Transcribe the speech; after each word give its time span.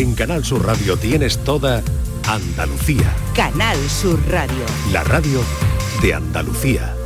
En 0.00 0.14
Canal 0.14 0.42
Sur 0.46 0.64
Radio 0.64 0.96
tienes 0.96 1.36
toda 1.44 1.82
Andalucía. 2.26 3.14
Canal 3.36 3.76
Sur 3.90 4.18
Radio. 4.30 4.64
La 4.94 5.04
radio 5.04 5.42
de 6.00 6.14
Andalucía. 6.14 6.99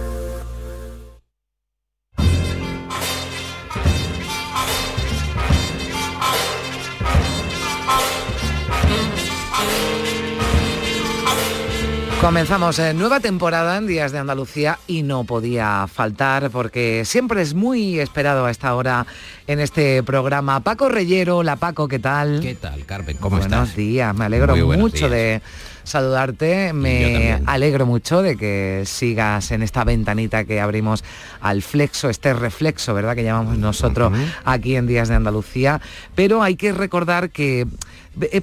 Comenzamos 12.24 12.78
eh, 12.78 12.94
nueva 12.94 13.20
temporada 13.20 13.76
en 13.76 13.86
Días 13.86 14.10
de 14.10 14.18
Andalucía 14.18 14.78
y 14.86 15.02
no 15.02 15.24
podía 15.24 15.86
faltar 15.92 16.48
porque 16.48 17.02
siempre 17.04 17.42
es 17.42 17.52
muy 17.52 18.00
esperado 18.00 18.46
a 18.46 18.50
esta 18.50 18.74
hora 18.74 19.06
en 19.46 19.60
este 19.60 20.02
programa. 20.02 20.60
Paco 20.60 20.88
Reyero, 20.88 21.42
la 21.42 21.56
Paco, 21.56 21.86
¿qué 21.86 21.98
tal? 21.98 22.40
¿Qué 22.40 22.54
tal, 22.54 22.86
Carmen? 22.86 23.18
¿Cómo 23.18 23.36
Buenos 23.36 23.64
estás? 23.68 23.76
días, 23.76 24.16
me 24.16 24.24
alegro 24.24 24.54
buenos 24.54 24.78
mucho 24.78 25.08
días. 25.08 25.10
de 25.10 25.42
saludarte, 25.82 26.72
me 26.72 27.42
alegro 27.44 27.84
mucho 27.84 28.22
de 28.22 28.38
que 28.38 28.84
sigas 28.86 29.50
en 29.50 29.62
esta 29.62 29.84
ventanita 29.84 30.44
que 30.44 30.62
abrimos 30.62 31.04
al 31.42 31.60
flexo, 31.60 32.08
este 32.08 32.32
reflexo, 32.32 32.94
¿verdad? 32.94 33.14
Que 33.14 33.22
llamamos 33.22 33.58
nosotros 33.58 34.12
aquí 34.46 34.76
en 34.76 34.86
Días 34.86 35.08
de 35.08 35.16
Andalucía, 35.16 35.82
pero 36.14 36.42
hay 36.42 36.56
que 36.56 36.72
recordar 36.72 37.28
que 37.28 37.66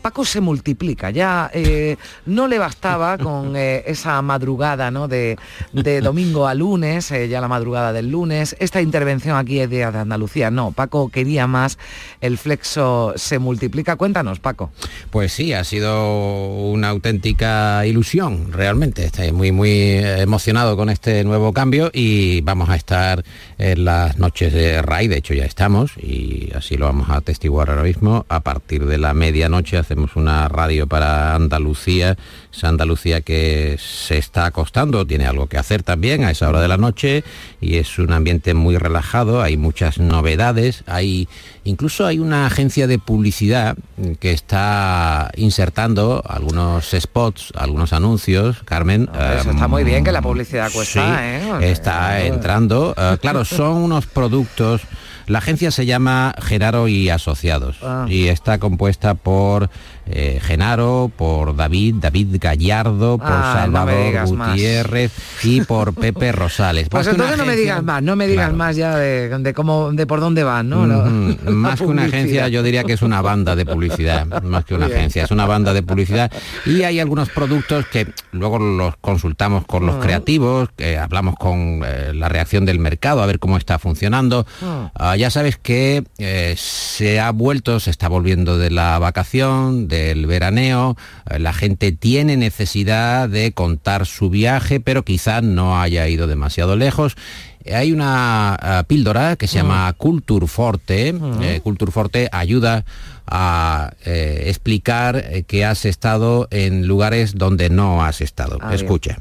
Paco 0.02 0.26
se 0.26 0.42
multiplica, 0.42 1.12
ya 1.12 1.50
eh, 1.54 1.98
no 2.26 2.48
le 2.48 2.58
bastaba 2.58 3.18
con 3.18 3.56
eh, 3.56 3.84
esa 3.86 4.22
madrugada 4.22 4.92
¿no? 4.92 5.08
de, 5.08 5.38
de 5.74 6.02
domingo 6.02 6.48
a 6.48 6.54
lunes, 6.54 7.12
eh, 7.12 7.28
ya 7.28 7.42
la 7.42 7.48
madrugada 7.48 7.94
del 7.94 8.10
lunes, 8.10 8.56
esta 8.60 8.82
intervención 8.82 9.38
aquí 9.38 9.60
es 9.60 9.70
de 9.70 9.84
Andalucía, 9.84 10.52
no, 10.52 10.72
Paco 10.72 11.10
quería 11.10 11.48
más, 11.48 11.78
el 12.20 12.38
flexo 12.38 13.14
se 13.16 13.40
multiplica, 13.40 13.96
cuéntanos 13.96 14.40
Paco. 14.40 14.72
Pues 15.10 15.32
sí, 15.34 15.54
ha 15.54 15.64
sido 15.64 16.72
una 16.72 16.90
auténtica 16.90 17.86
ilusión, 17.86 18.52
realmente. 18.52 19.06
Estoy 19.06 19.32
muy, 19.32 19.52
muy 19.52 19.70
emocionado 19.72 20.76
con 20.76 20.90
este 20.90 21.24
nuevo 21.24 21.54
cambio 21.54 21.90
y 21.94 22.42
vamos 22.42 22.70
a 22.70 22.76
estar 22.76 23.24
en 23.58 23.86
las 23.86 24.18
noches 24.18 24.54
de 24.54 24.82
RAI, 24.82 25.08
de 25.08 25.18
hecho 25.18 25.34
ya 25.34 25.46
estamos 25.46 25.92
y 25.98 26.50
así 26.56 26.78
lo 26.78 26.86
vamos 26.86 27.10
a 27.10 27.18
atestiguar 27.18 27.70
ahora 27.70 27.84
mismo. 27.84 28.26
A 28.30 28.42
partir 28.42 28.86
de 28.86 28.98
la 28.98 29.14
medianoche 29.14 29.61
hacemos 29.80 30.16
una 30.16 30.48
radio 30.48 30.88
para 30.88 31.36
Andalucía, 31.36 32.18
esa 32.52 32.68
Andalucía 32.70 33.22
que 33.22 33.78
se 33.80 34.18
está 34.18 34.46
acostando, 34.46 35.06
tiene 35.06 35.26
algo 35.26 35.48
que 35.48 35.58
hacer 35.58 35.84
también 35.84 36.24
a 36.24 36.32
esa 36.32 36.50
hora 36.50 36.62
de 36.62 36.68
la 36.68 36.78
noche 36.78 37.24
y 37.62 37.78
es 37.78 37.98
un 38.00 38.12
ambiente 38.12 38.54
muy 38.54 38.78
relajado, 38.78 39.42
hay 39.42 39.58
muchas 39.58 39.98
novedades, 40.00 40.84
hay 40.88 41.28
incluso 41.64 42.06
hay 42.06 42.20
una 42.20 42.46
agencia 42.46 42.88
de 42.88 43.00
publicidad 43.00 43.78
que 44.20 44.32
está 44.32 45.32
insertando 45.36 46.24
algunos 46.28 46.92
spots, 46.92 47.54
algunos 47.56 47.94
anuncios, 47.94 48.64
Carmen. 48.66 49.10
Eso 49.14 49.50
eh, 49.50 49.54
está 49.54 49.68
muy 49.68 49.84
bien 49.84 50.04
que 50.04 50.12
la 50.12 50.22
publicidad 50.22 50.72
cuesta, 50.72 51.18
sí, 51.18 51.64
¿eh? 51.64 51.72
Está 51.72 52.22
entrando. 52.24 52.94
Eh, 52.98 53.18
claro, 53.22 53.46
son 53.46 53.74
unos 53.84 54.06
productos. 54.08 54.82
La 55.28 55.38
agencia 55.38 55.72
se 55.72 55.86
llama 55.86 56.34
Genaro 56.42 56.88
y 56.88 57.10
Asociados 57.10 57.78
Ah. 57.84 58.06
y 58.10 58.28
está 58.28 58.58
compuesta 58.58 59.14
por 59.14 59.70
eh, 60.08 60.40
Genaro, 60.42 61.12
por 61.16 61.56
David, 61.56 61.96
David 62.00 62.28
Gallardo, 62.42 63.18
por 63.18 63.28
Ah, 63.32 63.54
no 63.56 63.60
Salvador 63.62 64.14
más. 64.36 64.50
Gutiérrez 64.50 65.12
y 65.44 65.62
por 65.62 65.94
Pepe 65.94 66.32
Rosales. 66.32 66.88
Pues 66.92 67.08
entonces 67.08 67.38
no 67.38 67.46
me 67.46 67.56
digas 67.56 67.82
más, 67.84 68.02
no 68.04 68.16
me 68.16 68.28
digas 68.28 68.42
Claro. 68.48 68.58
más 68.58 68.76
ya 68.76 68.96
de, 68.98 69.30
de 69.30 69.54
cómo, 69.54 69.92
de 69.94 70.06
por 70.08 70.20
dónde 70.20 70.44
van, 70.44 70.68
¿no? 70.70 70.86
La 70.86 70.98
Más 71.52 71.80
que 71.80 71.86
una 71.86 72.04
agencia, 72.06 72.48
yo 72.50 72.64
diría 72.64 72.84
que 72.84 72.94
es 72.94 73.02
una 73.02 73.22
banda 73.22 73.56
de 73.56 73.66
publicidad, 73.66 74.26
más 74.44 74.66
que 74.66 74.74
una 74.76 74.88
Bien. 74.88 74.98
agencia, 75.00 75.24
es 75.24 75.32
una 75.32 75.46
banda 75.46 75.74
de 75.74 75.84
publicidad. 75.84 76.32
Y 76.66 76.84
hay 76.84 77.00
algunos 77.00 77.30
productos 77.30 77.86
que 77.88 78.08
luego 78.32 78.60
los 78.60 78.96
consultamos 78.98 79.66
con 79.66 79.86
los 79.86 79.96
Ah. 79.96 80.00
creativos, 80.02 80.70
que 80.76 80.98
hablamos 80.98 81.36
con 81.36 81.82
eh, 81.86 82.12
la 82.14 82.28
reacción 82.30 82.66
del 82.66 82.80
mercado, 82.80 83.22
a 83.22 83.26
ver 83.26 83.40
cómo 83.40 83.58
está 83.58 83.78
funcionando. 83.80 84.46
Ah. 84.64 84.92
Ah, 84.96 85.16
ya 85.16 85.30
sabes 85.30 85.58
que 85.58 86.04
eh, 86.18 86.56
se 86.58 87.20
ha 87.20 87.32
vuelto, 87.32 87.80
se 87.80 87.92
está 87.92 88.08
volviendo 88.08 88.58
de 88.58 88.72
la 88.72 88.98
vacación, 89.00 89.88
del 89.88 90.26
veraneo, 90.26 90.98
eh, 91.30 91.40
la 91.40 91.54
gente 91.54 91.92
tiene 91.92 92.31
necesidad 92.38 93.30
de 93.30 93.52
contar 93.52 94.06
su 94.06 94.30
viaje, 94.30 94.80
pero 94.80 95.04
quizá 95.04 95.42
no 95.42 95.80
haya 95.80 96.08
ido 96.08 96.28
demasiado 96.28 96.76
lejos. 96.76 97.16
Eh, 97.64 97.76
Hay 97.76 97.92
una 97.92 98.56
ah, 98.56 98.84
píldora 98.88 99.36
que 99.36 99.48
se 99.48 99.58
llama 99.58 99.92
Culture 99.94 100.48
Forte. 100.48 101.14
Eh, 101.42 101.60
Culture 101.64 101.92
Forte 101.92 102.30
ayuda 102.32 102.86
a 103.28 103.94
eh, 104.06 104.46
explicar 104.48 105.44
que 105.48 105.66
has 105.66 105.86
estado 105.86 106.48
en 106.52 106.88
lugares 106.88 107.36
donde 107.36 107.70
no 107.70 108.04
has 108.04 108.22
estado. 108.22 108.58
Ah. 108.62 108.74
Escucha. 108.74 109.18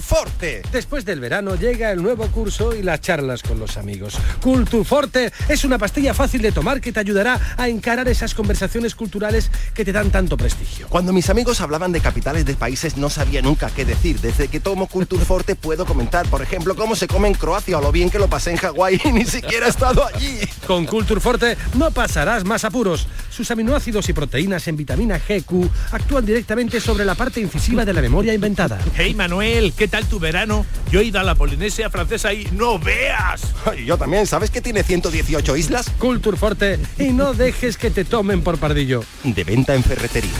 Forte. 0.00 0.62
Después 0.72 1.04
del 1.04 1.20
verano 1.20 1.54
llega 1.54 1.90
el 1.90 2.02
nuevo 2.02 2.26
curso 2.28 2.74
y 2.74 2.82
las 2.82 3.00
charlas 3.00 3.42
con 3.42 3.58
los 3.58 3.76
amigos. 3.76 4.16
Culturforte 4.40 5.32
es 5.48 5.64
una 5.64 5.78
pastilla 5.78 6.14
fácil 6.14 6.42
de 6.42 6.52
tomar 6.52 6.80
que 6.80 6.92
te 6.92 7.00
ayudará 7.00 7.40
a 7.56 7.68
encarar 7.68 8.08
esas 8.08 8.34
conversaciones 8.34 8.94
culturales 8.94 9.50
que 9.74 9.84
te 9.84 9.92
dan 9.92 10.10
tanto 10.10 10.36
prestigio. 10.36 10.88
Cuando 10.88 11.12
mis 11.12 11.30
amigos 11.30 11.60
hablaban 11.60 11.92
de 11.92 12.00
capitales 12.00 12.44
de 12.44 12.54
países 12.54 12.96
no 12.96 13.10
sabía 13.10 13.42
nunca 13.42 13.70
qué 13.70 13.84
decir. 13.84 14.20
Desde 14.20 14.48
que 14.48 14.60
tomo 14.60 14.86
Culture 14.86 15.24
Forte 15.24 15.54
puedo 15.54 15.86
comentar, 15.86 16.26
por 16.28 16.42
ejemplo, 16.42 16.74
cómo 16.74 16.96
se 16.96 17.06
come 17.06 17.28
en 17.28 17.34
Croacia 17.34 17.78
o 17.78 17.80
lo 17.80 17.92
bien 17.92 18.10
que 18.10 18.18
lo 18.18 18.28
pasé 18.28 18.50
en 18.52 18.56
Hawái 18.58 19.00
y 19.04 19.12
ni 19.12 19.24
siquiera 19.24 19.66
he 19.66 19.70
estado 19.70 20.04
allí. 20.06 20.40
Con 20.66 20.86
Culturforte 20.86 21.56
no 21.78 21.90
pasarás 21.90 22.44
más 22.44 22.64
apuros. 22.64 23.06
Sus 23.30 23.50
aminoácidos 23.50 24.08
y 24.08 24.12
proteínas 24.12 24.66
en 24.68 24.76
vitamina 24.76 25.18
GQ 25.18 25.68
actúan 25.92 26.24
directamente 26.24 26.80
sobre 26.80 27.04
la 27.04 27.14
parte 27.14 27.40
incisiva 27.40 27.84
de 27.84 27.92
la 27.92 28.00
memoria 28.00 28.32
inventada. 28.32 28.78
Hey 28.96 29.14
Manuel, 29.34 29.72
¿qué 29.72 29.88
tal 29.88 30.06
tu 30.06 30.20
verano? 30.20 30.64
Yo 30.92 31.00
he 31.00 31.04
ido 31.06 31.18
a 31.18 31.24
la 31.24 31.34
Polinesia 31.34 31.90
francesa 31.90 32.32
y 32.32 32.46
no 32.52 32.78
veas. 32.78 33.42
Y 33.76 33.84
yo 33.84 33.98
también, 33.98 34.28
¿sabes 34.28 34.48
que 34.50 34.60
tiene 34.60 34.84
118 34.84 35.56
islas? 35.56 35.90
Culturforte 35.98 36.78
y 37.00 37.08
no 37.12 37.34
dejes 37.34 37.76
que 37.76 37.90
te 37.90 38.04
tomen 38.04 38.42
por 38.42 38.58
pardillo. 38.58 39.02
De 39.24 39.42
venta 39.42 39.74
en 39.74 39.82
ferretería. 39.82 40.30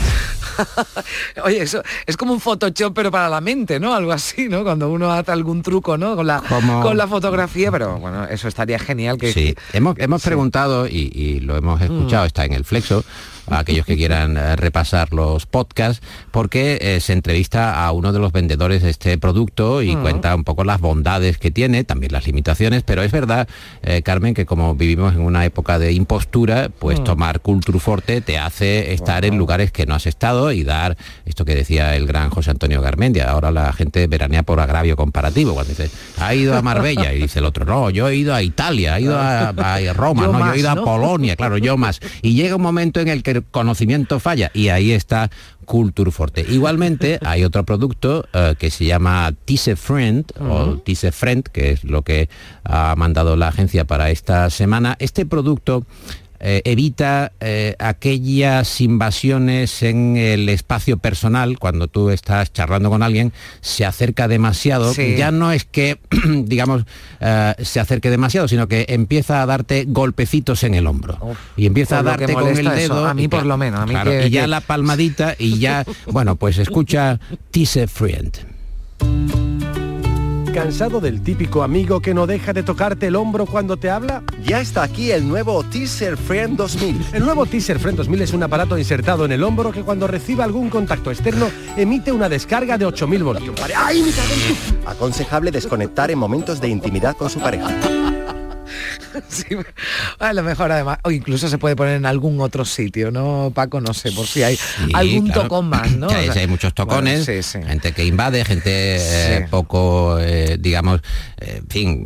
Oye, 1.45 1.61
eso 1.61 1.83
es 2.07 2.17
como 2.17 2.35
un 2.35 2.41
Photoshop, 2.41 2.95
pero 2.95 3.11
para 3.11 3.29
la 3.29 3.41
mente, 3.41 3.81
¿no? 3.81 3.93
Algo 3.95 4.13
así, 4.13 4.49
¿no? 4.49 4.63
Cuando 4.63 4.89
uno 4.93 5.13
hace 5.13 5.33
algún 5.33 5.63
truco, 5.63 5.99
¿no? 5.99 6.15
Con 6.15 6.29
la, 6.29 6.41
Como- 6.49 6.81
con 6.81 6.97
la 6.97 7.09
fotografía, 7.09 7.73
pero 7.73 7.99
bueno, 7.99 8.27
eso 8.29 8.47
estaría 8.47 8.79
genial 8.79 9.19
que... 9.19 9.33
Sí, 9.33 9.57
hemos, 9.73 9.99
hemos 9.99 10.23
preguntado 10.23 10.87
y, 10.87 11.11
y 11.13 11.41
lo 11.41 11.57
hemos 11.57 11.83
escuchado, 11.83 12.27
está 12.27 12.45
en 12.45 12.53
el 12.53 12.65
Flexo, 12.65 13.03
a 13.49 13.59
aquellos 13.59 13.87
que 13.87 13.97
quieran 13.97 14.37
eh, 14.37 14.57
repasar 14.57 15.13
los 15.13 15.47
podcasts, 15.47 16.05
porque 16.31 16.79
eh, 16.81 17.01
se 17.01 17.13
entrevista 17.13 17.85
a 17.85 17.93
uno 17.93 18.13
de 18.13 18.19
los 18.19 18.33
vendedores 18.33 18.83
de 18.83 18.91
este 18.91 19.19
producto 19.19 19.83
y 19.83 19.97
cuenta 19.97 20.35
un 20.35 20.45
poco 20.45 20.65
las 20.65 20.81
bondades 20.81 21.39
que 21.39 21.51
tiene, 21.51 21.85
también 21.85 22.13
las 22.13 22.27
limitaciones, 22.27 22.83
pero 22.83 23.03
es 23.03 23.13
verdad, 23.13 23.49
eh, 23.83 24.03
Carmen, 24.03 24.35
que 24.35 24.47
como 24.47 24.75
vivimos 24.75 25.15
en 25.15 25.21
una 25.21 25.45
época 25.45 25.79
de 25.79 25.93
impostura, 25.93 26.71
pues 26.79 27.03
tomar 27.03 27.41
Culture 27.41 27.79
Forte 27.79 28.21
te 28.21 28.39
hace 28.39 28.93
estar 28.93 29.25
en 29.25 29.37
lugares 29.37 29.73
que 29.73 29.87
no 29.87 29.95
has 29.95 30.07
estado 30.07 30.53
y 30.53 30.65
dar 30.65 30.97
esto 31.27 31.45
que 31.45 31.55
decía 31.55 31.97
el 31.97 32.07
gran 32.07 32.31
José 32.31 32.51
Antonio 32.51 32.81
Garmendia. 32.81 33.31
Ahora 33.31 33.51
la 33.51 33.73
gente 33.73 34.07
veranea 34.07 34.43
por 34.43 34.61
agravio 34.61 34.97
comparativo, 34.97 35.55
cuando 35.55 35.71
dice, 35.71 35.91
ha 36.19 36.35
ido 36.35 36.57
a 36.57 36.63
Marbella 36.63 37.13
y 37.13 37.23
dice 37.23 37.41
el 37.41 37.45
otro, 37.45 37.65
no, 37.65 37.91
yo 37.91 38.09
he 38.09 38.17
ido 38.17 38.35
a 38.35 38.43
Italia, 38.43 38.99
he 38.99 39.03
ido 39.03 39.19
a, 39.19 39.49
a 39.49 39.93
Roma, 39.93 40.27
Yo 40.27 40.33
no, 40.33 40.39
yo 40.39 40.53
he 40.53 40.59
ido 40.59 40.71
a. 40.71 40.85
Polonia, 40.85 41.37
claro, 41.37 41.59
yo 41.59 41.77
más. 41.77 42.01
Y 42.23 42.35
llega 42.35 42.57
un 42.57 42.63
momento 42.63 43.01
en 43.01 43.09
el 43.09 43.23
que 43.23 43.34
el 43.37 43.45
conocimiento 43.45 44.21
falla 44.21 44.51
y 44.55 44.69
ahí 44.69 44.93
está 44.93 45.31
Culture 45.65 46.11
Forte. 46.11 46.45
Igualmente 46.49 47.19
hay 47.25 47.45
otro 47.45 47.65
producto 47.65 48.27
eh, 48.33 48.55
que 48.59 48.71
se 48.71 48.85
llama 48.85 49.33
Tise 49.45 49.77
Friend 49.77 50.25
o 50.41 50.77
Tise 50.79 51.13
Friend, 51.13 51.43
que 51.45 51.73
es 51.73 51.85
lo 51.85 52.03
que 52.03 52.29
ha 52.65 52.95
mandado 52.97 53.37
la 53.37 53.49
agencia 53.49 53.85
para 53.85 54.11
esta 54.11 54.51
semana. 54.51 54.97
Este 54.99 55.27
producto 55.27 55.85
eh, 56.41 56.63
evita 56.65 57.33
eh, 57.41 57.75
aquellas 57.79 58.81
invasiones 58.81 59.83
en 59.83 60.17
el 60.17 60.49
espacio 60.49 60.97
personal 60.99 61.59
cuando 61.59 61.89
tú 61.89 62.11
estás 62.11 62.53
charlando 62.53 62.91
con 62.91 63.03
alguien 63.03 63.33
se 63.61 63.85
acerca 63.85 64.29
demasiado. 64.29 64.93
Sí. 64.93 65.15
ya 65.17 65.31
no 65.31 65.53
es 65.53 65.65
que 65.65 65.99
digamos 66.45 66.85
eh, 67.21 67.55
se 67.63 67.81
acerque 67.81 68.11
demasiado 68.11 68.49
sino 68.49 68.69
que 68.69 68.87
empieza 68.89 69.43
a 69.43 69.47
darte 69.47 69.85
golpecitos 69.87 70.65
en 70.65 70.75
el 70.75 70.87
hombro. 70.87 71.19
Uf, 71.21 71.39
y 71.57 71.67
empieza 71.67 71.99
a 71.99 72.03
que 72.03 72.09
darte 72.09 72.33
con 72.35 72.49
el 72.49 72.59
eso, 72.59 72.71
dedo 72.71 73.07
a 73.07 73.15
mí 73.15 73.29
por 73.29 73.47
lo 73.47 73.57
menos, 73.57 73.81
a 73.81 73.87
mí 73.87 73.93
claro, 73.93 74.11
que- 74.11 74.27
y 74.27 74.31
ya 74.31 74.43
que- 74.43 74.49
la 74.49 74.61
palmadita 74.61 75.35
y 75.39 75.59
ya 75.59 75.85
bueno 76.07 76.37
pues 76.37 76.59
escucha 76.59 77.19
Tise 77.51 77.87
Friend 77.87 78.33
¿Cansado 80.55 81.01
del 81.01 81.21
típico 81.23 81.65
amigo 81.65 82.01
que 82.01 82.15
no 82.15 82.27
deja 82.29 82.53
de 82.53 82.63
tocarte 82.63 83.09
el 83.09 83.17
hombro 83.17 83.45
cuando 83.45 83.77
te 83.77 83.91
habla? 83.91 84.23
Ya 84.45 84.61
está 84.61 84.85
aquí 84.85 85.11
el 85.11 85.27
nuevo 85.29 85.65
Teaser 85.65 86.17
Friend 86.17 86.57
2000. 86.57 87.07
El 87.13 87.25
nuevo 87.25 87.45
Teaser 87.45 87.79
Friend 87.81 87.97
2000 87.99 88.23
es 88.23 88.33
un 88.33 88.43
aparato 88.45 88.79
insertado 88.79 89.25
en 89.25 89.33
el 89.33 89.43
hombro 89.43 89.73
que 89.73 89.83
cuando 89.83 90.07
recibe 90.07 90.45
algún 90.45 90.71
contacto 90.71 91.11
externo 91.11 91.49
emite 91.77 92.13
una 92.13 92.29
descarga 92.29 92.79
de 92.79 92.87
8000 92.87 93.25
voltios. 93.25 93.57
¡Ay, 93.77 94.03
me 94.03 94.11
cago 94.13 94.29
en 94.33 94.83
tu- 94.85 94.89
Aconsejable 94.89 95.51
desconectar 95.51 96.11
en 96.13 96.19
momentos 96.19 96.61
de 96.61 96.69
intimidad 96.69 97.17
con 97.17 97.29
su 97.29 97.41
pareja. 97.41 97.69
Sí, 99.29 99.45
a 100.19 100.33
lo 100.33 100.43
mejor 100.43 100.73
además, 100.73 100.99
o 101.05 101.11
incluso 101.11 101.49
se 101.49 101.59
puede 101.59 101.77
poner 101.77 101.95
en 101.97 102.07
algún 102.07 102.41
otro 102.41 102.65
sitio, 102.65 103.11
¿no, 103.11 103.53
Paco? 103.55 103.81
No 103.81 103.95
sé, 103.95 104.11
por 104.13 104.27
si 104.27 104.43
hay 104.43 104.57
Sí, 104.57 104.91
algún 104.93 105.27
claro. 105.27 105.43
tocón 105.43 105.69
más, 105.69 105.93
¿no? 105.93 106.09
Hay, 106.11 106.29
O 106.29 106.33
sea, 106.33 106.43
hay 106.43 106.49
muchos 106.49 106.75
tocones, 106.75 107.25
bueno, 107.27 107.43
sí, 107.43 107.59
sí. 107.61 107.65
gente 107.65 107.93
que 107.93 108.05
invade, 108.05 108.45
gente 108.45 108.71
eh, 108.73 109.47
poco, 109.51 110.19
eh, 110.21 110.57
digamos, 110.59 111.01
eh, 111.39 111.59
en 111.63 111.69
fin, 111.69 112.05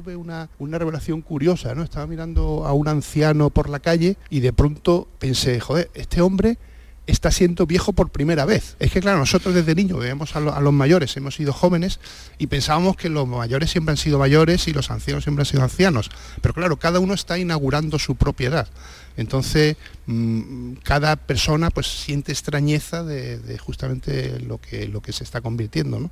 Tuve 0.00 0.16
una, 0.16 0.48
una 0.58 0.78
revelación 0.78 1.20
curiosa, 1.20 1.74
¿no? 1.74 1.82
Estaba 1.82 2.06
mirando 2.06 2.66
a 2.66 2.72
un 2.72 2.88
anciano 2.88 3.50
por 3.50 3.68
la 3.68 3.80
calle 3.80 4.16
y 4.30 4.40
de 4.40 4.52
pronto 4.52 5.06
pensé, 5.18 5.60
joder, 5.60 5.90
este 5.94 6.22
hombre 6.22 6.56
está 7.06 7.30
siendo 7.30 7.66
viejo 7.66 7.92
por 7.92 8.10
primera 8.10 8.46
vez. 8.46 8.76
Es 8.78 8.92
que 8.92 9.00
claro, 9.00 9.18
nosotros 9.18 9.54
desde 9.54 9.74
niños 9.74 9.98
vemos 9.98 10.36
a 10.36 10.40
los 10.40 10.72
mayores, 10.72 11.16
hemos 11.16 11.34
sido 11.34 11.52
jóvenes 11.52 12.00
y 12.38 12.46
pensábamos 12.46 12.96
que 12.96 13.08
los 13.08 13.26
mayores 13.26 13.70
siempre 13.70 13.92
han 13.92 13.96
sido 13.96 14.18
mayores 14.18 14.68
y 14.68 14.72
los 14.72 14.90
ancianos 14.90 15.24
siempre 15.24 15.42
han 15.42 15.46
sido 15.46 15.62
ancianos. 15.62 16.10
Pero 16.40 16.54
claro, 16.54 16.78
cada 16.78 16.98
uno 16.98 17.12
está 17.12 17.36
inaugurando 17.36 17.98
su 17.98 18.14
propiedad. 18.14 18.68
Entonces, 19.16 19.76
mm, 20.06 20.74
cada 20.82 21.16
persona 21.16 21.70
pues 21.70 21.88
siente 21.88 22.32
extrañeza 22.32 23.02
de, 23.02 23.38
de 23.38 23.58
justamente 23.58 24.40
lo 24.40 24.58
que, 24.58 24.88
lo 24.88 25.02
que 25.02 25.12
se 25.12 25.24
está 25.24 25.40
convirtiendo, 25.42 26.00
¿no? 26.00 26.10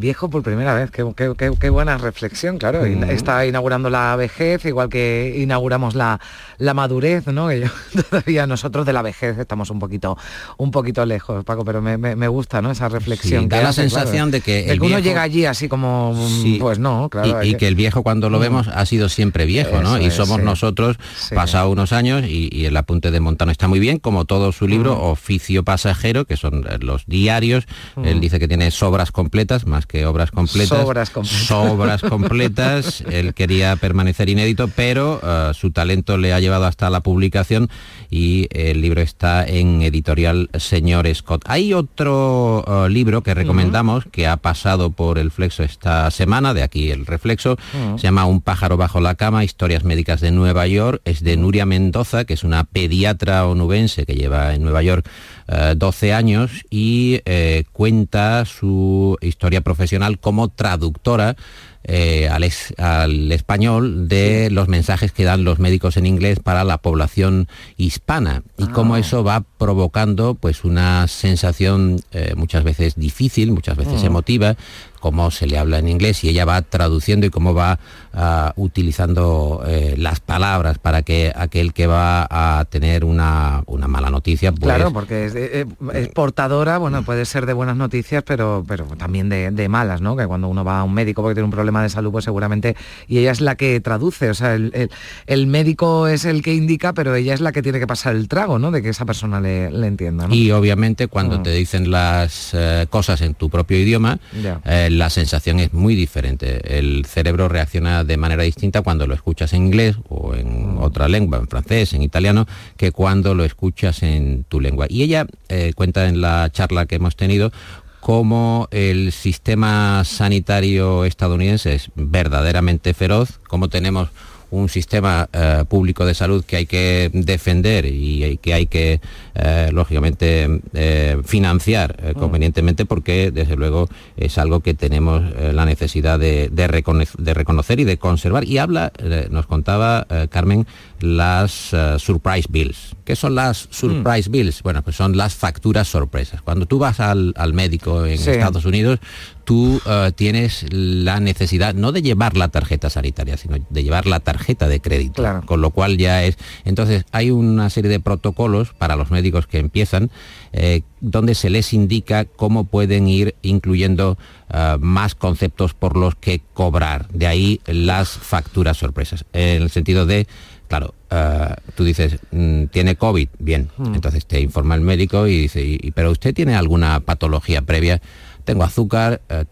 Viejo 0.00 0.30
por 0.30 0.42
primera 0.42 0.72
vez, 0.72 0.90
qué, 0.90 1.04
qué- 1.14 1.34
qué- 1.36 1.52
qué 1.60 1.68
buena 1.68 1.98
reflexión, 1.98 2.56
claro. 2.56 2.86
Está 2.86 3.44
inaugurando 3.44 3.90
la 3.90 4.16
vejez, 4.16 4.64
igual 4.64 4.88
que 4.88 5.34
inauguramos 5.36 5.94
la, 5.94 6.18
la 6.56 6.72
madurez, 6.72 7.26
¿no? 7.26 7.48
Que 7.48 7.60
yo- 7.60 8.02
todavía 8.10 8.46
nosotros 8.46 8.86
de 8.86 8.94
la 8.94 9.02
vejez 9.02 9.36
estamos 9.38 9.68
un 9.68 9.78
poquito, 9.78 10.16
un 10.56 10.70
poquito 10.70 11.04
lejos, 11.04 11.44
Paco, 11.44 11.66
pero 11.66 11.82
me, 11.82 11.98
me- 11.98 12.16
me 12.16 12.28
gusta, 12.28 12.62
¿no? 12.62 12.70
Esa 12.70 12.88
reflexión. 12.88 13.42
Sí, 13.42 13.48
da 13.48 13.58
que 13.58 13.62
la 13.62 13.68
hace, 13.68 13.82
claro, 13.88 13.90
sensación 14.00 14.30
de 14.30 14.40
que 14.40 14.62
de 14.62 14.72
el 14.72 14.80
que 14.80 14.86
uno 14.86 14.98
llega 15.00 15.20
allí 15.22 15.44
así 15.44 15.68
como, 15.68 16.14
mm, 16.14 16.42
Sí. 16.42 16.56
pues 16.58 16.78
no, 16.78 17.10
claro. 17.10 17.44
y, 17.44 17.56
que 17.56 17.68
el 17.68 17.74
viejo 17.74 18.02
cuando 18.02 18.30
lo 18.30 18.38
Mm. 18.38 18.40
vemos 18.40 18.68
ha 18.68 18.86
sido 18.86 19.10
siempre 19.10 19.44
viejo, 19.44 19.82
¿no? 19.82 20.00
Y 20.00 20.10
somos 20.10 20.38
sí. 20.38 20.44
nosotros, 20.44 20.96
Sí. 21.18 21.34
pasado 21.34 21.68
unos 21.68 21.92
años, 21.92 22.24
y, 22.26 22.48
y 22.50 22.64
el 22.64 22.76
apunte 22.78 23.10
de 23.10 23.20
Montano 23.20 23.52
está 23.52 23.68
muy 23.68 23.80
bien, 23.80 23.98
como 23.98 24.24
todo 24.24 24.50
su 24.52 24.66
libro, 24.66 24.96
Mm. 24.96 25.00
Oficio 25.10 25.62
Pasajero, 25.62 26.24
que 26.24 26.38
son 26.38 26.64
eh, 26.66 26.78
los 26.80 27.04
diarios. 27.06 27.66
Él 28.02 28.18
dice 28.20 28.38
que 28.38 28.48
tiene 28.48 28.70
sobras 28.70 29.12
completas, 29.12 29.66
más 29.66 29.86
que 29.90 30.06
obras 30.06 30.30
completas. 30.30 30.78
Sobras 30.78 31.10
completas. 31.10 31.46
Sobras 31.46 32.02
completas. 32.02 33.00
Él 33.10 33.34
quería 33.34 33.74
permanecer 33.76 34.28
inédito, 34.28 34.68
pero 34.68 35.20
eh, 35.22 35.50
su 35.54 35.72
talento 35.72 36.16
le 36.16 36.32
ha 36.32 36.38
llevado 36.38 36.66
hasta 36.66 36.88
la 36.90 37.00
publicación 37.00 37.68
y 38.08 38.46
el 38.50 38.80
libro 38.80 39.00
está 39.00 39.44
en 39.44 39.82
editorial 39.82 40.48
Señor 40.56 41.12
Scott. 41.14 41.42
Hay 41.46 41.74
otro 41.74 42.64
eh, 42.66 42.88
libro 42.88 43.22
que 43.22 43.34
recomendamos 43.34 44.04
que 44.10 44.28
ha 44.28 44.36
pasado 44.36 44.90
por 44.90 45.18
el 45.18 45.32
Flexo 45.32 45.64
esta 45.64 46.10
semana, 46.10 46.54
de 46.54 46.62
aquí 46.62 46.90
el 46.90 47.06
reflexo, 47.06 47.56
se 47.96 48.02
llama 48.02 48.26
Un 48.26 48.40
pájaro 48.40 48.76
bajo 48.76 49.00
la 49.00 49.16
cama, 49.16 49.44
historias 49.44 49.84
médicas 49.84 50.20
de 50.20 50.30
Nueva 50.30 50.66
York, 50.66 51.02
es 51.04 51.24
de 51.24 51.36
Nuria 51.36 51.66
Mendoza, 51.66 52.24
que 52.24 52.34
es 52.34 52.44
una 52.44 52.64
pediatra 52.64 53.46
onubense 53.46 54.06
que 54.06 54.14
lleva 54.14 54.54
en 54.54 54.62
Nueva 54.62 54.82
York 54.82 55.08
eh, 55.48 55.74
12 55.76 56.12
años 56.12 56.64
y 56.70 57.20
eh, 57.24 57.64
cuenta 57.72 58.44
su 58.44 59.16
historia 59.20 59.62
profesional 59.62 59.79
como 60.20 60.48
traductora 60.48 61.36
eh, 61.82 62.28
al, 62.28 62.44
es- 62.44 62.74
al 62.76 63.32
español 63.32 64.06
de 64.06 64.50
los 64.50 64.68
mensajes 64.68 65.12
que 65.12 65.24
dan 65.24 65.44
los 65.44 65.58
médicos 65.58 65.96
en 65.96 66.04
inglés 66.04 66.38
para 66.38 66.62
la 66.62 66.76
población 66.78 67.48
hispana. 67.78 68.42
Y 68.58 68.66
cómo 68.66 68.96
eso 68.98 69.24
va 69.24 69.44
provocando 69.56 70.34
pues 70.34 70.64
una 70.64 71.08
sensación 71.08 72.00
eh, 72.12 72.34
muchas 72.36 72.64
veces 72.64 72.96
difícil, 72.96 73.50
muchas 73.52 73.76
veces 73.78 74.02
emotiva, 74.04 74.56
cómo 75.00 75.30
se 75.30 75.46
le 75.46 75.58
habla 75.58 75.78
en 75.78 75.88
inglés 75.88 76.22
y 76.24 76.28
ella 76.28 76.44
va 76.44 76.62
traduciendo 76.62 77.26
y 77.26 77.30
cómo 77.30 77.54
va 77.54 77.78
ah, 78.14 78.52
utilizando 78.56 79.62
eh, 79.66 79.94
las 79.96 80.20
palabras 80.20 80.78
para 80.78 81.02
que 81.02 81.32
aquel 81.34 81.72
que 81.72 81.86
va 81.86 82.26
a 82.30 82.64
tener 82.66 83.04
una, 83.04 83.62
una 83.66 83.88
mala 83.88 84.10
noticia 84.10 84.52
pues, 84.52 84.62
Claro, 84.62 84.92
porque 84.92 85.26
es, 85.26 85.34
eh, 85.34 85.66
es 85.94 86.08
portadora, 86.08 86.78
bueno, 86.78 87.02
puede 87.04 87.24
ser 87.24 87.46
de 87.46 87.52
buenas 87.52 87.76
noticias, 87.76 88.22
pero, 88.26 88.64
pero 88.68 88.84
también 88.98 89.28
de, 89.28 89.50
de 89.50 89.68
malas, 89.68 90.00
¿no? 90.00 90.16
Que 90.16 90.26
cuando 90.26 90.48
uno 90.48 90.64
va 90.64 90.80
a 90.80 90.84
un 90.84 90.92
médico 90.92 91.22
porque 91.22 91.34
tiene 91.34 91.44
un 91.46 91.50
problema 91.50 91.82
de 91.82 91.88
salud, 91.88 92.10
pues 92.12 92.24
seguramente, 92.24 92.76
y 93.08 93.18
ella 93.18 93.30
es 93.32 93.40
la 93.40 93.54
que 93.56 93.80
traduce, 93.80 94.30
o 94.30 94.34
sea, 94.34 94.54
el, 94.54 94.70
el- 94.74 94.90
el 95.26 95.46
médico 95.46 96.08
es 96.08 96.24
el 96.24 96.42
que 96.42 96.54
indica, 96.54 96.92
pero 96.92 97.14
ella 97.14 97.32
es 97.34 97.40
la 97.40 97.52
que 97.52 97.62
tiene 97.62 97.78
que 97.78 97.86
pasar 97.86 98.14
el 98.16 98.28
trago, 98.28 98.58
¿no? 98.58 98.70
De 98.70 98.82
que 98.82 98.88
esa 98.90 99.04
persona 99.04 99.40
le, 99.40 99.70
le 99.70 99.86
entienda, 99.86 100.26
¿no? 100.28 100.34
Y 100.34 100.50
obviamente 100.50 101.06
cuando 101.08 101.38
Mm. 101.38 101.42
te 101.44 101.50
dicen 101.52 101.90
las 101.90 102.50
eh, 102.52 102.86
cosas 102.90 103.20
en 103.22 103.34
tu 103.34 103.48
propio 103.48 103.78
idioma, 103.78 104.18
eh, 104.64 104.88
la 104.90 105.10
sensación 105.10 105.60
es 105.60 105.72
muy 105.72 105.94
diferente. 105.94 106.78
El 106.78 107.06
cerebro 107.06 107.48
reacciona 107.48 108.04
de 108.04 108.16
manera 108.16 108.42
distinta 108.42 108.82
cuando 108.82 109.06
lo 109.06 109.14
escuchas 109.14 109.52
en 109.52 109.66
inglés 109.66 109.96
o 110.08 110.34
en 110.34 110.60
Mm. 110.60 110.82
otra 110.82 111.08
lengua, 111.08 111.38
en 111.38 111.48
francés, 111.48 111.92
en 111.92 112.02
italiano, 112.02 112.46
que 112.76 112.92
cuando 112.92 113.34
lo 113.34 113.44
escuchas 113.44 114.02
en 114.02 114.44
tu 114.44 114.60
lengua. 114.60 114.86
Y 114.88 115.02
ella 115.02 115.26
eh, 115.48 115.72
cuenta 115.74 116.08
en 116.08 116.20
la 116.20 116.50
charla 116.52 116.86
que 116.86 116.96
hemos 116.96 117.16
tenido 117.16 117.52
cómo 118.00 118.68
el 118.70 119.12
sistema 119.12 120.02
sanitario 120.04 121.04
estadounidense 121.04 121.74
es 121.74 121.90
verdaderamente 121.94 122.94
feroz, 122.94 123.40
cómo 123.46 123.68
tenemos 123.68 124.08
un 124.50 124.68
sistema 124.68 125.28
eh, 125.32 125.64
público 125.68 126.04
de 126.04 126.14
salud 126.14 126.44
que 126.44 126.56
hay 126.56 126.66
que 126.66 127.10
defender 127.12 127.86
y 127.86 128.38
que 128.38 128.52
hay 128.54 128.66
que, 128.66 129.00
eh, 129.34 129.70
lógicamente, 129.72 130.60
eh, 130.74 131.18
financiar 131.24 131.96
eh, 132.02 132.14
convenientemente 132.14 132.84
porque, 132.86 133.30
desde 133.30 133.56
luego, 133.56 133.88
es 134.16 134.38
algo 134.38 134.60
que 134.60 134.74
tenemos 134.74 135.22
la 135.54 135.64
necesidad 135.64 136.18
de, 136.18 136.48
de 136.50 136.68
recono- 136.68 137.06
de 137.18 137.34
reconocer 137.34 137.80
y 137.80 137.84
de 137.84 137.96
conservar. 137.98 138.44
Y 138.44 138.58
habla, 138.58 138.92
nos 139.30 139.46
contaba 139.46 140.06
Carmen, 140.30 140.66
las 141.00 141.74
surprise 141.98 142.46
bills. 142.50 142.96
¿Qué 143.04 143.16
son 143.16 143.34
las 143.34 143.68
surprise 143.70 144.28
bills? 144.30 144.62
Bueno, 144.62 144.82
pues 144.82 144.96
son 144.96 145.16
las 145.16 145.34
facturas 145.34 145.88
sorpresas. 145.88 146.42
Cuando 146.42 146.66
tú 146.66 146.78
vas 146.78 147.00
al, 147.00 147.32
al 147.36 147.52
médico 147.54 148.04
en 148.06 148.18
Sí. 148.18 148.30
Estados 148.30 148.64
Unidos, 148.64 148.98
tú 149.44 149.80
tienes 150.16 150.66
la 150.70 151.18
necesidad 151.20 151.74
no 151.74 151.92
de 151.92 152.02
llevar 152.02 152.36
la 152.36 152.48
tarjeta 152.48 152.90
sanitaria, 152.90 153.36
sino 153.36 153.56
de 153.68 153.82
llevar 153.82 154.06
la 154.06 154.20
tarjeta 154.20 154.68
de 154.68 154.80
crédito. 154.80 155.22
Claro. 155.22 155.42
Con 155.46 155.60
lo 155.60 155.70
cual 155.70 155.96
ya 155.96 156.22
es. 156.24 156.36
Entonces 156.64 157.04
hay 157.12 157.30
una 157.30 157.70
serie 157.70 157.90
de 157.90 158.00
protocolos 158.00 158.72
para 158.74 158.96
los 158.96 159.10
médicos 159.10 159.20
que 159.46 159.58
empiezan 159.58 160.10
eh, 160.52 160.82
donde 161.00 161.34
se 161.34 161.50
les 161.50 161.72
indica 161.72 162.24
cómo 162.24 162.64
pueden 162.64 163.08
ir 163.08 163.34
incluyendo 163.42 164.18
eh, 164.52 164.76
más 164.80 165.14
conceptos 165.14 165.74
por 165.74 165.96
los 165.96 166.14
que 166.14 166.40
cobrar. 166.54 167.08
De 167.08 167.26
ahí 167.26 167.60
las 167.66 168.10
facturas 168.10 168.76
sorpresas. 168.76 169.24
En 169.32 169.62
el 169.62 169.70
sentido 169.70 170.06
de 170.06 170.26
claro, 170.70 170.94
uh, 171.10 171.54
tú 171.74 171.82
dices, 171.82 172.18
mm, 172.30 172.66
tiene 172.66 172.94
COVID, 172.94 173.28
bien, 173.40 173.70
mm. 173.76 173.94
entonces 173.96 174.24
te 174.24 174.40
informa 174.40 174.76
el 174.76 174.82
médico 174.82 175.26
y 175.26 175.36
dice, 175.36 175.62
y, 175.64 175.90
pero 175.90 176.12
usted 176.12 176.32
tiene 176.32 176.54
alguna 176.54 177.00
patología 177.00 177.62
previa 177.62 178.00
tengo 178.44 178.64
azúcar, 178.64 179.20
eh, 179.28 179.44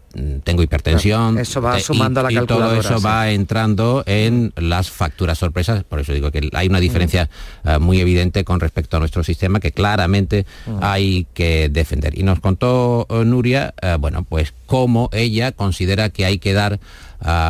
tengo 0.43 0.63
hipertensión. 0.63 1.37
Eso 1.37 1.61
va 1.61 1.79
sumando 1.79 2.19
a 2.19 2.23
la 2.23 2.29
calculadora. 2.29 2.77
Y 2.77 2.81
todo 2.81 2.95
eso 2.95 3.01
va 3.05 3.29
entrando 3.29 4.03
en 4.05 4.53
las 4.55 4.89
facturas 4.89 5.37
sorpresas. 5.37 5.83
Por 5.83 5.99
eso 5.99 6.13
digo 6.13 6.31
que 6.31 6.49
hay 6.53 6.67
una 6.67 6.79
diferencia 6.79 7.29
eh, 7.63 7.77
muy 7.79 7.99
evidente 7.99 8.43
con 8.43 8.59
respecto 8.59 8.97
a 8.97 8.99
nuestro 8.99 9.23
sistema 9.23 9.59
que 9.59 9.71
claramente 9.71 10.45
hay 10.81 11.27
que 11.33 11.69
defender. 11.69 12.17
Y 12.17 12.23
nos 12.23 12.39
contó 12.39 13.07
eh, 13.09 13.25
Nuria, 13.25 13.73
bueno, 13.99 14.23
pues 14.23 14.53
cómo 14.65 15.09
ella 15.11 15.51
considera 15.51 16.09
que 16.09 16.25
hay 16.25 16.39
que 16.39 16.53
dar 16.53 16.79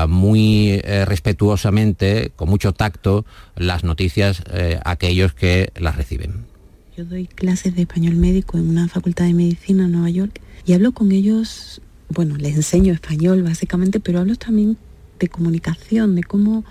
muy 0.08 0.82
respetuosamente, 0.82 2.32
con 2.36 2.50
mucho 2.50 2.74
tacto, 2.74 3.24
las 3.56 3.84
noticias 3.84 4.42
a 4.84 4.92
aquellos 4.92 5.34
que 5.34 5.72
las 5.76 5.96
reciben. 5.96 6.49
Yo 7.00 7.06
doy 7.06 7.28
clases 7.28 7.78
de 7.78 7.84
español 7.84 8.18
médico 8.18 8.58
en 8.58 8.68
una 8.68 8.90
facultad 8.90 9.24
de 9.24 9.34
medicina 9.34 9.86
en 9.86 9.94
Nueva 9.94 10.10
York 10.10 10.42
y 10.66 10.74
hablo 10.74 10.92
con 10.92 11.14
ellos, 11.14 11.82
bueno, 12.10 12.36
les 12.36 12.58
enseño 12.58 12.92
español 12.92 13.42
básicamente, 13.42 14.02
pero 14.02 14.20
hablo 14.20 14.36
también 14.36 14.76
de 15.18 15.30
comunicación, 15.30 16.14
de 16.16 16.24
cómo 16.26 16.66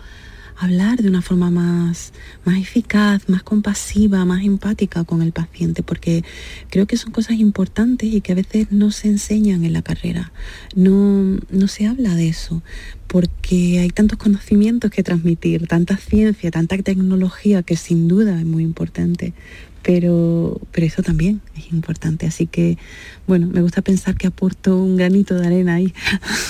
hablar 0.58 1.00
de 1.00 1.08
una 1.08 1.22
forma 1.22 1.50
más, 1.50 2.12
más 2.44 2.58
eficaz, 2.58 3.26
más 3.30 3.42
compasiva, 3.42 4.22
más 4.26 4.44
empática 4.44 5.04
con 5.04 5.22
el 5.22 5.32
paciente, 5.32 5.82
porque 5.82 6.24
creo 6.68 6.86
que 6.86 6.98
son 6.98 7.10
cosas 7.10 7.38
importantes 7.38 8.12
y 8.12 8.20
que 8.20 8.32
a 8.32 8.34
veces 8.34 8.70
no 8.70 8.90
se 8.90 9.08
enseñan 9.08 9.64
en 9.64 9.72
la 9.72 9.80
carrera. 9.80 10.30
No, 10.74 11.38
no 11.48 11.68
se 11.68 11.86
habla 11.86 12.14
de 12.14 12.28
eso, 12.28 12.62
porque 13.06 13.78
hay 13.78 13.88
tantos 13.88 14.18
conocimientos 14.18 14.90
que 14.90 15.02
transmitir, 15.02 15.66
tanta 15.68 15.96
ciencia, 15.96 16.50
tanta 16.50 16.76
tecnología 16.76 17.62
que 17.62 17.76
sin 17.76 18.08
duda 18.08 18.38
es 18.38 18.44
muy 18.44 18.62
importante 18.62 19.32
pero, 19.82 20.60
pero 20.72 20.86
eso 20.86 21.02
también 21.02 21.40
es 21.56 21.72
importante. 21.72 22.26
Así 22.26 22.46
que, 22.46 22.78
bueno, 23.26 23.46
me 23.46 23.62
gusta 23.62 23.82
pensar 23.82 24.16
que 24.16 24.26
aporto 24.26 24.76
un 24.76 24.96
granito 24.96 25.34
de 25.34 25.46
arena 25.46 25.74
ahí. 25.74 25.92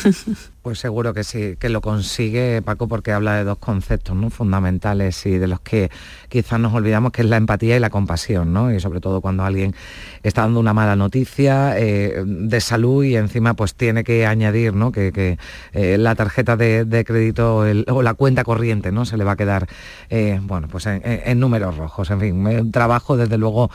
Pues 0.69 0.81
seguro 0.81 1.15
que 1.15 1.25
sí, 1.25 1.57
que 1.59 1.71
lo 1.71 1.81
consigue 1.81 2.61
Paco 2.61 2.89
porque 2.89 3.13
habla 3.13 3.37
de 3.37 3.45
dos 3.45 3.57
conceptos 3.57 4.15
¿no? 4.15 4.29
fundamentales 4.29 5.25
y 5.25 5.39
de 5.39 5.47
los 5.47 5.61
que 5.61 5.91
quizás 6.29 6.61
nos 6.61 6.75
olvidamos, 6.75 7.11
que 7.11 7.23
es 7.23 7.29
la 7.31 7.39
empatía 7.39 7.75
y 7.79 7.81
la 7.81 7.89
compasión, 7.89 8.53
¿no? 8.53 8.71
Y 8.71 8.79
sobre 8.79 9.01
todo 9.01 9.23
cuando 9.23 9.45
alguien 9.45 9.75
está 10.23 10.43
dando 10.43 10.61
una 10.61 10.75
mala 10.75 10.95
noticia 10.95 11.79
eh, 11.79 12.23
de 12.23 12.61
salud 12.61 13.03
y 13.03 13.17
encima 13.17 13.55
pues 13.55 13.77
tiene 13.77 14.05
que 14.05 14.27
añadir 14.27 14.75
¿no? 14.75 14.93
que, 14.93 15.39
eh, 15.73 15.97
la 15.99 16.15
tarjeta 16.15 16.59
de, 16.59 17.05
crédito 17.07 17.65
o 17.89 18.03
la 18.03 18.13
cuenta 18.13 18.45
corriente 18.45 18.93
¿no? 18.93 19.07
se 19.07 19.17
le 19.17 19.25
va 19.25 19.33
a 19.33 19.37
quedar 19.37 19.69
eh, 20.11 20.39
bueno, 20.43 20.69
pues 20.69 20.85
en, 20.85 21.41
números 21.41 21.79
rojos. 21.79 22.11
En 22.11 22.21
fin, 22.21 22.47
un 22.47 22.73
trabajo 22.73 23.17
desde 23.17 23.39
luego 23.39 23.71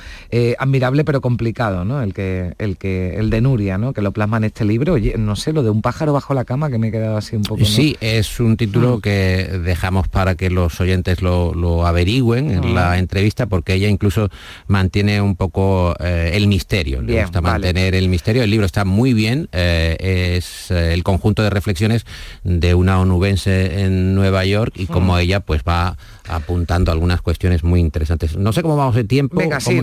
admirable 0.60 1.04
pero 1.06 1.22
complicado, 1.22 1.86
¿no? 1.86 2.04
El, 2.04 2.14
que, 2.14 2.54
el, 2.60 2.78
que, 2.78 3.16
el 3.16 3.32
de 3.32 3.42
Nuria, 3.42 3.80
¿no? 3.80 3.94
que 3.94 4.04
lo 4.04 4.12
plasma 4.12 4.38
en 4.38 4.44
este 4.44 4.64
libro. 4.64 4.96
No 5.18 5.36
sé, 5.36 5.54
lo 5.54 5.64
de 5.64 5.72
un 5.72 5.82
pájaro 5.82 6.14
bajo 6.14 6.36
la 6.36 6.46
cama 6.46 6.70
que 6.70 6.83
me 6.84 6.90
he 6.90 6.92
quedado 6.92 7.16
así 7.16 7.38
un 7.38 7.44
poco. 7.44 7.63
Sí, 7.63 7.96
es 8.02 8.42
un 8.42 8.58
título 8.58 8.96
ah. 8.96 9.02
que 9.02 9.60
dejamos 9.63 10.10
para 10.10 10.36
que 10.36 10.50
los 10.50 10.82
oyentes 10.82 11.22
lo, 11.22 11.88
averigüen 11.88 12.52
en 12.52 12.63
ah. 12.66 12.68
la 12.68 13.00
entrevista, 13.00 13.46
porque 13.46 13.75
ella 13.75 13.88
incluso 13.88 14.30
mantiene 14.68 15.22
un 15.22 15.38
poco 15.38 15.96
eh, 16.00 16.32
el 16.34 16.48
misterio. 16.48 17.02
Le 17.02 17.22
gusta 17.22 17.40
mantener 17.40 17.96
el 17.96 18.10
misterio. 18.10 18.44
El 18.44 18.50
libro 18.50 18.66
está 18.66 18.84
muy 18.84 19.13
bien. 19.13 19.48
Eh, 19.54 20.36
es 20.38 20.72
eh, 20.72 20.94
el 20.94 21.04
conjunto 21.04 21.42
de 21.42 21.50
reflexiones 21.50 22.06
de 22.44 22.75
una 22.75 23.00
onubense 23.00 23.84
en 23.84 24.13
Nueva 24.13 24.44
York 24.44 24.74
y 24.75 24.88
como 24.88 25.18
ella 25.18 25.40
pues 25.40 25.62
va 25.66 25.98
apuntando 26.27 26.92
algunas 26.92 27.22
cuestiones 27.22 27.63
muy 27.63 27.80
interesantes. 27.80 28.38
No 28.38 28.53
sé 28.53 28.62
cómo 28.62 28.77
vamos 28.77 28.96
de 28.96 29.03
tiempo. 29.03 29.38
Venga, 29.38 29.60
sí, 29.60 29.82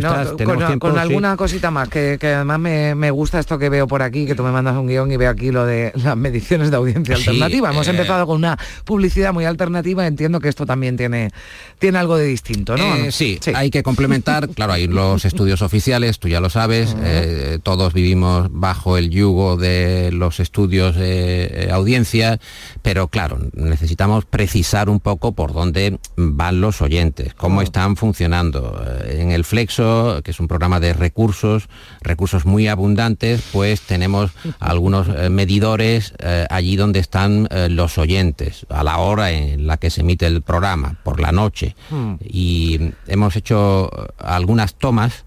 con, 0.78 0.98
alguna 0.98 1.36
cosita 1.36 1.70
más, 1.70 1.88
que, 1.88 2.18
además 2.22 2.58
me, 2.60 3.10
gusta 3.10 3.38
esto 3.38 3.58
que 3.58 3.68
veo 3.68 3.86
por 3.86 4.02
aquí, 4.02 4.26
que 4.26 4.34
tú 4.34 4.42
me 4.42 4.50
mandas 4.50 4.76
un 4.76 4.86
guion 4.86 5.10
y 5.12 5.16
veo 5.16 5.30
aquí 5.30 5.50
lo 5.50 5.66
de 5.66 5.92
las 6.02 6.16
mediciones 6.16 6.70
de 6.70 6.76
audiencia 6.76 7.16
alternativa. 7.16 7.70
Hemos 7.70 7.88
eh, 7.88 7.90
empezado 7.90 8.26
con 8.26 8.36
una 8.36 8.58
publicidad 8.84 9.32
muy 9.32 9.44
alternativa, 9.44 10.06
entiendo 10.06 10.40
que 10.40 10.48
esto 10.48 10.66
también 10.66 10.96
tiene, 10.96 11.30
tiene 11.78 11.98
algo 11.98 12.16
de 12.16 12.26
distinto, 12.26 12.76
¿no? 12.76 12.94
Eh, 12.96 13.12
sí, 13.12 13.38
hay 13.54 13.70
que 13.70 13.82
complementar, 13.82 14.48
claro, 14.54 14.72
hay 14.72 14.86
los 14.86 15.24
estudios 15.24 15.62
oficiales, 15.62 16.18
tú 16.18 16.28
ya 16.28 16.40
lo 16.40 16.50
sabes, 16.50 16.96
eh, 17.02 17.58
todos 17.62 17.92
vivimos 17.92 18.48
bajo 18.50 18.96
el 18.96 19.10
yugo 19.10 19.56
de 19.56 20.10
los 20.12 20.40
estudios 20.40 20.96
de 20.96 21.68
audiencia, 21.72 22.40
pero 22.82 23.08
claro, 23.08 23.38
necesitamos 23.52 24.24
precisar 24.24 24.88
un 24.88 25.00
poco 25.00 25.32
por 25.32 25.52
dónde 25.52 25.98
van 26.36 26.60
los 26.60 26.82
oyentes, 26.82 27.34
cómo 27.34 27.62
están 27.62 27.96
funcionando. 27.96 28.82
En 29.06 29.30
el 29.30 29.44
Flexo, 29.44 30.20
que 30.24 30.30
es 30.30 30.40
un 30.40 30.48
programa 30.48 30.80
de 30.80 30.92
recursos, 30.92 31.68
recursos 32.00 32.46
muy 32.46 32.68
abundantes, 32.68 33.42
pues 33.52 33.80
tenemos 33.82 34.30
algunos 34.60 35.08
medidores 35.30 36.14
allí 36.50 36.76
donde 36.76 37.00
están 37.00 37.48
eh, 37.50 37.68
los 37.68 37.98
oyentes, 37.98 38.66
a 38.68 38.84
la 38.84 38.98
hora 38.98 39.30
en 39.30 39.66
la 39.66 39.76
que 39.76 39.90
se 39.90 40.00
emite 40.02 40.26
el 40.26 40.42
programa, 40.42 40.96
por 41.02 41.20
la 41.20 41.32
noche. 41.32 41.74
Hmm. 41.90 42.14
Y 42.22 42.92
hemos 43.06 43.36
hecho 43.36 43.90
eh, 43.92 44.12
algunas 44.18 44.74
tomas 44.74 45.24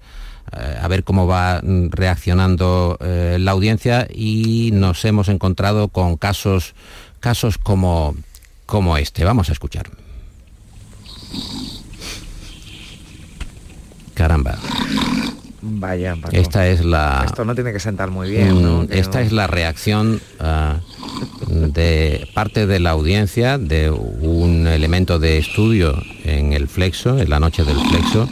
eh, 0.52 0.78
a 0.82 0.88
ver 0.88 1.04
cómo 1.04 1.28
va 1.28 1.62
mm, 1.62 1.90
reaccionando 1.92 2.98
la 3.00 3.52
audiencia 3.52 4.08
y 4.14 4.72
nos 4.74 5.04
hemos 5.06 5.28
encontrado 5.30 5.88
con 5.88 6.18
casos, 6.18 6.76
casos 7.20 7.58
como, 7.58 8.16
como 8.66 8.98
este. 8.98 9.24
Vamos 9.24 9.50
a 9.50 9.54
escuchar. 9.54 9.90
Caramba. 14.14 14.58
Vaya, 15.66 16.18
Esta 16.34 16.68
es 16.68 16.84
la... 16.84 17.24
Esto 17.26 17.46
no 17.46 17.56
tiene 17.56 17.72
que 17.72 17.80
sentar 17.80 18.12
muy 18.12 18.30
bien, 18.30 18.62
¿no? 18.62 18.84
Mm, 18.84 18.88
esta 18.90 19.22
es 19.22 19.32
la 19.32 19.48
reacción 19.48 20.22
ah, 20.42 20.82
de 21.48 22.28
parte 22.34 22.68
de 22.68 22.82
la 22.82 22.90
audiencia 22.90 23.58
de 23.58 23.90
un 23.90 24.68
elemento 24.68 25.20
de 25.20 25.38
estudio 25.38 25.96
en 26.26 26.52
el 26.52 26.68
flexo, 26.68 27.18
en 27.18 27.30
la 27.30 27.40
noche 27.40 27.64
del 27.64 27.78
flexo. 27.80 28.28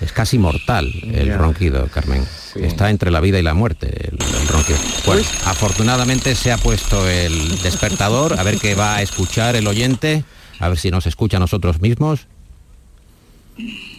Es 0.00 0.12
casi 0.12 0.38
mortal 0.38 0.92
el 1.12 1.32
ronquido, 1.38 1.86
Carmen. 1.86 2.24
Está 2.56 2.90
entre 2.90 3.12
la 3.12 3.20
vida 3.20 3.38
y 3.38 3.42
la 3.42 3.54
muerte 3.54 4.10
el, 4.10 4.48
ronquido. 4.48 4.78
Pues 5.04 5.46
afortunadamente 5.46 6.34
se 6.34 6.50
ha 6.50 6.58
puesto 6.58 7.08
el 7.08 7.62
despertador, 7.62 8.38
a 8.38 8.42
ver 8.42 8.58
qué 8.58 8.74
va 8.74 8.96
a 8.96 9.02
escuchar 9.02 9.54
el 9.54 9.68
oyente, 9.68 10.24
a 10.58 10.68
ver 10.68 10.78
si 10.78 10.90
nos 10.90 11.06
escucha 11.06 11.36
a 11.36 11.40
nosotros 11.40 11.80
mismos. 11.80 12.26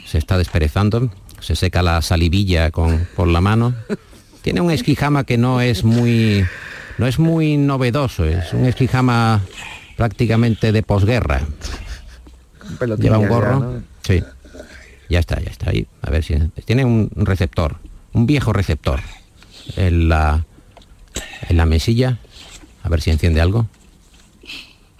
Se 0.06 0.18
está 0.18 0.38
desperezando 0.38 1.12
se 1.44 1.56
seca 1.56 1.84
la 1.84 2.02
salivilla 2.02 2.72
con, 2.72 3.08
por 3.16 3.28
la 3.28 3.42
mano. 3.42 3.76
Tiene 4.42 4.62
un 4.62 4.72
esquijama 4.72 5.26
que 5.26 5.38
no 5.38 5.62
es 5.62 5.84
muy, 5.84 6.46
no 6.98 7.06
es 7.06 7.20
muy 7.20 7.58
novedoso, 7.58 8.26
es 8.26 8.54
un 8.54 8.66
esquijama 8.66 9.42
prácticamente 9.98 10.72
de 10.72 10.84
posguerra. 10.84 11.42
Lleva 12.98 13.18
un 13.18 13.28
gorro. 13.28 13.82
Sí. 14.02 14.24
Ya 15.10 15.20
está, 15.20 15.40
ya 15.40 15.52
está 15.52 15.70
ahí. 15.70 15.86
A 16.02 16.10
ver 16.10 16.24
si 16.24 16.36
tiene 16.66 16.86
un 16.86 17.10
receptor, 17.16 17.78
un 18.14 18.26
viejo 18.26 18.54
receptor 18.54 19.02
en 19.76 20.10
la 20.10 20.46
en 21.50 21.58
la 21.58 21.66
mesilla. 21.66 22.20
A 22.84 22.90
ver 22.90 23.02
si 23.02 23.12
enciende 23.12 23.42
algo. 23.42 23.68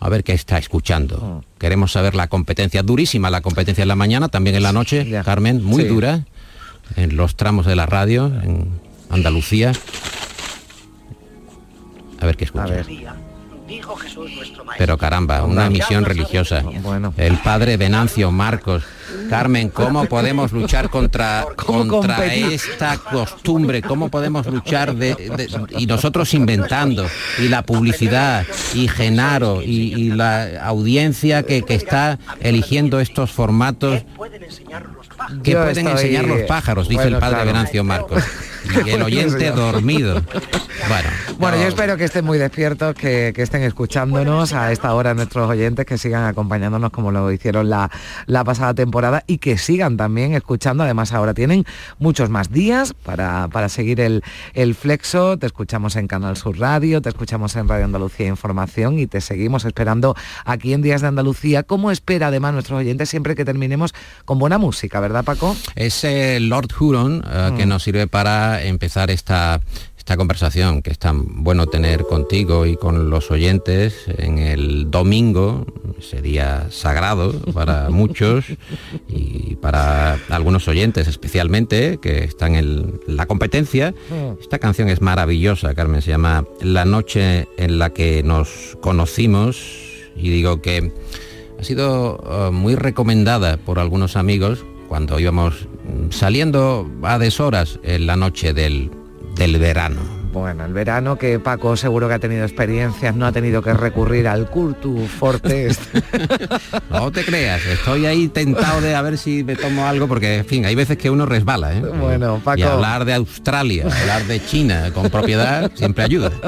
A 0.04 0.10
ver 0.10 0.26
qué 0.26 0.34
está 0.34 0.58
escuchando. 0.58 1.16
Oh. 1.16 1.44
Queremos 1.58 1.94
saber 1.94 2.14
la 2.14 2.28
competencia, 2.28 2.84
durísima 2.84 3.30
la 3.30 3.40
competencia 3.40 3.84
en 3.84 3.88
la 3.88 3.96
mañana, 3.96 4.28
también 4.28 4.58
en 4.58 4.64
la 4.64 4.74
noche, 4.74 5.10
Carmen, 5.24 5.64
muy 5.64 5.86
dura 5.86 6.26
en 6.98 7.16
los 7.16 7.38
tramos 7.38 7.66
de 7.66 7.78
la 7.78 7.86
radio 7.86 8.26
en 8.26 8.68
Andalucía. 9.10 9.72
A 12.20 12.26
ver 12.26 12.36
qué 12.36 12.44
escucha. 12.44 12.84
Pero 14.78 14.98
caramba, 14.98 15.46
una 15.46 15.70
misión 15.70 16.04
religiosa. 16.04 16.66
El 17.16 17.38
padre 17.38 17.78
Venancio 17.78 18.30
Marcos. 18.30 18.84
Carmen, 19.30 19.70
¿cómo 19.70 20.06
podemos 20.06 20.52
luchar 20.52 20.90
contra, 20.90 21.46
contra 21.56 22.26
esta 22.34 22.98
costumbre? 22.98 23.82
¿Cómo 23.82 24.10
podemos 24.10 24.46
luchar 24.48 24.96
de, 24.96 25.16
y 25.78 25.86
nosotros 25.86 26.34
inventando? 26.34 27.08
Y 27.40 27.48
la 27.48 27.64
publicidad, 27.64 28.46
y 28.74 28.88
Genaro, 28.88 29.62
y, 29.62 30.12
la 30.14 30.64
audiencia 30.66 31.44
que, 31.44 31.64
que, 31.64 31.76
está 31.76 32.20
eligiendo 32.40 33.00
estos 33.00 33.32
formatos 33.32 34.04
que 35.44 35.56
pueden 35.56 35.88
enseñar 35.88 36.26
los 36.26 36.42
pájaros, 36.44 36.88
dice 36.88 37.08
el 37.08 37.18
padre 37.18 37.46
Venancio 37.46 37.84
Marcos. 37.84 38.24
y 38.86 38.90
el 38.90 39.02
oyente 39.02 39.52
dormido. 39.52 40.22
Bueno, 40.88 41.10
Bueno, 41.38 41.58
yo 41.58 41.68
espero 41.68 41.98
que 41.98 42.06
estén 42.06 42.26
muy 42.26 42.38
despiertos, 42.38 42.96
que, 42.96 43.34
que 43.36 43.42
estén 43.42 43.64
escuchándonos 43.64 44.54
a 44.54 44.72
esta 44.72 44.94
hora 44.94 45.14
nuestros 45.14 45.50
oyentes, 45.50 45.86
que 45.86 45.98
sigan 45.98 46.26
acompañándonos 46.26 46.92
como 46.92 47.12
lo 47.12 47.32
hicieron 47.32 47.70
la, 47.70 47.90
la 48.26 48.44
pasada 48.44 48.74
temporada 48.74 49.03
y 49.28 49.38
que 49.40 49.58
sigan 49.58 49.98
también 49.98 50.34
escuchando. 50.34 50.84
Además, 50.84 51.12
ahora 51.14 51.34
tienen 51.34 51.66
muchos 52.00 52.30
más 52.30 52.52
días 52.52 52.94
para, 52.94 53.48
para 53.50 53.70
seguir 53.70 54.00
el, 54.00 54.24
el 54.54 54.76
flexo. 54.76 55.38
Te 55.38 55.46
escuchamos 55.46 55.96
en 55.96 56.08
Canal 56.08 56.38
Sur 56.38 56.58
Radio, 56.60 57.02
te 57.02 57.10
escuchamos 57.10 57.56
en 57.56 57.68
Radio 57.68 57.86
Andalucía 57.86 58.28
Información 58.28 59.00
y 59.00 59.08
te 59.08 59.22
seguimos 59.22 59.66
esperando 59.66 60.16
aquí 60.46 60.74
en 60.74 60.82
Días 60.82 61.02
de 61.02 61.08
Andalucía, 61.08 61.64
como 61.64 61.92
espera 61.92 62.28
además 62.28 62.54
nuestros 62.54 62.80
oyentes 62.80 63.10
siempre 63.10 63.36
que 63.36 63.46
terminemos 63.46 63.94
con 64.26 64.40
buena 64.40 64.58
música, 64.58 65.00
¿verdad, 65.00 65.24
Paco? 65.24 65.56
Es 65.76 66.04
el 66.04 66.50
Lord 66.50 66.70
Huron 66.80 67.24
eh, 67.30 67.52
que 67.58 67.66
Mm. 67.66 67.70
nos 67.70 67.84
sirve 67.84 68.08
para 68.08 68.64
empezar 68.64 69.10
esta, 69.12 69.62
esta 70.04 70.18
conversación 70.18 70.82
que 70.82 70.92
es 70.92 71.00
tan 71.00 71.46
bueno 71.46 71.68
tener 71.68 72.04
contigo 72.04 72.66
y 72.66 72.76
con 72.76 73.10
los 73.10 73.32
oyentes 73.32 74.04
en 74.18 74.38
el 74.38 74.92
domingo, 74.92 75.66
ese 75.98 76.22
día 76.22 76.68
sagrado 76.72 77.32
para 77.54 77.90
muchos 77.90 78.44
y 79.08 79.56
para 79.56 80.20
algunos 80.28 80.68
oyentes 80.68 81.08
especialmente 81.08 82.00
que 82.02 82.26
están 82.26 82.56
en 82.56 83.00
la 83.08 83.28
competencia. 83.28 83.96
Esta 84.42 84.60
canción 84.60 84.90
es 84.90 85.00
maravillosa, 85.00 85.74
Carmen, 85.74 86.02
se 86.02 86.12
llama 86.12 86.44
La 86.60 86.84
noche 86.84 87.48
en 87.58 87.80
la 87.80 87.92
que 87.92 88.24
nos 88.24 88.78
conocimos 88.82 89.56
y 90.18 90.30
digo 90.32 90.62
que 90.62 90.92
ha 91.58 91.64
sido 91.64 92.22
eh, 92.30 92.52
muy 92.52 92.76
recomendada 92.76 93.56
por 93.56 93.80
algunos 93.80 94.18
amigos 94.18 94.66
cuando 94.90 95.18
íbamos 95.18 95.66
mm, 95.86 96.12
saliendo 96.12 96.92
a 97.04 97.18
deshoras 97.20 97.80
en 97.84 98.06
la 98.06 98.18
noche 98.18 98.54
del, 98.54 98.92
del 99.36 99.58
verano. 99.58 100.24
Bueno, 100.34 100.66
el 100.66 100.74
verano 100.74 101.16
que 101.16 101.38
Paco 101.40 101.78
seguro 101.78 102.08
que 102.08 102.16
ha 102.16 102.20
tenido 102.20 102.44
experiencias, 102.44 103.16
no 103.16 103.28
ha 103.28 103.32
tenido 103.32 103.62
que 103.62 103.72
recurrir 103.72 104.28
al 104.28 104.50
Cultu 104.50 105.06
Forte. 105.06 105.70
No 106.90 107.12
te 107.12 107.24
creas, 107.26 107.66
estoy 107.66 108.06
ahí 108.06 108.28
tentado 108.28 108.80
de 108.80 108.96
a 108.96 109.02
ver 109.02 109.18
si 109.18 109.44
me 109.44 109.56
tomo 109.56 109.86
algo, 109.86 110.08
porque 110.08 110.38
en 110.38 110.46
fin, 110.46 110.66
hay 110.66 110.76
veces 110.76 110.98
que 110.98 111.10
uno 111.10 111.26
resbala, 111.26 111.74
¿eh? 111.74 111.82
Bueno, 111.82 112.40
Paco. 112.44 112.60
Y 112.60 112.64
hablar 112.64 113.06
de 113.06 113.14
Australia, 113.14 113.86
hablar 113.86 114.24
de 114.26 114.44
China 114.44 114.92
con 114.94 115.10
propiedad 115.10 115.72
siempre 115.76 116.04
ayuda. 116.04 116.32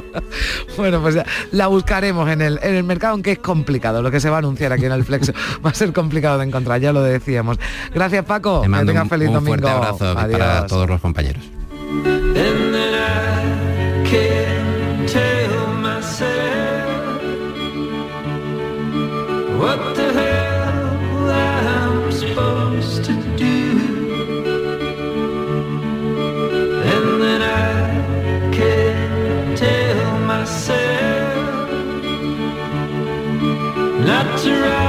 Bueno, 0.77 1.01
pues 1.01 1.15
ya 1.15 1.25
la 1.51 1.67
buscaremos 1.67 2.29
en 2.29 2.41
el, 2.41 2.59
en 2.61 2.75
el 2.75 2.83
mercado, 2.83 3.13
aunque 3.13 3.33
es 3.33 3.39
complicado. 3.39 4.01
Lo 4.01 4.11
que 4.11 4.19
se 4.19 4.29
va 4.29 4.37
a 4.37 4.39
anunciar 4.39 4.73
aquí 4.73 4.85
en 4.85 4.91
el 4.91 5.05
Flexo 5.05 5.31
va 5.65 5.69
a 5.69 5.73
ser 5.73 5.93
complicado 5.93 6.37
de 6.37 6.45
encontrar, 6.45 6.81
ya 6.81 6.91
lo 6.91 7.01
decíamos. 7.01 7.57
Gracias, 7.93 8.25
Paco. 8.25 8.61
Te 8.61 8.67
mando 8.67 8.87
que 8.87 8.91
tengas 8.91 9.03
un, 9.03 9.09
feliz 9.09 9.27
un 9.29 9.33
domingo. 9.35 9.57
fuerte 9.57 9.69
abrazo 9.69 10.15
para 10.15 10.65
todos 10.67 10.89
los 10.89 10.99
compañeros. 10.99 11.54
Not 12.35 12.51
tell 15.07 15.73
myself 15.73 17.21
what 19.59 19.95
the 19.95 20.11
hell 20.11 21.31
I'm 21.31 22.11
supposed 22.11 23.05
to 23.05 23.13
ride 34.51 34.84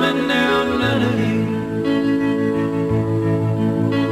none 0.00 1.02
of 1.02 1.18
you. 1.20 1.44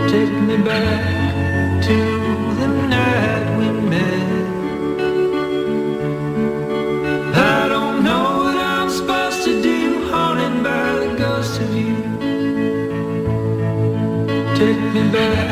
Take 0.08 0.34
me 0.48 0.56
back 0.58 1.82
to 1.86 1.96
the 2.58 2.68
night 2.88 3.44
we 3.58 3.68
met. 3.90 4.46
I 7.34 7.68
don't 7.68 8.04
know 8.04 8.24
what 8.44 8.56
I'm 8.56 8.90
supposed 8.90 9.44
to 9.44 9.62
do, 9.62 10.10
haunted 10.10 10.62
by 10.62 10.92
the 11.02 11.14
ghost 11.16 11.60
of 11.60 11.74
you. 11.74 11.96
Take 14.56 14.80
me 14.94 15.02
back 15.10 15.51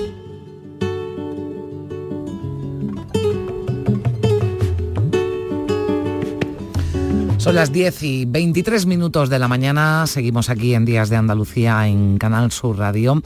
Son 7.41 7.55
las 7.55 7.71
10 7.71 8.03
y 8.03 8.25
23 8.25 8.85
minutos 8.85 9.31
de 9.31 9.39
la 9.39 9.47
mañana, 9.47 10.05
seguimos 10.05 10.51
aquí 10.51 10.75
en 10.75 10.85
Días 10.85 11.09
de 11.09 11.15
Andalucía 11.15 11.87
en 11.87 12.19
Canal 12.19 12.51
Sur 12.51 12.77
Radio. 12.77 13.19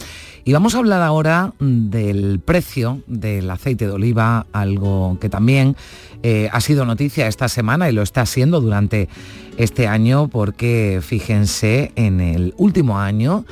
Y 0.45 0.53
vamos 0.53 0.73
a 0.73 0.77
hablar 0.77 1.01
ahora 1.01 1.51
del 1.59 2.39
precio 2.39 3.01
del 3.07 3.49
aceite 3.49 3.87
de 3.87 3.91
oliva, 3.91 4.47
algo 4.53 5.17
que 5.19 5.27
también 5.27 5.75
eh, 6.23 6.47
ha 6.53 6.61
sido 6.61 6.85
noticia 6.85 7.27
esta 7.27 7.49
semana 7.49 7.89
y 7.89 7.91
lo 7.91 8.03
está 8.03 8.25
siendo 8.25 8.61
durante 8.61 9.09
este 9.57 9.85
año 9.85 10.29
porque 10.29 11.01
fíjense, 11.03 11.91
en 11.97 12.21
el 12.21 12.53
último 12.55 12.97
año 12.97 13.43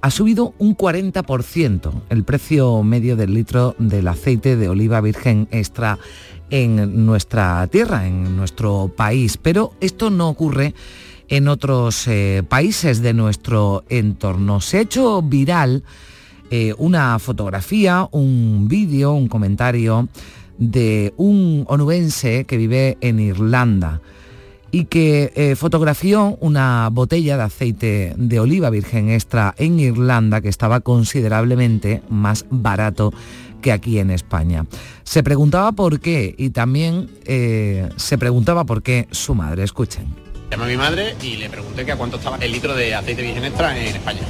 ha 0.00 0.10
subido 0.10 0.54
un 0.58 0.74
40% 0.74 1.92
el 2.08 2.24
precio 2.24 2.82
medio 2.82 3.14
del 3.14 3.34
litro 3.34 3.76
del 3.78 4.08
aceite 4.08 4.56
de 4.56 4.68
oliva 4.68 5.02
virgen 5.02 5.48
extra 5.52 5.98
en 6.52 7.06
nuestra 7.06 7.66
tierra, 7.66 8.06
en 8.06 8.36
nuestro 8.36 8.92
país. 8.94 9.38
Pero 9.38 9.72
esto 9.80 10.10
no 10.10 10.28
ocurre 10.28 10.74
en 11.28 11.48
otros 11.48 12.06
eh, 12.08 12.42
países 12.46 13.00
de 13.00 13.14
nuestro 13.14 13.84
entorno. 13.88 14.60
Se 14.60 14.76
ha 14.76 14.80
hecho 14.82 15.22
viral 15.22 15.82
eh, 16.50 16.74
una 16.76 17.18
fotografía, 17.18 18.06
un 18.12 18.68
vídeo, 18.68 19.12
un 19.14 19.28
comentario 19.28 20.08
de 20.58 21.14
un 21.16 21.64
onubense 21.68 22.44
que 22.44 22.58
vive 22.58 22.98
en 23.00 23.18
Irlanda 23.18 24.02
y 24.70 24.84
que 24.84 25.32
eh, 25.34 25.56
fotografió 25.56 26.36
una 26.40 26.90
botella 26.92 27.38
de 27.38 27.42
aceite 27.44 28.14
de 28.16 28.40
oliva 28.40 28.68
virgen 28.68 29.08
extra 29.08 29.54
en 29.56 29.80
Irlanda 29.80 30.42
que 30.42 30.50
estaba 30.50 30.80
considerablemente 30.80 32.02
más 32.10 32.44
barato 32.50 33.12
que 33.62 33.72
aquí 33.72 33.98
en 33.98 34.10
España. 34.10 34.66
Se 35.04 35.22
preguntaba 35.22 35.72
por 35.72 36.00
qué 36.00 36.34
y 36.36 36.50
también 36.50 37.08
eh, 37.24 37.88
se 37.96 38.18
preguntaba 38.18 38.64
por 38.64 38.82
qué 38.82 39.08
su 39.10 39.34
madre. 39.34 39.62
Escuchen. 39.62 40.14
Llamé 40.50 40.64
a 40.64 40.68
mi 40.68 40.76
madre 40.76 41.16
y 41.22 41.36
le 41.36 41.48
pregunté 41.48 41.86
que 41.86 41.92
a 41.92 41.96
cuánto 41.96 42.18
estaba 42.18 42.36
el 42.36 42.52
litro 42.52 42.74
de 42.74 42.94
aceite 42.94 43.22
virgen 43.22 43.44
extra 43.44 43.78
en 43.78 43.96
España. 43.96 44.20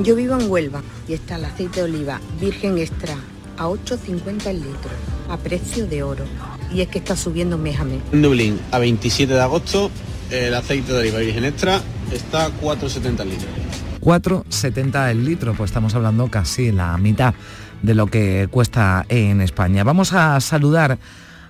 Yo 0.00 0.14
vivo 0.14 0.38
en 0.38 0.50
Huelva 0.50 0.82
y 1.08 1.14
está 1.14 1.36
el 1.36 1.46
aceite 1.46 1.80
de 1.80 1.84
oliva 1.84 2.20
virgen 2.38 2.76
extra 2.76 3.16
a 3.56 3.68
8.50 3.68 4.46
el 4.46 4.56
litro, 4.56 4.90
a 5.28 5.36
precio 5.36 5.86
de 5.86 6.02
oro. 6.02 6.24
Y 6.74 6.80
es 6.80 6.88
que 6.88 6.98
está 6.98 7.16
subiendo 7.16 7.56
mes 7.56 7.78
a 7.78 7.84
mes. 7.84 8.00
En 8.12 8.22
Dublín, 8.22 8.60
a 8.70 8.78
27 8.78 9.32
de 9.32 9.40
agosto, 9.40 9.90
el 10.30 10.54
aceite 10.54 10.92
de 10.92 10.98
oliva 10.98 11.18
virgen 11.20 11.44
extra 11.44 11.80
está 12.12 12.46
a 12.46 12.50
4,70 12.50 13.20
el 13.20 13.28
litro. 13.30 13.48
4,70 14.00 15.10
el 15.10 15.24
litro, 15.24 15.54
pues 15.54 15.70
estamos 15.70 15.94
hablando 15.94 16.28
casi 16.28 16.72
la 16.72 16.98
mitad 16.98 17.34
de 17.82 17.94
lo 17.94 18.06
que 18.06 18.48
cuesta 18.50 19.04
en 19.08 19.40
España. 19.40 19.84
Vamos 19.84 20.12
a 20.12 20.40
saludar 20.40 20.98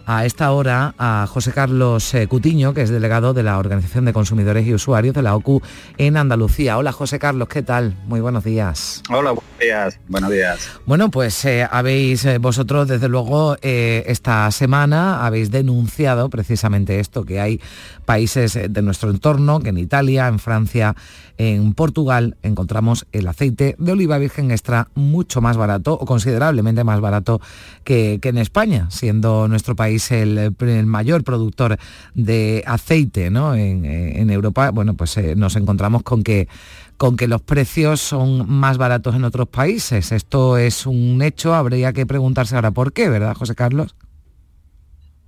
a 0.07 0.25
esta 0.25 0.51
hora 0.53 0.95
a 0.99 1.27
José 1.29 1.53
Carlos 1.53 2.13
eh, 2.15 2.27
Cutiño, 2.27 2.75
que 2.75 2.83
es 2.83 2.91
delegado 2.91 3.35
de 3.35 3.43
la 3.43 3.59
Organización 3.59 4.05
de 4.05 4.13
Consumidores 4.13 4.67
y 4.67 4.75
Usuarios 4.75 5.15
de 5.15 5.23
la 5.23 5.37
OCU 5.37 5.63
en 5.97 6.17
Andalucía. 6.17 6.79
Hola 6.79 6.93
José 6.93 7.19
Carlos, 7.19 7.49
¿qué 7.49 7.63
tal? 7.63 7.97
Muy 8.07 8.21
buenos 8.21 8.45
días. 8.45 9.03
Hola, 9.11 9.33
buenos 9.33 9.59
días. 9.61 10.01
Buenos 10.09 10.31
días. 10.31 10.71
Bueno, 10.87 11.11
pues 11.11 11.45
eh, 11.45 11.67
habéis 11.71 12.25
eh, 12.25 12.39
vosotros 12.39 12.89
desde 12.89 13.09
luego 13.09 13.57
esta 13.63 14.51
semana 14.51 15.25
habéis 15.25 15.51
denunciado 15.51 16.29
precisamente 16.31 16.99
esto, 16.99 17.25
que 17.25 17.41
hay 17.41 17.61
países 18.05 18.59
de 18.69 18.83
nuestro 18.83 19.11
entorno, 19.11 19.61
que 19.61 19.71
en 19.71 19.79
Italia, 19.79 20.29
en 20.29 20.39
Francia, 20.39 20.95
en 21.39 21.75
Portugal 21.75 22.37
encontramos 22.43 23.07
el 23.13 23.27
aceite 23.27 23.75
de 23.79 23.93
oliva 23.93 24.19
virgen 24.19 24.51
extra 24.51 24.89
mucho 24.95 25.41
más 25.41 25.57
barato 25.57 25.95
o 25.95 26.05
considerablemente 26.05 26.85
más 26.85 27.01
barato 27.01 27.41
que, 27.85 28.21
en 28.23 28.39
España, 28.39 28.89
siendo 28.91 29.49
nuestro 29.49 29.77
país 29.77 30.11
el, 30.13 30.53
mayor 30.87 31.25
productor 31.25 31.79
de 32.15 32.63
aceite 32.67 33.31
¿no? 33.31 33.55
en, 33.55 34.31
Europa. 34.31 34.71
Bueno, 34.71 34.95
pues 34.95 35.17
eh, 35.17 35.35
nos 35.37 35.57
encontramos 35.57 36.03
con 36.03 36.23
que 36.23 36.49
con 36.97 37.17
que 37.17 37.27
los 37.27 37.43
precios 37.43 38.01
son 38.01 38.49
más 38.49 38.79
baratos 38.79 39.17
en 39.17 39.25
otros 39.25 39.49
países. 39.49 40.13
Esto 40.13 40.57
es 40.57 40.87
un 40.87 41.21
hecho, 41.21 41.53
habría 41.53 41.93
que 41.93 42.07
preguntarse 42.07 42.55
ahora 42.55 42.71
por 42.71 42.93
qué, 42.93 43.09
¿verdad, 43.09 43.35
José 43.35 43.57
Carlos? 43.57 43.97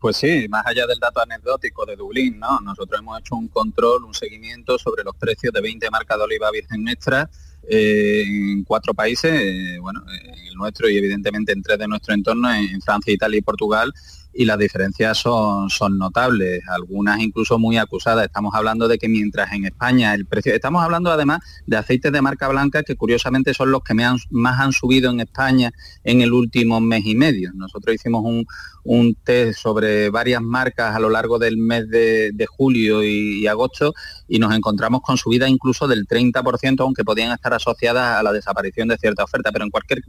Pues 0.05 0.19
sí, 0.19 0.47
más 0.51 0.67
allá 0.67 0.87
del 0.87 0.99
dato 0.99 1.23
anecdótico 1.23 1.87
de 1.87 1.97
Dublín, 1.97 2.39
¿no? 2.39 2.61
Nosotros 2.61 3.01
hemos 3.01 3.19
hecho 3.21 3.37
un 3.37 3.49
control, 3.49 4.05
un 4.05 4.13
seguimiento 4.13 4.79
sobre 4.79 5.03
los 5.03 5.17
precios 5.17 5.51
de 5.51 5.63
20 5.63 5.89
marcas 5.89 6.19
de 6.19 6.25
oliva 6.25 6.51
virgen 6.51 6.87
extra 6.89 7.31
eh, 7.67 8.23
en 8.27 8.65
cuatro 8.65 8.93
países, 8.93 9.33
eh, 9.33 9.79
bueno, 9.81 10.05
el 10.47 10.55
nuestro 10.57 10.91
y 10.91 10.99
evidentemente 10.99 11.53
en 11.53 11.63
tres 11.63 11.79
de 11.79 11.89
nuestro 11.89 12.13
entorno, 12.13 12.53
en 12.53 12.83
Francia, 12.83 13.15
Italia 13.15 13.39
y 13.39 13.41
Portugal, 13.41 13.95
y 14.35 14.45
las 14.45 14.59
diferencias 14.59 15.19
son, 15.19 15.71
son 15.71 15.99
notables, 15.99 16.63
algunas 16.69 17.21
incluso 17.21 17.59
muy 17.59 17.77
acusadas. 17.77 18.25
Estamos 18.25 18.55
hablando 18.55 18.89
de 18.89 18.99
que 18.99 19.09
mientras 19.09 19.53
en 19.53 19.65
España 19.65 20.15
el 20.15 20.27
precio, 20.27 20.55
estamos 20.55 20.83
hablando 20.83 21.11
además 21.11 21.41
de 21.67 21.77
aceites 21.77 22.13
de 22.13 22.23
marca 22.23 22.49
blanca 22.49 22.83
que 22.83 22.97
curiosamente 22.97 23.55
son 23.55 23.71
los 23.71 23.83
que 23.83 23.95
más 23.95 24.61
han 24.61 24.73
subido 24.73 25.11
en 25.11 25.21
España 25.21 25.73
en 26.03 26.21
el 26.21 26.33
último 26.33 26.81
mes 26.81 27.05
y 27.05 27.15
medio. 27.15 27.53
Nosotros 27.55 27.95
hicimos 27.95 28.23
un, 28.25 28.47
un 28.85 29.15
test 29.15 29.59
sobre 29.59 30.11
varias 30.11 30.43
marcas 30.43 30.95
a 30.95 31.01
lo 31.01 31.09
largo 31.09 31.39
del 31.39 31.57
mes 31.57 31.89
de, 31.89 32.47
julio 32.47 33.03
y, 33.03 33.47
agosto 33.47 33.95
y 34.29 34.39
nos 34.39 34.55
encontramos 34.55 35.01
con 35.01 35.17
subidas 35.17 35.49
incluso 35.49 35.89
del 35.89 36.07
30%, 36.07 36.81
aunque 36.81 37.05
podían 37.05 37.33
estar 37.33 37.55
asociadas 37.55 38.19
a 38.19 38.23
la 38.23 38.33
desaparición 38.33 38.89
de 38.89 38.99
cierta 38.99 39.25
oferta, 39.25 39.51
pero 39.51 39.65
en 39.65 39.71
cualquier 39.71 40.03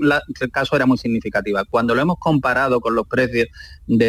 caso 0.52 0.76
era 0.76 0.86
muy 0.86 0.98
significativa. 0.98 1.64
Cuando 1.66 1.96
lo 1.96 2.02
hemos 2.02 2.18
comparado 2.20 2.82
con 2.82 2.96
los 2.96 3.08
precios 3.08 3.48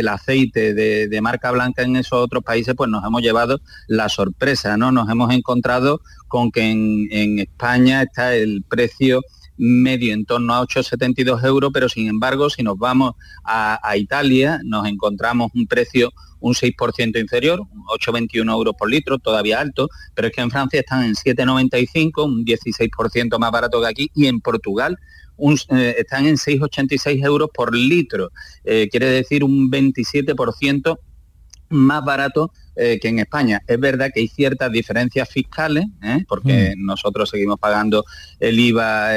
del 0.07 0.15
aceite 0.15 0.75
de, 0.75 1.21
marca 1.21 1.51
blanca 1.51 1.83
en 1.83 1.97
esos 1.97 2.21
otros 2.21 2.45
países, 2.45 2.75
pues 2.77 2.89
nos 2.89 3.05
hemos 3.05 3.23
llevado 3.23 3.61
la 3.89 4.09
sorpresa, 4.09 4.77
¿no? 4.77 4.93
Nos 4.93 5.11
hemos 5.11 5.33
encontrado 5.33 6.01
con 6.29 6.51
que 6.51 6.71
en 6.71 7.39
España 7.39 8.03
está 8.03 8.35
el 8.35 8.63
precio 8.69 9.23
medio 9.59 10.13
en 10.13 10.25
torno 10.25 10.55
a 10.55 10.63
8,72 10.63 11.45
euros, 11.45 11.71
pero 11.73 11.89
sin 11.89 12.09
embargo, 12.09 12.51
si 12.51 12.63
nos 12.63 12.79
vamos 12.79 13.15
a, 13.45 13.97
Italia, 13.97 14.61
nos 14.65 14.87
encontramos 14.87 15.51
un 15.55 15.67
precio 15.67 16.13
un 16.39 16.53
6% 16.53 17.19
inferior, 17.19 17.61
8,21 17.99 18.53
euros 18.53 18.75
por 18.79 18.91
litro, 18.91 19.19
todavía 19.19 19.59
alto, 19.59 19.89
pero 20.15 20.29
es 20.29 20.35
que 20.35 20.43
en 20.43 20.51
Francia 20.51 20.81
están 20.81 21.03
en 21.03 21.15
7,95, 21.15 22.25
un 22.25 22.45
16% 22.45 23.39
más 23.39 23.51
barato 23.51 23.81
que 23.81 23.87
aquí, 23.87 24.11
y 24.15 24.27
en 24.27 24.41
Portugal 24.41 24.99
eh, 25.39 25.95
están 25.99 26.27
en 26.27 26.37
6,86 26.37 27.25
euros 27.25 27.51
por 27.53 27.75
litro, 27.75 28.31
eh, 28.65 28.89
quiere 28.91 29.07
decir 29.07 29.45
un 29.45 29.71
27% 29.71 30.99
más 31.69 32.05
barato 32.05 32.53
eh, 32.77 32.99
que 33.01 33.09
en 33.09 33.19
España. 33.19 33.63
Es 33.67 33.81
verdad 33.81 34.11
que 34.13 34.21
hay 34.21 34.29
ciertas 34.29 34.71
diferencias 34.71 35.29
fiscales, 35.29 35.87
¿eh? 36.03 36.25
porque 36.29 36.75
mm. 36.77 36.85
nosotros 36.85 37.31
seguimos 37.31 37.59
pagando 37.59 38.05
el 38.39 38.61
IVA 38.61 39.09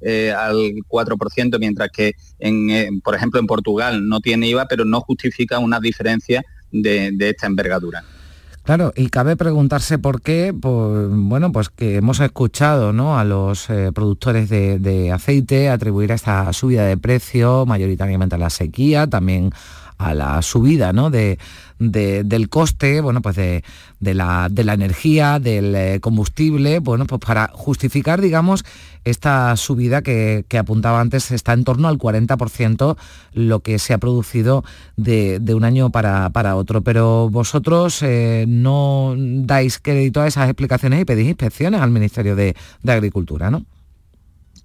eh, 0.00 0.32
al 0.32 0.56
4%, 0.88 1.58
mientras 1.58 1.90
que, 1.90 2.12
en, 2.38 3.00
por 3.00 3.14
ejemplo, 3.14 3.40
en 3.40 3.46
Portugal 3.46 4.08
no 4.08 4.20
tiene 4.20 4.48
IVA, 4.48 4.66
pero 4.68 4.84
no 4.84 5.00
justifica 5.00 5.58
una 5.58 5.80
diferencia 5.80 6.44
de, 6.70 7.12
esta 7.18 7.46
envergadura. 7.46 8.04
Claro, 8.66 8.92
y 8.96 9.10
cabe 9.10 9.36
preguntarse 9.36 9.96
por 9.96 10.22
qué, 10.22 10.52
pues, 10.52 11.08
bueno, 11.08 11.52
pues 11.52 11.68
que 11.68 11.98
hemos 11.98 12.18
escuchado 12.18 12.92
¿no? 12.92 13.16
a 13.16 13.22
los 13.22 13.68
productores 13.94 14.48
de, 14.48 14.80
de, 14.80 15.12
aceite 15.12 15.70
atribuir 15.70 16.10
a 16.10 16.16
esta 16.16 16.52
subida 16.52 16.84
de 16.84 16.96
precio 16.96 17.64
mayoritariamente 17.64 18.34
a 18.34 18.38
la 18.38 18.50
sequía, 18.50 19.06
también 19.06 19.52
a 19.98 20.14
la 20.14 20.42
subida 20.42 20.92
¿no? 20.92 21.10
de, 21.10 21.38
del 21.78 22.48
coste, 22.48 23.00
bueno, 23.00 23.20
pues 23.22 23.36
de, 23.36 23.62
la, 24.00 24.48
de 24.50 24.64
la 24.64 24.74
energía, 24.74 25.38
del 25.38 25.74
eh, 25.74 26.00
combustible, 26.00 26.78
bueno, 26.78 27.06
pues 27.06 27.20
para 27.20 27.48
justificar, 27.52 28.20
digamos, 28.20 28.64
esta 29.04 29.54
subida 29.56 30.02
que, 30.02 30.44
apuntaba 30.58 31.00
antes 31.00 31.30
está 31.30 31.52
en 31.52 31.64
torno 31.64 31.88
al 31.88 31.98
40% 31.98 32.96
lo 33.34 33.60
que 33.60 33.78
se 33.78 33.94
ha 33.94 33.98
producido 33.98 34.64
de, 34.96 35.40
un 35.54 35.64
año 35.64 35.90
para, 35.90 36.30
para, 36.30 36.56
otro. 36.56 36.82
Pero 36.82 37.28
vosotros 37.30 38.02
eh, 38.02 38.46
no 38.48 39.14
dais 39.16 39.78
crédito 39.78 40.22
a 40.22 40.26
esas 40.26 40.48
explicaciones 40.48 41.00
y 41.00 41.04
pedís 41.04 41.28
inspecciones 41.28 41.80
al 41.80 41.90
Ministerio 41.90 42.36
de, 42.36 42.54
Agricultura, 42.86 43.50
¿no? 43.50 43.64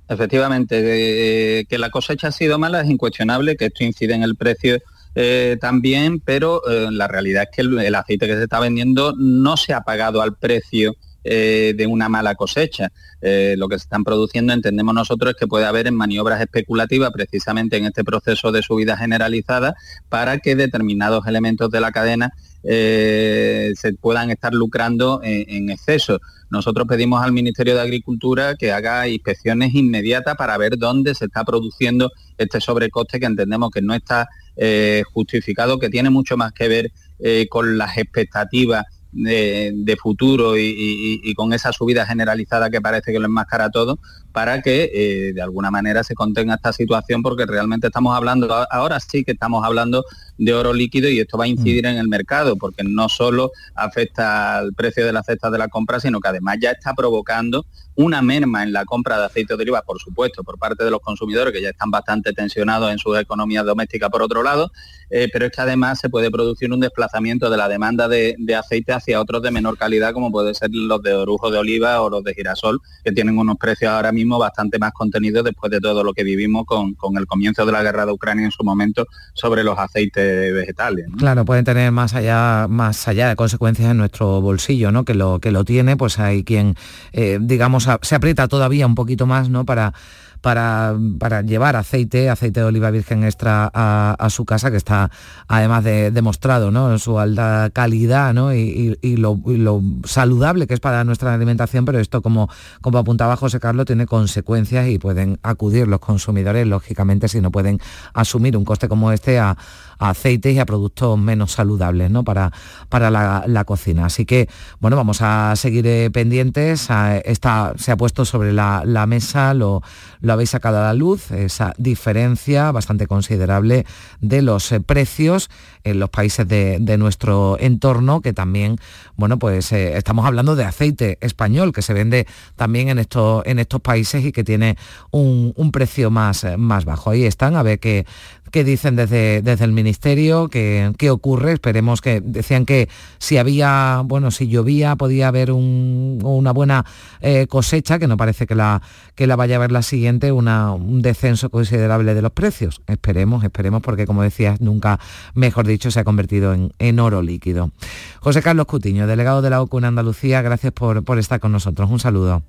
Efectivamente, 0.07 1.65
que 1.69 1.77
la 1.77 1.89
cosecha 1.89 2.27
ha 2.27 2.31
sido 2.31 2.59
mala 2.59 2.81
es 2.81 2.89
incuestionable, 2.89 3.55
que 3.55 3.65
esto 3.65 3.83
incide 3.83 4.13
en 4.13 4.23
el 4.23 4.35
precio 4.35 4.79
eh, 5.13 5.57
también, 5.59 6.19
pero 6.19 6.61
eh, 6.69 6.87
la 6.91 7.07
realidad 7.07 7.43
es 7.43 7.49
que 7.55 7.61
el, 7.61 7.95
aceite 7.95 8.27
que 8.27 8.35
se 8.35 8.43
está 8.43 8.59
vendiendo 8.59 9.13
no 9.17 9.57
se 9.57 9.73
ha 9.73 9.81
pagado 9.81 10.21
al 10.21 10.35
precio 10.35 10.95
eh, 11.23 11.73
de 11.75 11.85
una 11.85 12.09
mala 12.09 12.35
cosecha. 12.35 12.89
lo 13.21 13.67
que 13.67 13.77
se 13.77 13.83
están 13.83 14.03
produciendo, 14.03 14.53
entendemos 14.53 14.95
nosotros, 14.95 15.33
es 15.33 15.37
que 15.37 15.47
puede 15.47 15.65
haber 15.65 15.91
maniobras 15.91 16.41
especulativas 16.41 17.11
precisamente 17.11 17.77
en 17.77 17.85
este 17.85 18.03
proceso 18.03 18.51
de 18.51 18.63
subida 18.63 18.97
generalizada 18.97 19.75
para 20.09 20.39
que 20.39 20.55
determinados 20.55 21.27
elementos 21.27 21.69
de 21.69 21.81
la 21.81 21.91
cadena 21.91 22.33
se 22.63 23.93
puedan 23.99 24.31
estar 24.31 24.53
lucrando 24.53 25.19
en, 25.23 25.69
exceso. 25.69 26.19
Nosotros 26.49 26.87
pedimos 26.87 27.23
al 27.23 27.31
Ministerio 27.31 27.75
de 27.75 27.81
Agricultura 27.81 28.55
que 28.55 28.71
haga 28.71 29.07
inspecciones 29.07 29.75
inmediatas 29.75 30.35
para 30.35 30.57
ver 30.57 30.77
dónde 30.77 31.13
se 31.13 31.25
está 31.25 31.43
produciendo 31.43 32.11
este 32.37 32.59
sobrecoste 32.59 33.19
que 33.19 33.27
entendemos 33.27 33.69
que 33.69 33.81
no 33.81 33.93
está 33.93 34.27
eh, 34.55 35.03
justificado 35.13 35.79
que 35.79 35.89
tiene 35.89 36.09
mucho 36.09 36.37
más 36.37 36.53
que 36.53 36.67
ver 36.67 36.91
eh, 37.19 37.47
con 37.49 37.77
las 37.77 37.97
expectativas 37.97 38.85
de, 39.11 39.97
futuro 40.01 40.57
y, 40.57 41.33
con 41.35 41.53
esa 41.53 41.71
subida 41.71 42.05
generalizada 42.05 42.69
que 42.69 42.81
parece 42.81 43.11
que 43.11 43.19
lo 43.19 43.25
enmascara 43.25 43.69
todo, 43.69 43.99
para 44.31 44.61
que 44.61 44.89
eh, 44.93 45.33
de 45.33 45.41
alguna 45.41 45.71
manera 45.71 46.03
se 46.03 46.15
contenga 46.15 46.55
esta 46.55 46.73
situación, 46.73 47.21
porque 47.21 47.45
realmente 47.45 47.87
estamos 47.87 48.15
hablando, 48.15 48.53
ahora 48.71 48.99
sí 48.99 49.23
que 49.23 49.33
estamos 49.33 49.65
hablando 49.65 50.05
de 50.37 50.53
oro 50.53 50.73
líquido 50.73 51.09
y 51.09 51.19
esto 51.19 51.37
va 51.37 51.45
a 51.45 51.47
incidir 51.47 51.83
mm. 51.83 51.89
en 51.89 51.97
el 51.97 52.07
mercado, 52.07 52.55
porque 52.55 52.83
no 52.83 53.09
solo 53.09 53.51
afecta 53.75 54.57
al 54.57 54.73
precio 54.73 55.05
de 55.05 55.13
la 55.13 55.23
cesta 55.23 55.49
de 55.49 55.57
la 55.57 55.67
compra, 55.67 55.99
sino 55.99 56.19
que 56.19 56.29
además 56.29 56.57
ya 56.61 56.71
está 56.71 56.93
provocando 56.93 57.65
una 57.95 58.21
merma 58.21 58.63
en 58.63 58.73
la 58.73 58.85
compra 58.85 59.19
de 59.19 59.25
aceite 59.25 59.55
de 59.55 59.63
oliva, 59.63 59.81
por 59.81 59.99
supuesto, 59.99 60.43
por 60.43 60.57
parte 60.57 60.83
de 60.83 60.91
los 60.91 61.01
consumidores 61.01 61.53
que 61.53 61.61
ya 61.61 61.69
están 61.69 61.91
bastante 61.91 62.33
tensionados 62.33 62.91
en 62.91 62.97
sus 62.97 63.17
economías 63.19 63.65
domésticas 63.65 64.09
por 64.09 64.21
otro 64.21 64.43
lado, 64.43 64.71
eh, 65.09 65.27
pero 65.31 65.45
es 65.45 65.51
que 65.51 65.61
además 65.61 65.99
se 65.99 66.09
puede 66.09 66.31
producir 66.31 66.71
un 66.71 66.79
desplazamiento 66.79 67.49
de 67.49 67.57
la 67.57 67.67
demanda 67.67 68.07
de, 68.07 68.35
aceite 68.57 68.93
hacia 69.01 69.19
otros 69.19 69.41
de 69.41 69.51
menor 69.51 69.77
calidad, 69.77 70.13
como 70.13 70.31
puede 70.31 70.53
ser 70.53 70.69
los 70.71 71.01
de 71.01 71.13
orujo 71.13 71.51
de 71.51 71.57
oliva 71.57 72.01
o 72.01 72.09
los 72.09 72.23
de 72.23 72.33
girasol, 72.33 72.79
que 73.03 73.11
tienen 73.11 73.37
unos 73.37 73.57
precios 73.57 73.91
ahora 73.91 74.11
mismo 74.11 74.37
bastante 74.39 74.79
más 74.79 74.93
contenidos 74.93 75.43
después 75.43 75.71
de 75.71 75.79
todo 75.79 76.03
lo 76.03 76.13
que 76.13 76.23
vivimos 76.23 76.65
con, 76.65 76.93
con 76.93 77.17
el 77.17 77.25
comienzo 77.25 77.65
de 77.65 77.71
la 77.71 77.83
guerra 77.83 78.05
de 78.05 78.11
Ucrania 78.11 78.45
en 78.45 78.51
su 78.51 78.63
momento 78.63 79.07
sobre 79.33 79.63
los 79.63 79.77
aceites 79.77 80.53
vegetales. 80.53 81.07
Claro, 81.17 81.45
pueden 81.45 81.65
tener 81.65 81.91
más 81.91 82.13
allá, 82.13 82.67
más 82.69 83.07
allá 83.07 83.29
de 83.29 83.35
consecuencias 83.35 83.89
en 83.89 83.97
nuestro 83.97 84.41
bolsillo, 84.41 84.91
¿no? 84.91 85.03
Que 85.03 85.13
lo 85.13 85.39
que 85.39 85.51
lo 85.51 85.65
tiene, 85.65 85.97
pues 85.97 86.19
hay 86.19 86.43
quien, 86.43 86.75
eh, 87.11 87.39
digamos, 87.41 87.87
se 88.01 88.15
aprieta 88.15 88.47
todavía 88.47 88.85
un 88.85 88.95
poquito 88.95 89.25
más, 89.25 89.49
¿no? 89.49 89.65
Para 89.65 89.93
para, 90.41 90.95
para 91.19 91.41
llevar 91.43 91.75
aceite, 91.75 92.29
aceite 92.29 92.59
de 92.59 92.65
oliva 92.65 92.91
virgen 92.91 93.23
extra 93.23 93.69
a, 93.73 94.15
a 94.19 94.29
su 94.29 94.43
casa, 94.45 94.71
que 94.71 94.77
está 94.77 95.11
además 95.47 95.83
de 95.83 96.11
demostrado 96.11 96.71
¿no? 96.71 96.91
en 96.91 96.99
su 96.99 97.19
alta 97.19 97.69
calidad 97.71 98.33
¿no? 98.33 98.53
y, 98.53 98.97
y- 99.01 99.17
lo, 99.17 99.39
lo 99.45 99.81
saludable 100.03 100.65
que 100.67 100.73
es 100.73 100.79
para 100.79 101.03
nuestra 101.03 101.33
alimentación, 101.33 101.85
pero 101.85 101.99
esto, 101.99 102.21
como, 102.21 102.49
como 102.81 102.97
apuntaba 102.97 103.35
José 103.37 103.59
Carlos, 103.59 103.85
tiene 103.85 104.05
consecuencias 104.07 104.87
y 104.87 104.97
pueden 104.97 105.39
acudir 105.43 105.87
los 105.87 105.99
consumidores, 105.99 106.65
lógicamente, 106.65 107.27
si 107.27 107.39
no 107.39 107.51
pueden 107.51 107.79
asumir 108.13 108.57
un 108.57 108.65
coste 108.65 108.87
como 108.89 109.11
este 109.11 109.37
a, 109.39 109.55
a 110.01 110.09
aceites 110.09 110.53
y 110.55 110.59
a 110.59 110.65
productos 110.65 111.17
menos 111.17 111.51
saludables 111.51 112.09
¿no? 112.09 112.23
para, 112.23 112.51
para 112.89 113.11
la, 113.11 113.63
cocina. 113.65 114.07
Así 114.07 114.25
que, 114.25 114.49
bueno, 114.79 114.97
vamos 114.97 115.21
a 115.21 115.55
seguir 115.55 115.85
eh, 115.85 116.09
pendientes. 116.11 116.89
A- 116.89 117.19
está, 117.19 117.73
se 117.77 117.91
ha 117.91 117.97
puesto 117.97 118.25
sobre 118.25 118.51
la, 118.51 118.83
mesa, 119.07 119.53
lo, 119.53 119.83
lo 120.19 120.33
habéis 120.33 120.49
sacado 120.49 120.79
a 120.79 120.81
la 120.81 120.93
luz, 120.95 121.31
esa 121.31 121.73
diferencia 121.77 122.71
bastante 122.71 123.05
considerable 123.05 123.85
de 124.19 124.41
los 124.41 124.71
eh, 124.71 124.81
precios 124.81 125.49
en 125.83 125.99
los 125.99 126.09
países 126.09 126.47
de, 126.47 126.77
de 126.79 126.97
nuestro 126.97 127.57
entorno, 127.59 128.21
que 128.21 128.33
también, 128.33 128.77
bueno, 129.15 129.37
pues 129.37 129.71
eh, 129.71 129.97
estamos 129.97 130.25
hablando 130.25 130.55
de 130.55 130.63
aceite 130.63 131.19
español, 131.21 131.73
que 131.73 131.83
se 131.83 131.93
vende 131.93 132.25
también 132.55 132.89
en 132.89 132.97
estos, 132.97 133.45
en 133.45 133.59
estos 133.59 133.81
países 133.81 134.25
y 134.25 134.31
que 134.31 134.43
tiene 134.43 134.77
un, 135.11 135.53
precio 135.71 136.09
más, 136.09 136.45
más 136.57 136.85
bajo. 136.85 137.11
Ahí 137.11 137.23
están, 137.23 137.55
a 137.55 137.63
ver 137.63 137.79
qué, 137.79 138.05
qué 138.51 138.63
dicen 138.63 138.95
desde, 138.95 139.41
desde 139.41 139.65
el 139.65 139.71
ministerio, 139.71 140.47
qué, 140.49 140.91
qué 140.97 141.09
ocurre. 141.09 141.53
Esperemos 141.53 142.01
que 142.01 142.21
decían 142.21 142.65
que 142.65 142.89
si 143.17 143.37
había, 143.37 144.01
bueno, 144.05 144.29
si 144.31 144.47
llovía 144.47 144.95
podía 144.95 145.27
haber 145.29 145.51
un- 145.51 146.19
una 146.23 146.51
buena 146.51 146.85
eh, 147.21 147.47
cosecha, 147.47 147.97
que 147.99 148.07
no 148.07 148.17
parece 148.17 148.45
que 148.45 148.55
la, 148.55 148.81
que 149.15 149.25
la 149.27 149.35
vaya 149.35 149.55
a 149.55 149.57
haber 149.57 149.71
la 149.71 149.81
siguiente, 149.81 150.31
una- 150.31 150.73
un 150.73 151.01
descenso 151.01 151.49
considerable 151.49 152.13
de 152.13 152.21
los 152.21 152.31
precios. 152.31 152.81
Esperemos, 152.87 153.43
esperemos, 153.43 153.81
porque 153.81 154.05
como 154.05 154.21
decías, 154.23 154.61
nunca, 154.61 154.99
mejor 155.33 155.65
dicho, 155.65 155.89
se 155.91 155.99
ha 155.99 156.03
convertido 156.03 156.53
en, 156.53 156.71
en 156.79 156.99
oro 156.99 157.21
líquido. 157.21 157.71
José 158.19 158.41
Carlos 158.41 158.65
Cutiño, 158.67 159.07
delegado 159.07 159.41
de 159.41 159.49
la 159.49 159.61
OCU 159.61 159.77
en 159.79 159.85
Andalucía, 159.85 160.41
gracias 160.41 160.73
por, 160.73 161.03
por 161.03 161.17
estar 161.19 161.39
con 161.39 161.51
nosotros. 161.51 161.89
Un 161.89 161.99
saludo. 161.99 162.43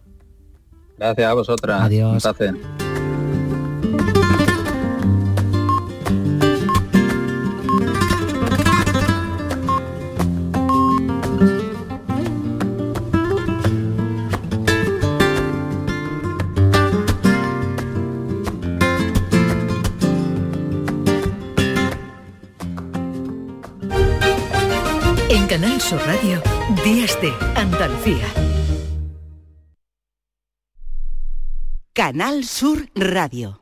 Gracias 0.98 1.30
a 1.30 1.34
vosotras. 1.34 1.80
Adiós. 1.82 2.12
Un 2.12 2.20
placer. 2.20 2.91
En 25.34 25.46
Canal 25.46 25.80
Sur 25.80 25.98
Radio, 26.04 26.42
Días 26.84 27.18
de 27.22 27.32
Andalucía. 27.56 28.26
Canal 31.94 32.44
Sur 32.44 32.90
Radio. 32.94 33.61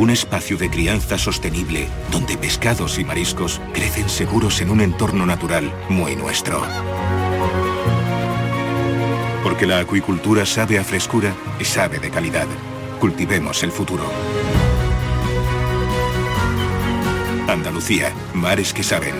Un 0.00 0.08
espacio 0.08 0.56
de 0.56 0.70
crianza 0.70 1.18
sostenible 1.18 1.86
donde 2.10 2.38
pescados 2.38 2.98
y 2.98 3.04
mariscos 3.04 3.60
crecen 3.74 4.08
seguros 4.08 4.62
en 4.62 4.70
un 4.70 4.80
entorno 4.80 5.26
natural 5.26 5.70
muy 5.90 6.16
nuestro. 6.16 6.62
Porque 9.42 9.66
la 9.66 9.78
acuicultura 9.80 10.46
sabe 10.46 10.78
a 10.78 10.84
frescura 10.84 11.34
y 11.60 11.66
sabe 11.66 11.98
de 11.98 12.08
calidad. 12.08 12.46
Cultivemos 12.98 13.62
el 13.62 13.72
futuro. 13.72 14.10
Andalucía, 17.46 18.10
mares 18.32 18.72
que 18.72 18.82
saben. 18.82 19.14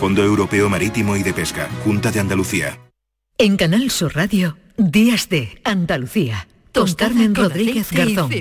Fondo 0.00 0.24
Europeo 0.24 0.68
Marítimo 0.68 1.14
y 1.14 1.22
de 1.22 1.32
Pesca, 1.32 1.68
Junta 1.84 2.10
de 2.10 2.18
Andalucía. 2.18 2.80
En 3.38 3.56
Canal 3.56 3.92
Sur 3.92 4.16
Radio, 4.16 4.56
Días 4.76 5.28
de 5.28 5.60
Andalucía. 5.62 6.48
Con 6.72 6.92
Carmen 6.94 7.32
Rodríguez 7.36 7.92
Garzón. 7.92 8.32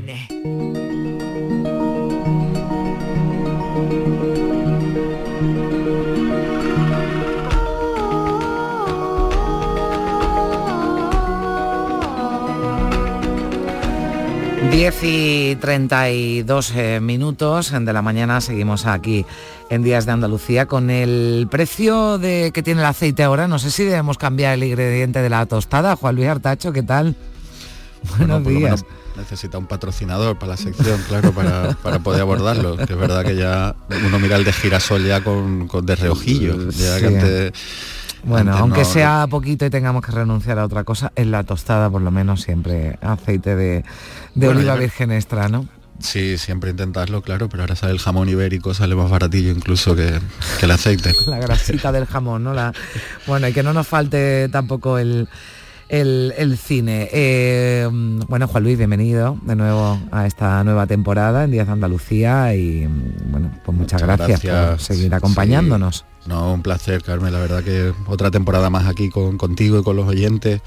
Diez 14.71 14.95
y 15.03 15.55
32 15.57 16.71
eh, 16.75 16.99
minutos 16.99 17.71
de 17.71 17.93
la 17.93 18.01
mañana 18.01 18.41
seguimos 18.41 18.85
aquí 18.87 19.23
en 19.69 19.83
Días 19.83 20.05
de 20.07 20.11
Andalucía 20.11 20.65
con 20.65 20.89
el 20.89 21.47
precio 21.49 22.17
de 22.17 22.51
que 22.53 22.63
tiene 22.63 22.81
el 22.81 22.87
aceite 22.87 23.23
ahora. 23.23 23.47
No 23.47 23.59
sé 23.59 23.69
si 23.69 23.83
debemos 23.83 24.17
cambiar 24.17 24.55
el 24.55 24.63
ingrediente 24.63 25.21
de 25.21 25.29
la 25.29 25.45
tostada. 25.45 25.95
Juan 25.95 26.15
Luis 26.15 26.27
Artacho, 26.27 26.71
¿qué 26.73 26.81
tal? 26.81 27.15
Buenos 28.17 28.41
lo 28.43 28.49
días. 28.49 28.83
necesita 29.15 29.57
un 29.59 29.67
patrocinador 29.67 30.37
para 30.39 30.51
la 30.53 30.57
sección, 30.57 30.99
claro, 31.07 31.31
para, 31.33 31.73
para 31.83 31.99
poder 31.99 32.21
abordarlo. 32.21 32.75
Que 32.75 32.83
es 32.93 32.97
verdad 32.97 33.23
que 33.23 33.35
ya 33.35 33.75
uno 34.07 34.17
mira 34.19 34.37
el 34.37 34.43
de 34.43 34.53
girasol 34.53 35.05
ya 35.05 35.23
con, 35.23 35.67
con 35.67 35.85
de 35.85 35.95
reojillo. 35.95 36.57
Ya 36.71 36.95
que 36.99 37.07
Sí. 37.09 37.15
antes- 37.15 37.51
Bueno, 38.25 38.51
antes 38.51 38.61
aunque 38.61 38.79
no- 38.79 38.85
sea 38.85 39.27
poquito 39.29 39.65
y 39.65 39.69
tengamos 39.69 40.01
que 40.03 40.11
renunciar 40.13 40.57
a 40.57 40.65
otra 40.65 40.83
cosa, 40.83 41.11
en 41.15 41.29
la 41.31 41.43
tostada 41.43 41.89
por 41.89 42.01
lo 42.01 42.09
menos 42.09 42.41
siempre 42.41 42.97
aceite 43.01 43.55
de, 43.55 43.83
de 44.35 44.47
Bueno, 44.47 44.59
oliva 44.59 44.75
virgen 44.75 45.11
extra, 45.11 45.47
¿no? 45.49 45.67
Sí, 45.99 46.37
siempre 46.37 46.71
intentarlo, 46.71 47.21
claro, 47.21 47.47
pero 47.49 47.63
ahora 47.63 47.75
sale 47.75 47.93
el 47.93 47.99
jamón 47.99 48.27
ibérico, 48.27 48.73
sale 48.73 48.95
más 48.95 49.09
baratillo 49.09 49.51
incluso 49.51 49.95
que, 49.95 50.19
que 50.59 50.65
el 50.65 50.71
aceite. 50.71 51.13
La 51.27 51.37
grasita 51.39 51.91
del 51.91 52.05
jamón, 52.05 52.43
¿no? 52.43 52.53
La, 52.53 52.73
bueno, 53.27 53.47
y 53.47 53.53
que 53.53 53.63
no 53.63 53.73
nos 53.73 53.87
falte 53.87 54.49
tampoco 54.49 54.97
el, 54.97 55.29
el, 55.87 56.33
el 56.37 56.57
cine. 56.57 57.09
Eh, 57.13 57.87
bueno, 58.27 58.47
Juan 58.47 58.63
Luis, 58.63 58.77
bienvenido 58.77 59.37
de 59.43 59.55
nuevo 59.55 59.99
a 60.11 60.25
esta 60.25 60.63
nueva 60.63 60.87
temporada 60.87 61.43
en 61.43 61.51
Días 61.51 61.67
de 61.67 61.73
Andalucía 61.73 62.55
y 62.55 62.87
bueno, 63.25 63.51
pues 63.63 63.77
muchas, 63.77 64.01
gracias, 64.01 64.41
por 64.41 64.79
seguir 64.79 65.13
acompañándonos. 65.13 65.97
Sí. 65.97 66.03
No, 66.25 66.53
un 66.53 66.63
placer, 66.63 67.03
Carmen, 67.03 67.33
la 67.33 67.39
verdad 67.39 67.63
que 67.63 67.93
otra 68.07 68.31
temporada 68.31 68.69
más 68.69 68.87
aquí 68.87 69.09
con, 69.09 69.37
contigo 69.37 69.79
y 69.79 69.83
con 69.83 69.95
los 69.95 70.07
oyentes, 70.07 70.61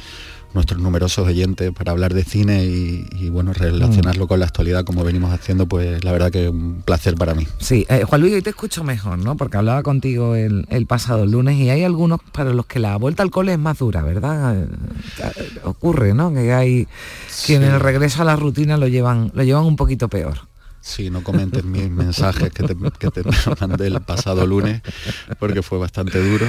nuestros 0.57 0.81
numerosos 0.81 1.27
oyentes 1.27 1.71
para 1.73 1.93
hablar 1.93 2.13
de 2.13 2.25
cine 2.25 2.65
y, 2.65 3.07
y, 3.13 3.29
bueno, 3.29 3.53
relacionarlo 3.53 4.27
con 4.27 4.41
la 4.41 4.47
actualidad 4.47 4.85
como 4.85 5.05
venimos 5.05 5.33
haciendo, 5.33 5.67
pues 5.67 6.03
la 6.03 6.11
verdad 6.11 6.33
que 6.33 6.49
un 6.49 6.83
placer 6.85 7.15
para 7.15 7.35
mí. 7.35 7.47
Sí, 7.59 7.87
eh, 7.89 8.03
Juan 8.03 8.21
Luis, 8.21 8.35
hoy 8.35 8.43
te 8.43 8.51
escucho 8.51 8.83
mejor, 8.83 9.19
¿no? 9.19 9.37
Porque 9.37 9.57
hablaba 9.57 9.83
contigo 9.85 10.35
el, 10.35 10.67
el 10.71 10.87
pasado 10.87 11.27
lunes 11.27 11.57
y 11.59 11.71
hay 11.71 11.85
algunos 11.85 12.21
para 12.33 12.53
los 12.53 12.67
que 12.67 12.81
la 12.81 12.97
vuelta 12.97 13.23
al 13.23 13.31
cole 13.31 13.53
es 13.53 13.59
más 13.59 13.79
dura, 13.79 14.03
¿verdad? 14.03 14.57
Eh, 14.57 14.67
Ocurre, 15.63 16.15
¿no? 16.15 16.33
Que 16.33 16.53
hay 16.53 16.89
quienes 17.45 17.73
el 17.73 17.81
regreso 17.81 18.23
a 18.23 18.25
la 18.25 18.37
rutina 18.37 18.77
lo 18.77 18.89
llevan, 18.89 19.31
lo 19.35 19.45
llevan 19.45 19.65
un 19.65 19.77
poquito 19.77 20.09
peor. 20.09 20.39
Sí, 20.89 21.11
no 21.11 21.25
comentes 21.25 21.65
mis 21.65 21.91
mensajes 21.91 22.51
que 22.53 22.63
te, 22.63 22.77
que 23.01 23.11
te 23.11 23.23
mandé 23.61 23.89
el 23.89 24.01
pasado 24.03 24.47
lunes, 24.47 24.83
porque 25.41 25.61
fue 25.61 25.79
bastante 25.79 26.23
duro. 26.23 26.47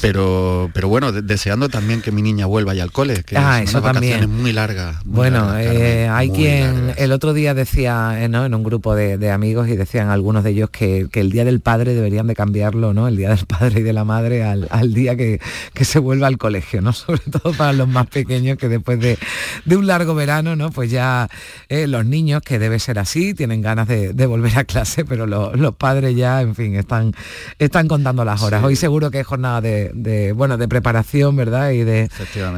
Pero, 0.00 0.70
pero 0.74 0.88
bueno, 0.88 1.12
de- 1.12 1.22
deseando 1.22 1.68
también 1.68 2.00
que 2.02 2.10
mi 2.10 2.20
niña 2.20 2.46
vuelva 2.46 2.74
ya 2.74 2.82
al 2.82 2.90
cole, 2.90 3.22
que 3.22 3.36
Ah, 3.36 3.54
son 3.58 3.62
eso 3.62 3.78
unas 3.78 3.82
vacaciones 3.94 4.20
también. 4.22 4.42
muy 4.42 4.52
largas. 4.52 5.04
muy 5.06 5.14
Bueno, 5.14 5.46
largas, 5.46 5.66
eh, 5.74 6.08
hay 6.10 6.28
muy 6.30 6.36
quien 6.38 6.74
largas. 6.86 6.98
el 6.98 7.12
otro 7.12 7.32
día 7.32 7.54
decía 7.54 8.24
eh, 8.24 8.28
¿no? 8.28 8.44
en 8.44 8.54
un 8.54 8.62
grupo 8.64 8.94
de, 8.96 9.18
de 9.18 9.30
amigos 9.30 9.68
y 9.68 9.76
decían 9.76 10.08
algunos 10.08 10.42
de 10.42 10.50
ellos 10.50 10.70
que, 10.70 11.06
que 11.12 11.20
el 11.20 11.30
día 11.30 11.44
del 11.44 11.60
padre 11.60 11.94
deberían 11.94 12.26
de 12.26 12.34
cambiarlo, 12.34 12.92
¿no? 12.92 13.06
El 13.08 13.16
día 13.16 13.28
del 13.30 13.46
padre 13.46 13.80
y 13.80 13.82
de 13.84 13.92
la 13.92 14.04
madre 14.04 14.42
al, 14.42 14.66
al 14.70 14.94
día 14.94 15.16
que, 15.16 15.40
que 15.74 15.84
se 15.84 15.98
vuelva 15.98 16.26
al 16.26 16.38
colegio, 16.38 16.80
¿no? 16.80 16.92
Sobre 17.00 17.20
todo 17.30 17.52
para 17.52 17.72
los 17.72 17.86
más 17.88 18.06
pequeños 18.08 18.58
que 18.58 18.68
después 18.68 18.98
de, 18.98 19.16
de 19.64 19.76
un 19.76 19.86
largo 19.86 20.14
verano, 20.14 20.56
¿no? 20.56 20.70
Pues 20.72 20.90
ya 20.90 21.28
eh, 21.68 21.86
los 21.86 22.04
niños, 22.04 22.42
que 22.42 22.58
debe 22.58 22.78
ser 22.80 22.98
así, 22.98 23.34
tienen 23.34 23.59
ganas 23.62 23.88
de, 23.88 24.12
de 24.12 24.26
volver 24.26 24.58
a 24.58 24.64
clase, 24.64 25.04
pero 25.04 25.26
lo- 25.26 25.54
los 25.56 25.74
padres 25.74 26.14
ya, 26.16 26.40
en 26.42 26.54
fin, 26.54 26.74
están, 26.76 27.12
están 27.58 27.88
contando 27.88 28.24
las 28.24 28.42
horas. 28.42 28.62
Hoy 28.64 28.76
seguro 28.76 29.10
que 29.10 29.20
es 29.20 29.26
jornada 29.26 29.60
de, 29.60 29.90
de, 29.94 30.32
bueno, 30.32 30.56
de 30.56 30.68
preparación, 30.68 31.36
¿verdad? 31.36 31.70
Y 31.70 31.84
de, 31.84 32.08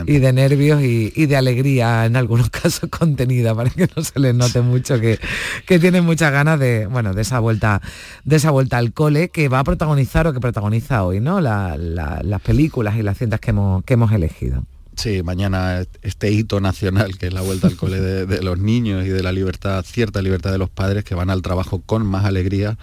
y 0.07 0.19
de 0.19 0.33
nervios 0.33 0.83
y, 0.83 1.13
y 1.15 1.27
de 1.27 1.37
alegría 1.37 2.07
en 2.07 2.17
algunos 2.17 2.51
casos 2.51 2.89
contenida 2.91 3.55
para 3.55 3.71
que 3.71 3.89
no 3.97 4.03
se 4.03 4.19
les 4.21 4.35
note 4.35 4.61
mucho 4.63 5.01
que, 5.01 5.19
que 5.67 5.79
tienen 5.79 6.05
muchas 6.05 6.33
ganas 6.33 6.59
de 6.59 6.87
bueno 6.87 7.15
de 7.15 7.23
esa 7.23 7.39
vuelta 7.39 7.81
de 8.25 8.37
esa 8.37 8.51
vuelta 8.51 8.79
al 8.79 8.93
cole 8.93 9.29
que 9.31 9.49
va 9.49 9.59
a 9.61 9.65
protagonizar 9.65 10.27
o 10.27 10.33
que 10.33 10.41
protagoniza 10.41 11.05
hoy 11.05 11.21
no 11.21 11.41
La- 11.41 11.77
la- 11.77 12.21
las 12.23 12.41
películas 12.41 12.97
y 12.97 13.03
las 13.03 13.19
cintas 13.19 13.41
que 13.41 13.51
hemos 13.51 13.85
que 13.85 13.95
hemos 13.95 14.13
elegido 14.13 14.65
Sí, 14.95 15.23
mañana 15.23 15.85
este 16.03 16.31
hito 16.31 16.61
nacional 16.61 17.17
que 17.17 17.29
es 17.29 17.33
la 17.33 17.41
vuelta 17.41 17.67
al 17.67 17.77
cole 17.77 18.01
de, 18.01 18.43
los 18.43 18.59
niños 18.59 19.07
y 19.07 19.09
de 19.09 19.23
la 19.23 19.33
libertad, 19.33 19.83
cierta 19.87 20.21
libertad 20.21 20.53
de 20.53 20.59
los 20.59 20.69
padres 20.69 21.03
que 21.03 21.15
van 21.15 21.31
al 21.31 21.41
trabajo 21.41 21.81
con 21.85 22.05
más 22.05 22.27
alegría, 22.27 22.77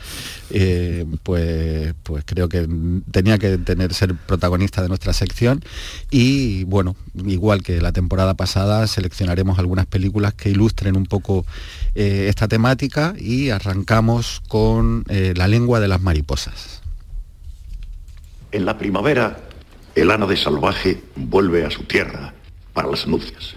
eh, 0.50 1.06
pues, 1.22 1.94
pues 2.02 2.24
creo 2.26 2.50
que 2.50 2.68
tenía 3.12 3.38
que 3.38 3.60
tener 3.60 3.94
ser 3.94 4.16
protagonista 4.16 4.82
de 4.82 4.88
nuestra 4.88 5.14
sección 5.14 5.64
y 6.10 6.64
bueno, 6.64 6.96
igual 7.26 7.62
que 7.62 7.80
la 7.80 7.92
temporada 7.92 8.34
pasada 8.34 8.88
seleccionaremos 8.88 9.60
algunas 9.60 9.86
películas 9.86 10.34
que 10.34 10.50
ilustren 10.50 10.98
un 10.98 11.06
poco 11.06 11.46
eh, 11.94 12.26
esta 12.28 12.48
temática 12.48 13.14
y 13.20 13.52
arrancamos 13.52 14.42
con 14.48 15.04
eh, 15.10 15.34
La 15.36 15.48
lengua 15.48 15.80
de 15.80 15.88
las 15.88 16.02
mariposas. 16.02 16.82
En 18.52 18.66
la 18.66 18.80
primavera, 18.80 19.49
el 19.96 20.12
ánade 20.12 20.38
salvaje 20.38 21.02
vuelve 21.16 21.66
a 21.66 21.72
su 21.72 21.84
tierra 21.84 22.34
para 22.74 22.90
las 22.90 23.08
nupcias. 23.08 23.56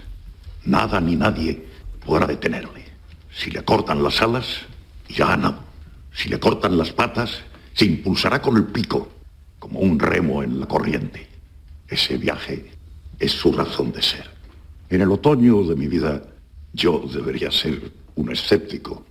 Nada 0.65 0.99
ni 0.99 1.15
nadie 1.15 1.65
podrá 2.05 2.25
detenerle. 2.25 2.85
Si 3.31 3.51
le 3.51 3.63
cortan 3.63 4.03
las 4.03 4.21
alas, 4.21 4.45
ya 5.09 5.33
ha. 5.33 5.59
Si 6.13 6.29
le 6.29 6.39
cortan 6.39 6.77
las 6.77 6.91
patas, 6.91 7.41
se 7.73 7.85
impulsará 7.85 8.41
con 8.41 8.57
el 8.57 8.65
pico, 8.65 9.09
como 9.59 9.79
un 9.79 9.99
remo 9.99 10.43
en 10.43 10.59
la 10.59 10.67
corriente. 10.67 11.27
Ese 11.87 12.17
viaje 12.17 12.71
es 13.19 13.31
su 13.31 13.51
razón 13.51 13.91
de 13.91 14.01
ser. 14.01 14.29
En 14.89 15.01
el 15.01 15.11
otoño 15.11 15.63
de 15.63 15.75
mi 15.75 15.87
vida, 15.87 16.21
yo 16.73 17.03
debería 17.11 17.51
ser 17.51 17.91
un 18.15 18.31
escéptico, 18.31 19.03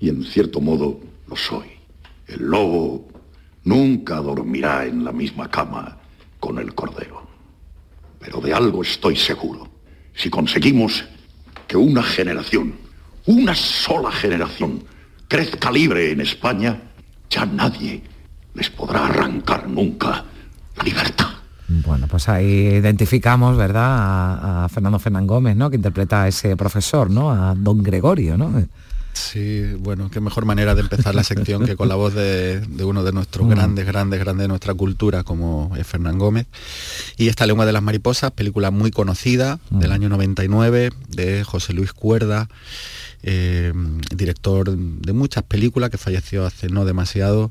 y 0.00 0.08
en 0.08 0.24
cierto 0.24 0.60
modo 0.60 1.00
lo 1.28 1.36
soy. 1.36 1.68
El 2.26 2.46
lobo 2.46 3.08
nunca 3.64 4.16
dormirá 4.16 4.86
en 4.86 5.04
la 5.04 5.12
misma 5.12 5.48
cama 5.50 5.99
con 6.40 6.58
el 6.58 6.74
cordero. 6.74 7.22
Pero 8.18 8.40
de 8.40 8.52
algo 8.52 8.82
estoy 8.82 9.16
seguro. 9.16 9.68
Si 10.14 10.28
conseguimos 10.28 11.04
que 11.68 11.76
una 11.76 12.02
generación, 12.02 12.74
una 13.26 13.54
sola 13.54 14.10
generación, 14.10 14.82
crezca 15.28 15.70
libre 15.70 16.10
en 16.10 16.20
España, 16.20 16.80
ya 17.30 17.46
nadie 17.46 18.02
les 18.54 18.68
podrá 18.70 19.06
arrancar 19.06 19.68
nunca 19.68 20.24
la 20.76 20.82
libertad. 20.82 21.28
bueno 21.68 22.08
pues 22.08 22.28
ahí 22.28 22.66
identificamos 22.74 23.56
verdad 23.56 23.84
a, 23.84 24.64
a 24.64 24.68
Fernando 24.68 24.98
Fernán 24.98 25.26
Gómez 25.28 25.56
no 25.56 25.70
que 25.70 25.76
interpreta 25.76 26.22
a 26.22 26.28
ese 26.28 26.56
profesor 26.56 27.08
no 27.10 27.30
a 27.30 27.54
don 27.54 27.82
Gregorio 27.82 28.36
no 28.36 28.64
Sí, 29.12 29.62
bueno, 29.78 30.10
qué 30.10 30.20
mejor 30.20 30.44
manera 30.44 30.74
de 30.74 30.80
empezar 30.82 31.14
la 31.14 31.24
sección 31.24 31.64
que 31.66 31.76
con 31.76 31.88
la 31.88 31.94
voz 31.94 32.14
de, 32.14 32.60
de 32.60 32.84
uno 32.84 33.02
de 33.04 33.12
nuestros 33.12 33.46
Mm. 33.46 33.50
grandes, 33.50 33.86
grandes, 33.86 34.20
grandes 34.20 34.44
de 34.44 34.48
nuestra 34.48 34.74
cultura, 34.74 35.24
como 35.24 35.72
es 35.76 35.86
Fernán 35.86 36.18
Gómez. 36.18 36.46
Y 37.16 37.28
esta 37.28 37.46
Lengua 37.46 37.66
de 37.66 37.72
las 37.72 37.82
Mariposas, 37.82 38.30
película 38.32 38.70
muy 38.70 38.90
conocida 38.90 39.58
del 39.70 39.92
año 39.92 40.08
99, 40.08 40.90
de 41.08 41.44
José 41.44 41.72
Luis 41.72 41.92
Cuerda, 41.92 42.48
eh, 43.22 43.72
director 44.14 44.70
de 44.76 45.12
muchas 45.12 45.42
películas 45.44 45.90
que 45.90 45.98
falleció 45.98 46.46
hace 46.46 46.68
no 46.68 46.84
demasiado 46.84 47.50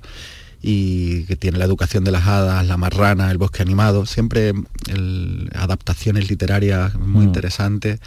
y 0.61 1.23
que 1.23 1.35
tiene 1.35 1.57
la 1.57 1.65
educación 1.65 2.03
de 2.03 2.11
las 2.11 2.27
hadas, 2.27 2.65
la 2.67 2.75
marrana, 2.77 3.31
el 3.31 3.37
bosque 3.37 3.61
animado, 3.61 4.05
siempre 4.05 4.53
el- 4.87 5.49
adaptaciones 5.55 6.29
literarias 6.29 6.95
muy 6.95 7.25
Mm. 7.25 7.27
interesantes 7.29 7.99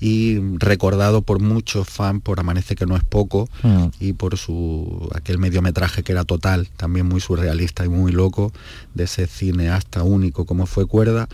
y 0.00 0.38
recordado 0.58 1.22
por 1.22 1.40
muchos 1.40 1.88
fans 1.88 2.22
por 2.22 2.40
Amanece 2.40 2.76
que 2.76 2.86
no 2.86 2.96
es 2.96 3.04
poco 3.04 3.48
Mm. 3.62 3.86
y 4.00 4.12
por 4.14 4.36
su 4.38 5.08
aquel 5.14 5.38
mediometraje 5.38 6.02
que 6.02 6.12
era 6.12 6.24
total, 6.24 6.68
también 6.76 7.06
muy 7.06 7.20
surrealista 7.20 7.84
y 7.84 7.88
muy 7.88 8.12
loco, 8.12 8.52
de 8.94 9.04
ese 9.04 9.26
cineasta 9.26 10.02
único 10.02 10.46
como 10.46 10.66
fue 10.66 10.86
Cuerda, 10.86 11.28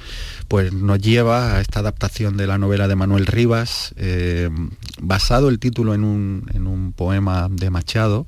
pues 0.49 0.73
nos 0.73 0.99
lleva 1.01 1.57
a 1.57 1.61
esta 1.61 1.81
adaptación 1.81 2.37
de 2.37 2.47
la 2.47 2.59
novela 2.59 2.89
de 2.89 2.97
Manuel 2.97 3.27
Rivas, 3.27 3.95
eh, 3.97 4.51
basado 5.01 5.49
el 5.49 5.59
título 5.59 5.95
en 5.95 6.03
un, 6.05 6.51
en 6.53 6.67
un 6.67 6.93
poema 6.93 7.49
de 7.51 7.71
Machado. 7.71 8.27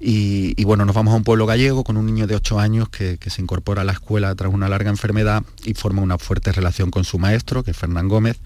Y, 0.00 0.54
y 0.56 0.64
bueno, 0.64 0.84
nos 0.84 0.94
vamos 0.94 1.12
a 1.12 1.16
un 1.16 1.24
pueblo 1.24 1.46
gallego 1.48 1.82
con 1.82 1.96
un 1.96 2.06
niño 2.06 2.28
de 2.28 2.36
8 2.36 2.60
años 2.60 2.88
que, 2.88 3.18
que 3.18 3.30
se 3.30 3.42
incorpora 3.42 3.82
a 3.82 3.84
la 3.84 3.92
escuela 3.92 4.32
tras 4.36 4.52
una 4.52 4.68
larga 4.68 4.90
enfermedad 4.90 5.42
y 5.64 5.74
forma 5.74 6.02
una 6.02 6.18
fuerte 6.18 6.52
relación 6.52 6.92
con 6.92 7.02
su 7.02 7.18
maestro, 7.18 7.64
que 7.64 7.72
es 7.72 7.76
Fernán 7.76 8.06
Gómez, 8.06 8.38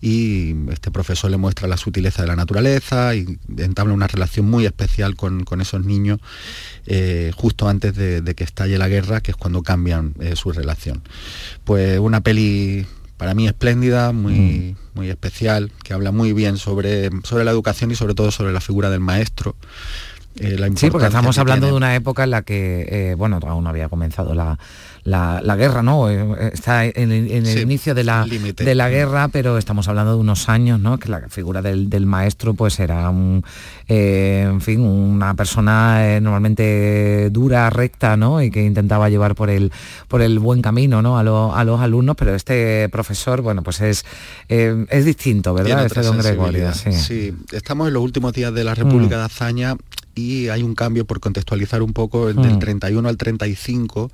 y 0.00 0.54
este 0.70 0.90
profesor 0.90 1.30
le 1.30 1.36
muestra 1.36 1.68
la 1.68 1.76
sutileza 1.76 2.22
de 2.22 2.28
la 2.28 2.36
naturaleza 2.36 3.14
y 3.14 3.38
entabla 3.58 3.92
una 3.92 4.06
relación 4.06 4.46
muy 4.46 4.64
especial 4.64 5.16
con, 5.16 5.44
con 5.44 5.60
esos 5.60 5.84
niños 5.84 6.20
eh, 6.86 7.32
justo 7.36 7.68
antes 7.68 7.94
de, 7.94 8.22
de 8.22 8.34
que 8.34 8.44
estalle 8.44 8.78
la 8.78 8.88
guerra, 8.88 9.20
que 9.20 9.32
es 9.32 9.36
cuando 9.36 9.62
cambian 9.62 10.14
eh, 10.20 10.36
su 10.36 10.52
relación. 10.52 11.02
Pues 11.64 11.98
una 11.98 12.22
peli 12.22 12.86
para 13.16 13.34
mí 13.34 13.46
espléndida, 13.46 14.12
muy, 14.12 14.76
muy 14.94 15.08
especial, 15.08 15.70
que 15.82 15.94
habla 15.94 16.12
muy 16.12 16.32
bien 16.32 16.58
sobre, 16.58 17.10
sobre 17.22 17.44
la 17.44 17.52
educación 17.52 17.90
y 17.90 17.94
sobre 17.94 18.14
todo 18.14 18.30
sobre 18.30 18.52
la 18.52 18.60
figura 18.60 18.90
del 18.90 19.00
maestro. 19.00 19.56
Eh, 20.40 20.56
la 20.58 20.68
Sí, 20.74 20.90
porque 20.90 21.06
estamos 21.06 21.38
hablando 21.38 21.66
tiene. 21.66 21.72
de 21.72 21.76
una 21.76 21.94
época 21.94 22.24
en 22.24 22.30
la 22.30 22.42
que, 22.42 22.86
eh, 23.10 23.14
bueno, 23.16 23.38
aún 23.46 23.64
no 23.64 23.70
había 23.70 23.88
comenzado 23.88 24.34
la, 24.34 24.58
la- 25.04 25.40
la 25.42 25.56
guerra, 25.56 25.82
¿no? 25.82 26.10
Eh, 26.10 26.50
Está 26.52 26.84
en, 26.86 27.12
el- 27.12 27.30
en 27.30 27.46
el 27.46 27.54
Sí, 27.56 27.60
inicio 27.60 27.94
de 27.94 28.04
la, 28.04 28.24
de 28.26 28.74
la 28.74 28.88
guerra, 28.88 29.28
pero 29.28 29.58
estamos 29.58 29.86
hablando 29.88 30.12
de 30.14 30.18
unos 30.18 30.48
años, 30.48 30.80
¿no? 30.80 30.98
Que 30.98 31.08
la 31.08 31.28
figura 31.28 31.62
del, 31.62 31.88
del 31.90 32.06
maestro, 32.06 32.54
pues 32.54 32.80
era 32.80 33.08
un, 33.10 33.44
eh, 33.88 34.46
en 34.48 34.60
fin, 34.60 34.80
una 34.80 35.34
persona 35.34 36.18
normalmente 36.20 37.28
dura, 37.30 37.70
recta, 37.70 38.16
¿no? 38.16 38.42
Y 38.42 38.50
que 38.50 38.64
intentaba 38.64 39.08
llevar 39.08 39.34
por 39.34 39.50
el, 39.50 39.72
por 40.08 40.22
el 40.22 40.38
buen 40.38 40.62
camino, 40.62 41.02
¿no? 41.02 41.18
A, 41.18 41.22
lo- 41.22 41.54
a 41.54 41.64
los 41.64 41.80
alumnos, 41.80 42.16
pero 42.16 42.34
este 42.34 42.88
profesor, 42.88 43.40
bueno, 43.42 43.62
pues 43.62 43.80
es, 43.80 44.04
es 44.48 45.04
distinto, 45.04 45.54
¿verdad? 45.54 45.86
Este 45.86 46.02
don 46.02 46.18
Gregorio. 46.18 46.72
Sí, 46.74 47.34
estamos 47.52 47.88
en 47.88 47.94
los 47.94 48.02
últimos 48.02 48.32
días 48.32 48.52
de 48.54 48.64
la 48.64 48.74
República 48.74 49.16
Mm. 49.16 49.18
de 49.18 49.24
Azaña 49.24 49.76
y 50.14 50.48
hay 50.48 50.62
un 50.62 50.74
cambio 50.74 51.04
por 51.04 51.20
contextualizar 51.20 51.82
un 51.82 51.92
poco 51.92 52.30
Mm. 52.32 52.42
del 52.42 52.58
31 52.58 53.08
al 53.08 53.16
35. 53.16 54.10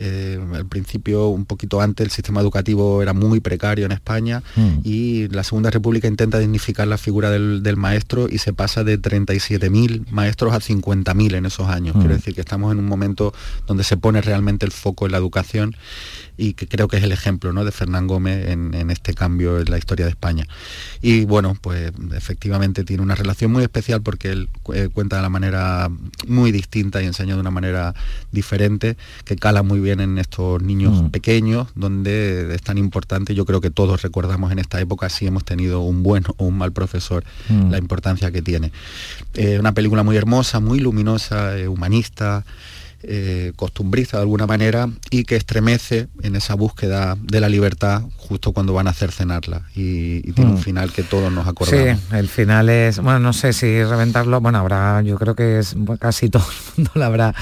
eh, 0.00 0.38
al 0.54 0.64
principio, 0.66 1.26
un 1.26 1.44
poquito 1.44 1.80
antes, 1.80 2.04
el 2.04 2.12
sistema 2.12 2.40
educativo 2.40 3.02
era 3.02 3.12
muy 3.14 3.40
precario 3.40 3.84
en 3.84 3.90
España 3.90 4.44
Mm. 4.54 4.78
y 4.84 5.26
la 5.28 5.42
Segunda 5.42 5.70
República 5.70 6.06
intenta 6.06 6.38
dignificar 6.38 6.86
la 6.86 6.98
figura 6.98 7.30
del, 7.32 7.64
del 7.64 7.76
maestro 7.76 8.28
y 8.30 8.38
se 8.38 8.52
pasa 8.52 8.84
de 8.84 8.96
37.000 8.98 10.06
maestros 10.12 10.52
a 10.54 10.60
50.000 10.60 11.34
en 11.34 11.46
esos 11.46 11.68
años. 11.68 11.96
Mm. 11.96 11.98
Quiero 12.00 12.14
decir 12.14 12.34
que 12.34 12.40
estamos 12.42 12.70
en 12.72 12.78
un 12.78 12.86
momento 12.86 13.34
donde 13.66 13.82
se 13.82 13.96
pone 13.96 14.20
realmente 14.22 14.64
el 14.66 14.70
foco 14.72 15.06
en 15.06 15.12
la 15.12 15.18
educación 15.18 15.74
y 16.36 16.52
que 16.52 16.68
creo 16.68 16.86
que 16.86 16.98
es 16.98 17.02
el 17.02 17.10
ejemplo 17.10 17.52
¿no? 17.52 17.64
de 17.64 17.72
Fernán 17.72 18.06
Gómez 18.06 18.48
en, 18.50 18.74
en 18.74 18.90
este 18.92 19.14
cambio 19.14 19.58
en 19.58 19.68
la 19.68 19.78
historia 19.78 20.04
de 20.06 20.10
España. 20.12 20.46
Y 21.02 21.24
bueno, 21.24 21.56
pues 21.60 21.90
efectivamente 22.14 22.84
tiene 22.84 23.02
una 23.02 23.16
relación 23.16 23.50
muy 23.50 23.64
especial 23.64 24.00
porque 24.02 24.30
él 24.30 24.48
eh, 24.74 24.88
cuenta 24.92 25.16
de 25.16 25.22
manera 25.28 25.90
muy 26.26 26.52
distinta 26.52 27.02
y 27.02 27.06
enseña 27.06 27.34
de 27.34 27.40
una 27.40 27.50
manera 27.50 27.94
diferente, 28.32 28.96
que 29.24 29.36
cala 29.36 29.62
muy 29.62 29.80
bien 29.80 30.00
en 30.00 30.18
estos 30.18 30.62
niños 30.62 31.02
Mm. 31.02 31.08
pequeños, 31.10 31.68
donde 31.74 32.54
es 32.54 32.62
tan 32.62 32.78
importante, 32.78 33.34
yo 33.34 33.44
creo 33.44 33.60
que 33.60 33.70
todos 33.70 34.02
recordamos 34.02 34.52
en 34.52 34.58
esta 34.58 34.80
época 34.80 35.08
si 35.08 35.26
hemos 35.26 35.44
tenido 35.44 35.80
un 35.80 36.02
buen 36.02 36.24
o 36.36 36.44
un 36.46 36.56
mal 36.58 36.72
profesor, 36.72 37.24
Mm. 37.48 37.70
la 37.70 37.78
importancia 37.78 38.30
que 38.30 38.42
tiene. 38.42 38.72
Eh, 39.34 39.58
una 39.58 39.72
película 39.72 40.02
muy 40.02 40.16
hermosa, 40.16 40.60
muy 40.60 40.78
luminosa, 40.80 41.58
eh, 41.58 41.68
humanista, 41.68 42.44
eh, 43.02 43.52
costumbrista 43.56 44.16
de 44.16 44.22
alguna 44.22 44.46
manera 44.46 44.88
y 45.10 45.24
que 45.24 45.36
estremece 45.36 46.08
en 46.22 46.34
esa 46.36 46.54
búsqueda 46.54 47.16
de 47.22 47.40
la 47.40 47.48
libertad 47.48 48.02
justo 48.16 48.52
cuando 48.52 48.72
van 48.72 48.86
a 48.88 48.90
hacer 48.90 49.12
cenarla 49.12 49.62
y, 49.74 50.16
y 50.28 50.32
tiene 50.32 50.50
un 50.50 50.56
Mm. 50.58 50.62
final 50.62 50.92
que 50.92 51.02
todos 51.04 51.32
nos 51.32 51.46
acordamos. 51.46 51.98
Sí, 52.00 52.16
el 52.16 52.28
final 52.28 52.68
es, 52.68 52.98
bueno, 53.00 53.20
no 53.20 53.32
sé 53.32 53.52
si 53.52 53.82
reventarlo, 53.84 54.40
bueno, 54.40 54.58
habrá, 54.58 55.00
yo 55.02 55.16
creo 55.16 55.34
que 55.34 55.58
es 55.60 55.76
casi 56.00 56.28
todo 56.28 56.42
el 56.42 56.74
mundo 56.76 56.90
la 56.94 57.06
habrá, 57.06 57.34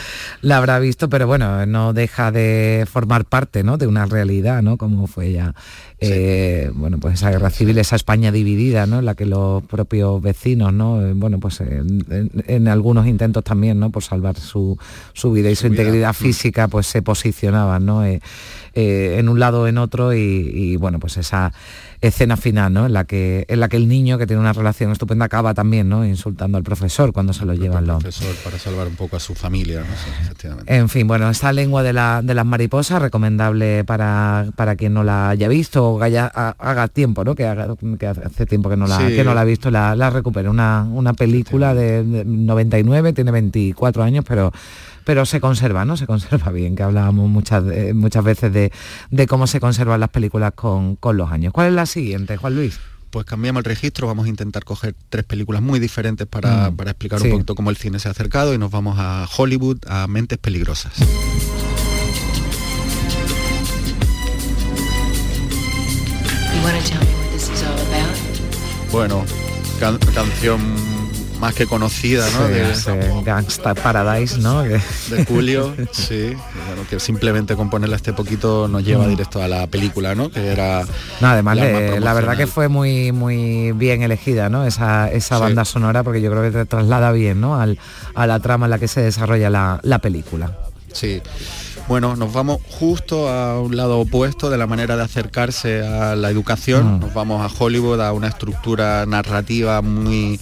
la 0.43 0.59
habrá 0.59 0.79
visto, 0.79 1.09
pero 1.09 1.27
bueno, 1.27 1.65
no 1.67 1.93
deja 1.93 2.31
de 2.31 2.87
formar 2.91 3.25
parte, 3.25 3.63
¿no? 3.65 3.79
De 3.79 3.87
una 3.87 4.05
realidad, 4.07 4.61
¿no? 4.63 4.77
Como 4.77 5.07
fue 5.07 5.33
ya, 5.33 5.55
eh, 5.99 6.71
bueno, 6.75 6.99
pues 6.99 7.15
esa 7.15 7.31
guerra 7.31 7.49
civil, 7.49 7.79
esa 7.79 7.97
España 7.97 8.31
dividida, 8.31 8.87
¿no? 8.87 8.99
En 8.99 9.07
la 9.07 9.15
que 9.15 9.25
los 9.25 9.63
propios 9.65 10.21
vecinos, 10.21 10.73
¿no? 10.73 11.01
Eh, 11.01 11.13
Bueno, 11.15 11.41
pues 11.41 11.61
en, 11.61 12.69
algunos 12.69 13.07
intentos 13.07 13.43
también, 13.45 13.81
¿no? 13.81 13.91
Por 13.91 14.03
salvar 14.03 14.37
su, 14.37 14.79
su 15.15 15.33
vida 15.33 15.51
y 15.51 15.57
su, 15.57 15.69
integridad 15.69 16.13
física, 16.13 16.69
pues 16.69 16.87
se 16.87 17.01
posicionaban, 17.01 17.87
¿no? 17.87 18.05
Eh, 18.05 18.21
eh, 18.77 19.17
en 19.19 19.29
un 19.29 19.41
lado 19.41 19.63
o 19.63 19.67
en 19.67 19.79
otro 19.79 20.15
y, 20.15 20.19
y, 20.21 20.77
bueno, 20.77 21.01
pues 21.01 21.17
esa 21.17 21.53
escena 22.03 22.37
final, 22.37 22.73
¿no? 22.75 22.87
En 22.87 22.93
la 22.93 23.05
que 23.05 23.47
en 23.49 23.59
la 23.59 23.69
que 23.71 23.79
el 23.79 23.89
niño 23.89 24.19
que 24.19 24.27
tiene 24.27 24.39
una 24.41 24.53
relación 24.53 24.93
estupenda 24.93 25.25
acaba 25.25 25.55
también, 25.55 25.89
¿no? 25.89 26.05
Insultando 26.05 26.59
al 26.59 26.63
profesor 26.63 27.13
cuando 27.13 27.33
se 27.33 27.47
lo 27.47 27.55
llevan 27.55 27.87
los. 27.87 28.03
Profesor, 28.03 28.35
para 28.45 28.59
salvar 28.59 28.87
un 28.87 28.95
poco 28.97 29.17
a 29.17 29.21
su 29.21 29.35
familia, 29.35 29.81
¿no? 29.81 29.87
Sí, 29.87 30.11
efectivamente. 30.23 30.77
En 30.77 30.89
fin, 30.91 31.09
bueno, 31.09 31.29
esta 31.31 31.53
lengua 31.55 31.83
de, 31.83 31.95
la- 31.95 32.21
de 32.23 32.35
las 32.35 32.45
mariposas, 32.45 33.01
recomendable 33.01 33.83
para, 33.85 34.47
para 34.57 34.77
quien 34.77 34.93
no 34.93 35.03
la 35.05 35.31
haya 35.31 35.49
visto 35.49 35.89
o 35.93 36.03
haya- 36.03 36.31
ha- 36.33 36.55
haga 36.59 36.89
tiempo, 36.89 37.25
¿no? 37.25 37.35
Que, 37.35 37.47
haga- 37.47 37.75
que 37.99 38.07
hace 38.07 38.45
tiempo 38.45 38.69
que 38.69 38.77
no 38.77 38.87
la, 38.87 38.99
Sí. 38.99 39.17
que 39.17 39.25
no 39.25 39.33
la 39.33 39.41
ha 39.41 39.45
visto, 39.45 39.71
la, 39.71 39.97
la 39.97 40.11
recupere. 40.11 40.51
Una, 40.51 40.85
una 40.93 41.15
película 41.15 41.75
de, 41.75 42.05
de 42.05 42.25
99, 42.27 43.15
tiene 43.15 43.31
24 43.31 44.03
años, 44.03 44.23
pero 44.29 44.53
pero 45.07 45.25
se 45.25 45.41
conserva, 45.41 45.85
¿no? 45.85 45.97
Se 45.97 46.05
conserva 46.05 46.51
bien, 46.51 46.75
que 46.75 46.83
hablábamos 46.83 47.31
muchas, 47.31 47.63
eh, 47.73 47.95
muchas 47.95 48.25
veces 48.25 48.53
de, 48.53 48.73
de 49.11 49.27
cómo 49.29 49.47
se 49.47 49.61
conservan 49.61 50.01
las 50.01 50.09
películas 50.11 50.53
con, 50.57 50.97
con 50.97 51.17
los 51.17 51.31
años. 51.31 51.53
¿Cuál 51.53 51.69
es 51.69 51.73
la 51.75 51.87
siguiente, 51.87 52.37
Juan 52.37 52.57
Luis? 52.57 52.81
Pues 53.11 53.25
cambiamos 53.25 53.61
el 53.61 53.65
registro, 53.67 54.09
vamos 54.09 54.27
a 54.27 54.29
intentar 54.29 54.65
coger 54.65 54.97
tres 55.09 55.25
películas 55.25 55.63
muy 55.63 55.79
diferentes 55.79 56.27
para, 56.27 56.71
Mm, 56.71 56.77
para 56.77 56.91
explicar 56.91 57.21
sí. 57.21 57.27
un 57.29 57.35
poquito 57.35 57.55
cómo 57.55 57.71
el 57.71 57.77
cine 57.77 58.01
se 58.01 58.09
ha 58.09 58.11
acercado 58.11 58.53
y 58.53 58.59
nos 58.59 58.73
vamos 58.73 58.97
a 58.99 59.29
Hollywood, 59.37 59.79
a 59.87 60.09
Mentes 60.09 60.39
Peligrosas. 60.39 60.93
Bueno, 68.91 69.25
can- 69.81 69.99
canción 70.15 70.61
más 71.41 71.55
que 71.55 71.67
conocida, 71.67 72.25
¿no? 72.31 72.47
Sí, 72.47 72.53
de, 72.53 72.71
ese 72.73 73.13
Gangsta 73.25 73.75
Paradise, 73.75 74.39
¿no? 74.39 74.63
De 74.63 74.81
Julio, 75.29 75.75
sí, 75.93 76.35
bueno, 76.67 76.83
que 76.89 76.99
simplemente 77.01 77.57
con 77.57 77.71
ponerla 77.71 77.97
este 77.97 78.13
poquito 78.13 78.69
nos 78.69 78.85
lleva 78.85 79.05
Mm. 79.07 79.11
directo 79.11 79.43
a 79.43 79.49
la 79.49 79.67
película, 79.67 80.15
¿no? 80.15 80.31
Que 80.31 80.47
era 80.49 80.85
No, 81.21 81.29
además, 81.29 81.57
la 81.57 82.13
verdad 82.15 82.37
que 82.37 82.47
fue 82.47 82.69
muy 82.69 83.13
muy 83.13 83.73
bien 83.73 84.03
elegida, 84.03 84.49
¿no? 84.49 84.65
Esa, 84.67 85.11
esa 85.11 85.37
Sí. 85.37 85.43
banda 85.43 85.65
sonora, 85.65 86.03
porque 86.03 86.21
yo 86.23 86.31
creo 86.31 86.43
que 86.43 86.51
te 86.51 86.65
traslada 86.67 87.13
bien, 87.13 87.41
¿no? 87.41 87.61
Al- 87.61 87.79
a 88.15 88.27
la 88.27 88.41
trama 88.41 88.67
en 88.67 88.71
la 88.71 88.79
que 88.79 88.89
se 88.89 89.03
desarrolla 89.03 89.51
la, 89.51 89.81
la 89.83 89.99
película. 89.99 90.57
Sí. 90.93 91.21
Bueno, 91.89 92.17
nos 92.17 92.33
vamos 92.33 92.59
justo 92.69 93.29
a 93.29 93.61
un 93.61 93.77
lado 93.77 94.01
opuesto 94.01 94.51
de 94.51 94.59
la 94.59 94.67
manera 94.67 94.97
de 94.97 95.05
acercarse 95.05 95.87
a 95.87 96.17
la 96.17 96.31
educación. 96.31 96.97
Mm. 96.97 97.01
Nos 97.01 97.15
vamos 97.15 97.41
a 97.49 97.55
Hollywood, 97.63 98.01
a 98.01 98.13
una 98.13 98.27
estructura 98.29 99.07
narrativa 99.07 99.83
muy 99.83 100.41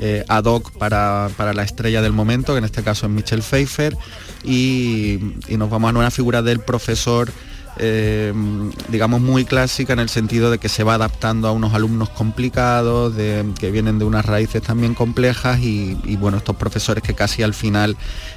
eh, 0.00 0.24
ad 0.28 0.44
hoc 0.44 0.70
para, 0.72 1.28
para 1.36 1.52
la 1.54 1.62
estrella 1.62 2.02
del 2.02 2.12
momento, 2.12 2.52
que 2.52 2.58
en 2.58 2.64
este 2.64 2.82
caso 2.82 3.06
es 3.06 3.12
Michelle 3.12 3.42
Pfeiffer, 3.42 3.96
y, 4.44 5.18
y 5.48 5.56
nos 5.56 5.70
vamos 5.70 5.94
a 5.94 5.98
una 5.98 6.10
figura 6.10 6.42
del 6.42 6.60
profesor 6.60 7.30
eh, 7.80 8.32
digamos 8.88 9.20
muy 9.20 9.44
clásica 9.44 9.92
en 9.92 10.00
el 10.00 10.08
sentido 10.08 10.50
de 10.50 10.58
que 10.58 10.68
se 10.68 10.82
va 10.82 10.94
adaptando 10.94 11.46
a 11.46 11.52
unos 11.52 11.74
alumnos 11.74 12.08
complicados, 12.08 13.14
de, 13.14 13.44
que 13.58 13.70
vienen 13.70 14.00
de 14.00 14.04
unas 14.04 14.26
raíces 14.26 14.62
también 14.62 14.94
complejas 14.94 15.60
y, 15.60 15.96
y, 16.04 16.16
bueno, 16.16 16.38
estos 16.38 16.56
profesores 16.56 17.04
que 17.04 17.14
casi 17.14 17.44
al 17.44 17.54
final, 17.54 17.96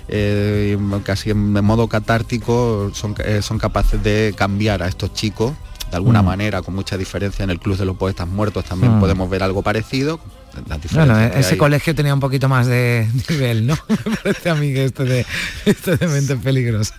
eh, 0.09 0.77
casi 1.03 1.31
en 1.31 1.53
modo 1.63 1.87
catártico, 1.87 2.91
son, 2.93 3.15
eh, 3.25 3.41
son 3.41 3.57
capaces 3.57 4.03
de 4.03 4.33
cambiar 4.37 4.83
a 4.83 4.87
estos 4.87 5.13
chicos. 5.13 5.53
De 5.89 5.97
alguna 5.97 6.21
Mm. 6.21 6.25
manera, 6.25 6.61
con 6.61 6.73
mucha 6.75 6.97
diferencia 6.97 7.43
en 7.43 7.49
el 7.49 7.59
Club 7.59 7.77
de 7.77 7.85
los 7.85 7.97
Poetas 7.97 8.27
Muertos 8.27 8.63
también 8.65 8.97
Mm. 8.97 8.99
podemos 8.99 9.29
ver 9.29 9.43
algo 9.43 9.61
parecido. 9.63 10.19
Las 10.53 10.65
Bueno, 10.67 10.79
diferencias 11.17 11.45
ese 11.45 11.57
colegio 11.57 11.95
tenía 11.95 12.13
un 12.13 12.19
poquito 12.19 12.49
más 12.49 12.67
de 12.67 13.07
nivel, 13.29 13.67
¿no? 13.67 13.77
Me 14.05 14.15
parece 14.17 14.49
a 14.49 14.55
mí 14.55 14.73
que 14.73 14.85
este 14.85 15.03
de, 15.05 15.25
este 15.65 15.95
de 15.97 16.07
mente 16.07 16.35
peligrosa. 16.35 16.95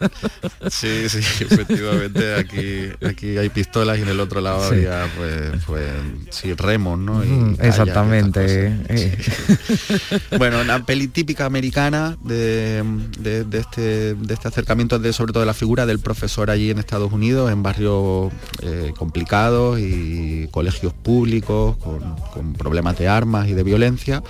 Sí, 0.70 1.09
sí, 1.09 1.18
efectivamente 1.44 2.34
aquí, 2.34 2.88
aquí 3.07 3.36
hay 3.38 3.48
pistolas 3.50 3.98
y 3.98 4.03
en 4.03 4.09
el 4.09 4.20
otro 4.20 4.40
lado 4.40 4.68
Sí. 4.68 4.76
había 4.76 5.07
pues, 5.16 5.62
pues 5.66 5.82
sí, 6.30 6.55
remos, 6.55 6.98
¿no? 6.98 7.22
Y 7.24 7.28
Mm, 7.28 7.57
Exactamente. 7.61 8.72
eh. 8.88 9.16
Bueno, 10.38 10.61
una 10.61 10.84
peli 10.84 11.09
típica 11.09 11.44
americana 11.46 12.16
de, 12.22 12.82
de- 13.18 13.44
de 13.44 13.59
este, 13.59 14.14
de 14.14 14.34
este 14.34 14.48
acercamiento 14.48 14.98
de 14.98 15.12
sobre 15.12 15.32
todo 15.32 15.40
de 15.42 15.46
la 15.46 15.55
figura 15.55 15.86
del 15.86 15.98
profesor 15.98 16.50
allí 16.50 16.70
en 16.70 16.78
Estados 16.78 17.12
Unidos, 17.12 17.50
en 17.50 17.62
barrios 17.62 18.32
eh, 18.62 18.92
complicados 18.96 19.78
y 19.80 20.48
colegios 20.50 20.92
públicos, 20.92 21.76
con, 21.78 22.16
con 22.32 22.53
problemas 22.55 22.98
de 22.98 23.09
armas 23.09 23.41
y 23.49 23.55
de 23.55 23.62
violencia. 23.62 24.22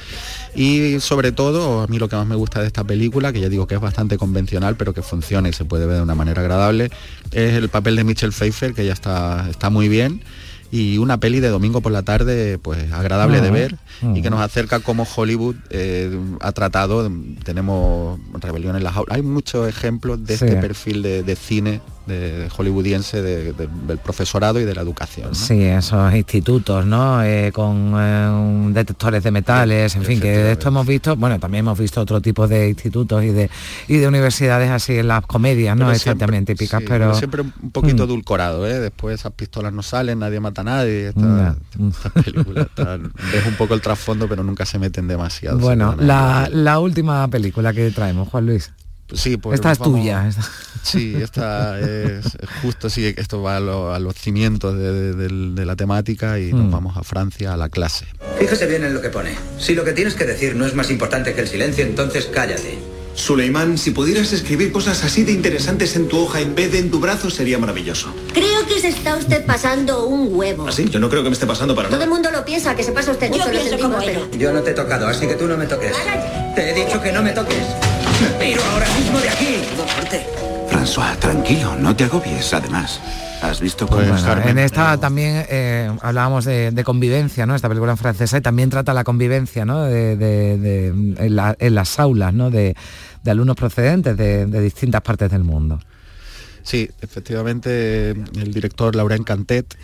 Y 0.54 1.00
sobre 1.00 1.32
todo, 1.32 1.82
a 1.82 1.86
mí 1.86 1.98
lo 1.98 2.08
que 2.08 2.16
más 2.16 2.26
me 2.26 2.36
gusta 2.36 2.60
de 2.60 2.66
esta 2.66 2.84
película, 2.84 3.32
que 3.32 3.40
ya 3.40 3.48
digo 3.48 3.66
que 3.66 3.74
es 3.74 3.80
bastante 3.80 4.18
convencional, 4.18 4.76
pero 4.76 4.92
que 4.92 5.02
funciona 5.02 5.48
y 5.48 5.52
se 5.52 5.64
puede 5.64 5.86
ver 5.86 5.96
de 5.96 6.02
una 6.02 6.14
manera 6.14 6.42
agradable, 6.42 6.90
es 7.30 7.54
el 7.54 7.68
papel 7.68 7.96
de 7.96 8.04
Michelle 8.04 8.32
Pfeiffer, 8.32 8.74
que 8.74 8.84
ya 8.84 8.92
está, 8.92 9.46
está 9.50 9.70
muy 9.70 9.88
bien. 9.88 10.22
Y 10.70 10.96
una 10.96 11.18
peli 11.20 11.40
de 11.40 11.48
domingo 11.48 11.82
por 11.82 11.92
la 11.92 12.02
tarde, 12.02 12.58
pues 12.58 12.90
agradable 12.92 13.40
de 13.42 13.50
Ujú, 13.50 13.76
y 14.14 14.22
que 14.22 14.30
nos 14.30 14.40
acerca 14.40 14.80
cómo 14.80 15.06
Hollywood 15.16 15.56
eh, 15.70 16.18
ha 16.40 16.52
tratado, 16.52 17.10
tenemos 17.44 18.18
rebelión 18.40 18.76
en 18.76 18.84
las 18.84 18.96
aulas. 18.96 19.16
Hay 19.16 19.22
muchos 19.22 19.68
ejemplos 19.68 20.24
de 20.26 20.36
Sí. 20.36 20.44
este 20.44 20.56
perfil 20.56 21.02
de, 21.02 21.22
de 21.22 21.36
cine 21.36 21.80
de 22.06 22.48
hollywoodiense 22.56 23.22
de- 23.22 23.52
de- 23.52 23.68
del 23.86 23.98
profesorado 23.98 24.58
y 24.58 24.64
de 24.64 24.74
la 24.74 24.80
educación. 24.82 25.28
¿no? 25.28 25.34
Sí, 25.36 25.62
esos 25.62 26.12
institutos, 26.12 26.84
¿no? 26.84 27.22
Eh, 27.22 27.52
con 27.54 27.94
eh, 27.96 28.70
detectores 28.74 29.22
de 29.22 29.30
metales, 29.30 29.94
en 29.94 30.02
fin, 30.02 30.20
que 30.20 30.26
de 30.36 30.52
esto 30.52 30.66
hemos 30.66 30.84
visto, 30.84 31.14
bueno, 31.14 31.38
también 31.38 31.64
hemos 31.64 31.78
visto 31.78 32.00
otro 32.00 32.20
tipo 32.20 32.48
de 32.48 32.70
institutos 32.70 33.22
y 33.22 33.28
de 33.28 33.48
y 33.86 33.98
de 33.98 34.08
universidades 34.08 34.68
así 34.70 34.94
en 34.98 35.06
las 35.06 35.24
comedias, 35.26 35.76
¿no? 35.76 35.84
Pero 35.84 35.96
Exactamente 35.96 36.56
típicas, 36.56 36.80
Sí, 36.80 36.86
pero 36.88 37.14
siempre 37.14 37.42
un 37.42 37.70
poquito 37.70 38.02
Mm. 38.02 38.06
edulcorado, 38.06 38.66
¿eh? 38.66 38.80
Después 38.80 39.20
esas 39.20 39.32
pistolas 39.34 39.72
no 39.72 39.82
salen, 39.84 40.18
nadie 40.18 40.40
mata 40.40 40.62
a 40.62 40.64
nadie. 40.64 41.10
Esta, 41.10 41.54
ves 43.32 43.46
un 43.46 43.54
poco 43.56 43.74
el 43.74 43.80
trasfondo, 43.94 44.28
pero 44.28 44.42
nunca 44.44 44.64
se 44.66 44.78
meten 44.78 45.08
demasiado. 45.08 45.58
bueno, 45.58 45.94
la, 45.98 46.48
la 46.52 46.78
última 46.78 47.26
película 47.28 47.72
que 47.72 47.90
traemos, 47.90 48.28
Juan 48.28 48.46
Luis. 48.46 48.72
Sí, 49.14 49.36
pues 49.36 49.56
Esta 49.56 49.72
es 49.72 49.78
vamos- 49.78 50.00
tuya. 50.00 50.26
esta- 50.28 50.42
Sí, 50.82 51.14
esta 51.14 51.78
es 51.78 52.24
justo, 52.62 52.88
sí, 52.90 53.12
esto 53.16 53.42
va 53.42 53.58
a, 53.58 53.60
lo- 53.60 53.92
a 53.94 53.98
los 53.98 54.14
cimientos 54.16 54.76
de, 54.76 54.90
de- 54.92 55.14
del- 55.14 55.54
de 55.54 55.66
la 55.66 55.76
temática 55.76 56.38
y 56.40 56.52
nos 56.52 56.66
Mm. 56.66 56.70
vamos 56.70 56.96
a 56.96 57.02
Francia 57.02 57.52
a 57.52 57.56
la 57.58 57.68
clase. 57.68 58.06
Fíjese 58.38 58.66
bien 58.66 58.84
en 58.84 58.94
lo 58.94 59.00
que 59.02 59.10
pone. 59.10 59.34
Si 59.58 59.74
lo 59.74 59.84
que 59.84 59.92
tienes 59.92 60.14
que 60.14 60.24
decir 60.24 60.56
no 60.56 60.64
es 60.66 60.74
más 60.74 60.90
importante 60.90 61.34
que 61.34 61.42
el 61.42 61.48
silencio, 61.48 61.84
entonces 61.84 62.26
cállate. 62.32 62.78
Suleimán, 63.14 63.78
si 63.78 63.90
pudieras 63.90 64.32
escribir 64.32 64.72
cosas 64.72 65.04
así 65.04 65.22
de 65.24 65.32
interesantes 65.32 65.94
en 65.96 66.08
tu 66.08 66.18
hoja 66.18 66.40
en 66.40 66.54
vez 66.54 66.72
de 66.72 66.78
en 66.78 66.90
tu 66.90 66.98
brazo 66.98 67.30
sería 67.30 67.58
maravilloso. 67.58 68.12
Creo 68.32 68.66
que 68.66 68.80
se 68.80 68.88
está 68.88 69.16
usted 69.16 69.44
pasando 69.44 70.06
un 70.06 70.28
huevo. 70.34 70.66
Así, 70.66 70.88
yo 70.88 70.98
no 70.98 71.08
creo 71.10 71.22
que 71.22 71.28
me 71.28 71.34
esté 71.34 71.46
pasando 71.46 71.74
para 71.74 71.88
Todo 71.88 71.96
nada. 71.98 72.04
el 72.04 72.10
mundo 72.10 72.30
lo 72.30 72.44
piensa, 72.44 72.74
que 72.74 72.82
se 72.82 72.92
pasa 72.92 73.12
usted. 73.12 73.28
Yo 73.32 73.44
pienso 73.50 73.68
sentimos, 73.68 73.80
como 73.96 73.98
pero- 74.04 74.28
Yo 74.38 74.52
no 74.52 74.62
te 74.62 74.70
he 74.70 74.74
tocado, 74.74 75.06
así 75.08 75.26
que 75.26 75.34
tú 75.34 75.46
no 75.46 75.56
me 75.56 75.66
toques. 75.66 75.92
Te 76.54 76.70
he 76.70 76.74
dicho 76.84 77.00
que 77.00 77.12
no 77.12 77.22
me 77.22 77.32
toques. 77.32 77.58
Me 78.22 78.28
piro 78.46 78.62
ahora 78.72 78.86
mismo 78.98 79.18
de 79.20 79.28
aquí. 79.28 80.51
François, 80.82 81.16
tranquilo, 81.20 81.76
no 81.76 81.94
te 81.94 82.02
agobies. 82.02 82.52
Además, 82.52 82.98
¿has 83.40 83.60
visto 83.60 83.86
cómo 83.86 84.00
Bueno, 84.00 84.16
Carmen- 84.20 84.48
en 84.48 84.58
esta 84.58 84.98
también 84.98 85.44
eh, 85.48 85.88
hablábamos 86.02 86.44
de, 86.44 86.72
de 86.72 86.82
convivencia, 86.82 87.46
¿no? 87.46 87.54
Esta 87.54 87.68
película 87.68 87.92
en 87.92 87.98
francesa 87.98 88.38
y 88.38 88.40
también 88.40 88.68
trata 88.68 88.92
la 88.92 89.04
convivencia, 89.04 89.64
¿no? 89.64 89.84
De, 89.84 90.16
de- 90.16 90.58
de- 90.58 90.86
en, 90.88 91.36
la- 91.36 91.54
en 91.60 91.76
las 91.76 92.00
aulas, 92.00 92.34
¿no? 92.34 92.50
De, 92.50 92.74
alumnos 93.24 93.54
procedentes 93.54 94.16
de, 94.16 94.46
de 94.46 94.60
distintas 94.60 95.02
partes 95.02 95.30
del 95.30 95.44
mundo. 95.44 95.78
Sí, 96.64 96.90
efectivamente, 97.00 98.10
el 98.10 98.52
director 98.52 98.96
Laurent 98.96 99.24
Cantet, 99.24 99.76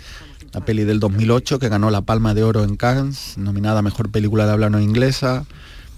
la 0.53 0.65
peli 0.65 0.83
del 0.83 0.99
2008 0.99 1.61
que 1.61 1.69
ganó 1.69 1.91
la 1.93 2.01
Palma 2.03 2.35
de 2.35 2.43
Oro 2.43 2.65
en 2.65 2.75
Cannes, 2.75 3.35
nominada 3.39 3.79
a 3.79 3.83
Mejor 3.83 4.11
Película 4.11 4.47
de 4.47 4.53
Habla 4.53 4.69
No 4.69 4.81
Inglesa, 4.81 5.45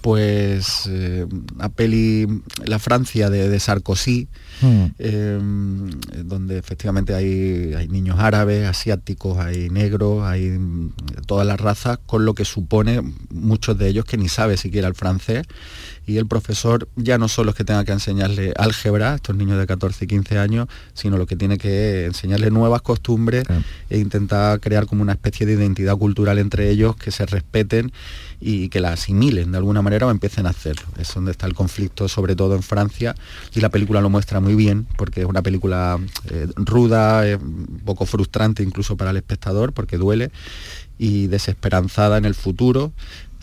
pues 0.01 0.87
eh, 0.89 1.25
una 1.55 1.69
peli, 1.69 2.27
la 2.65 2.79
Francia 2.79 3.29
de, 3.29 3.49
de 3.49 3.59
Sarkozy, 3.59 4.27
Mm. 4.61 4.85
eh, 4.99 5.39
donde 6.23 6.59
efectivamente 6.59 7.15
hay, 7.15 7.73
hay 7.75 7.87
niños 7.87 8.19
árabes, 8.19 8.67
asiáticos, 8.67 9.39
hay 9.39 9.69
negros, 9.71 10.23
hay 10.23 10.59
todas 11.25 11.47
las 11.47 11.59
razas, 11.59 11.97
con 12.05 12.25
lo 12.25 12.35
que 12.35 12.45
supone 12.45 13.01
muchos 13.31 13.75
de 13.79 13.87
ellos 13.87 14.05
que 14.05 14.17
ni 14.17 14.29
sabe 14.29 14.57
siquiera 14.57 14.87
el 14.87 14.93
francés 14.93 15.47
y 16.05 16.17
el 16.17 16.25
profesor 16.27 16.87
ya 16.95 17.17
no 17.17 17.27
solo 17.27 17.51
es 17.51 17.55
que 17.55 17.63
tenga 17.63 17.85
que 17.85 17.91
enseñarle 17.91 18.53
álgebra 18.57 19.13
a 19.13 19.15
estos 19.15 19.35
niños 19.35 19.59
de 19.59 19.67
14 19.67 20.05
y 20.05 20.07
15 20.07 20.39
años, 20.39 20.67
sino 20.93 21.17
lo 21.17 21.27
que 21.27 21.35
tiene 21.35 21.57
que 21.57 22.05
enseñarle 22.05 22.49
nuevas 22.49 22.81
costumbres 22.81 23.45
e 23.89 23.99
intentar 23.99 24.59
crear 24.59 24.87
como 24.87 25.01
una 25.01 25.13
especie 25.13 25.45
de 25.45 25.53
identidad 25.53 25.95
cultural 25.97 26.39
entre 26.39 26.69
ellos 26.69 26.95
que 26.95 27.11
se 27.11 27.25
respeten 27.25 27.91
y 28.39 28.69
que 28.69 28.79
la 28.79 28.93
asimilen 28.93 29.51
de 29.51 29.57
alguna 29.59 29.83
manera 29.83 30.07
o 30.07 30.11
empiecen 30.11 30.47
a 30.47 30.49
hacerlo. 30.49 30.87
Es 30.97 31.13
donde 31.13 31.31
está 31.31 31.45
el 31.45 31.53
conflicto, 31.53 32.07
sobre 32.07 32.35
todo 32.35 32.55
en 32.55 32.63
Francia, 32.63 33.15
y 33.53 33.61
la 33.61 33.69
película 33.69 34.01
lo 34.01 34.09
muestra 34.09 34.39
muy 34.39 34.55
bien, 34.55 34.87
porque 34.97 35.21
es 35.21 35.27
una 35.27 35.43
película 35.43 35.99
eh, 36.29 36.47
ruda, 36.55 37.27
eh, 37.27 37.35
un 37.35 37.81
poco 37.85 38.05
frustrante 38.05 38.63
incluso 38.63 38.97
para 38.97 39.11
el 39.11 39.17
espectador, 39.17 39.73
porque 39.73 39.97
duele, 39.97 40.31
y 40.97 41.27
desesperanzada 41.27 42.17
en 42.17 42.25
el 42.25 42.33
futuro. 42.35 42.91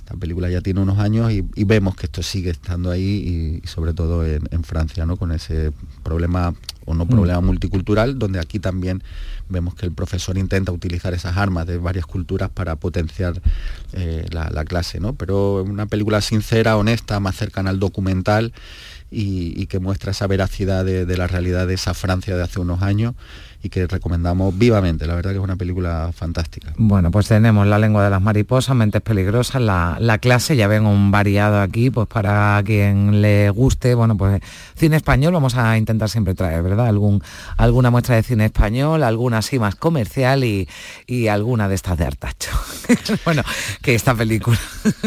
Esta 0.09 0.19
película 0.19 0.49
ya 0.49 0.63
tiene 0.63 0.81
unos 0.81 0.99
años 1.01 1.31
y, 1.31 1.45
y 1.55 1.65
vemos 1.65 1.95
que 1.95 2.07
esto 2.07 2.23
sigue 2.23 2.49
estando 2.49 2.91
ahí 2.91 3.61
y, 3.61 3.61
y 3.63 3.67
sobre 3.67 3.93
todo 3.93 4.25
en, 4.25 4.49
en 4.51 4.65
Francia, 4.65 5.05
¿no? 5.05 5.19
Con 5.19 5.33
ese 5.33 5.71
problema 6.03 6.55
o 6.87 6.95
no 6.95 7.07
problema 7.07 7.43
multicultural, 7.43 8.19
donde 8.19 8.41
aquí 8.41 8.59
también 8.59 9.03
vemos 9.51 9.75
que 9.75 9.85
el 9.85 9.93
profesor 9.93 10.39
intenta 10.39 10.73
utilizar 10.73 11.13
esas 11.13 11.37
armas 11.37 11.67
de 11.67 11.77
varias 11.77 12.07
culturas 12.07 12.49
para 12.49 12.77
potenciar 12.77 13.43
eh, 13.93 14.25
la, 14.31 14.49
la 14.49 14.65
clase, 14.65 14.99
¿no? 14.99 15.13
Pero 15.15 15.63
una 15.63 15.85
película 15.85 16.23
sincera, 16.23 16.79
honesta, 16.79 17.21
más 17.21 17.37
cercana 17.37 17.69
al 17.69 17.79
documental 17.79 18.55
y, 19.11 19.61
y 19.61 19.67
que 19.67 19.79
muestra 19.79 20.13
esa 20.13 20.27
veracidad 20.27 20.87
de, 20.87 21.05
de 21.05 21.17
la 21.19 21.27
realidad 21.27 21.67
de 21.67 21.75
esa 21.75 21.93
Francia 21.93 22.35
de 22.35 22.43
hace 22.43 22.61
unos 22.61 22.81
años 22.81 23.15
y 23.63 23.69
que 23.71 23.87
recomendamos 23.87 24.57
vivamente. 24.57 25.07
La 25.07 25.15
verdad 25.15 25.31
que 25.33 25.39
es 25.39 25.43
una 25.43 25.57
película 25.57 26.11
fantástica. 26.15 26.73
Bueno, 26.77 27.11
pues 27.11 27.27
tenemos 27.29 27.67
La 27.67 27.79
lengua 27.79 28.05
de 28.05 28.11
las 28.11 28.23
mariposas, 28.23 28.77
Mentes 28.77 29.03
peligrosas, 29.03 29.61
la, 29.61 29.97
la 30.01 30.19
clase, 30.19 30.57
ya 30.57 30.69
ven 30.69 30.87
un 30.87 31.11
variado 31.11 31.61
aquí, 31.61 31.91
pues 31.91 32.07
para 32.09 32.63
quien 32.65 33.21
le 33.21 33.51
guste, 33.51 33.95
bueno, 33.95 34.17
pues 34.17 34.41
cine 34.77 34.97
español 34.97 35.33
vamos 35.33 35.57
a 35.57 35.77
intentar 35.77 36.09
siempre 36.09 36.35
traer, 36.35 36.63
¿verdad? 36.63 36.87
Algún, 36.87 37.23
alguna 37.57 37.91
muestra 37.91 38.15
de 38.17 38.23
cine 38.23 38.45
español, 38.47 39.03
alguna 39.03 39.39
así 39.39 39.59
más 39.59 39.75
comercial 39.75 40.45
y, 40.45 40.69
y 41.07 41.29
alguna 41.29 41.69
de 41.69 41.75
estas 41.75 41.99
de 41.99 42.05
Artacho. 42.05 42.51
bueno, 43.25 43.43
que 43.83 43.95
esta 43.95 44.15
película, 44.15 44.59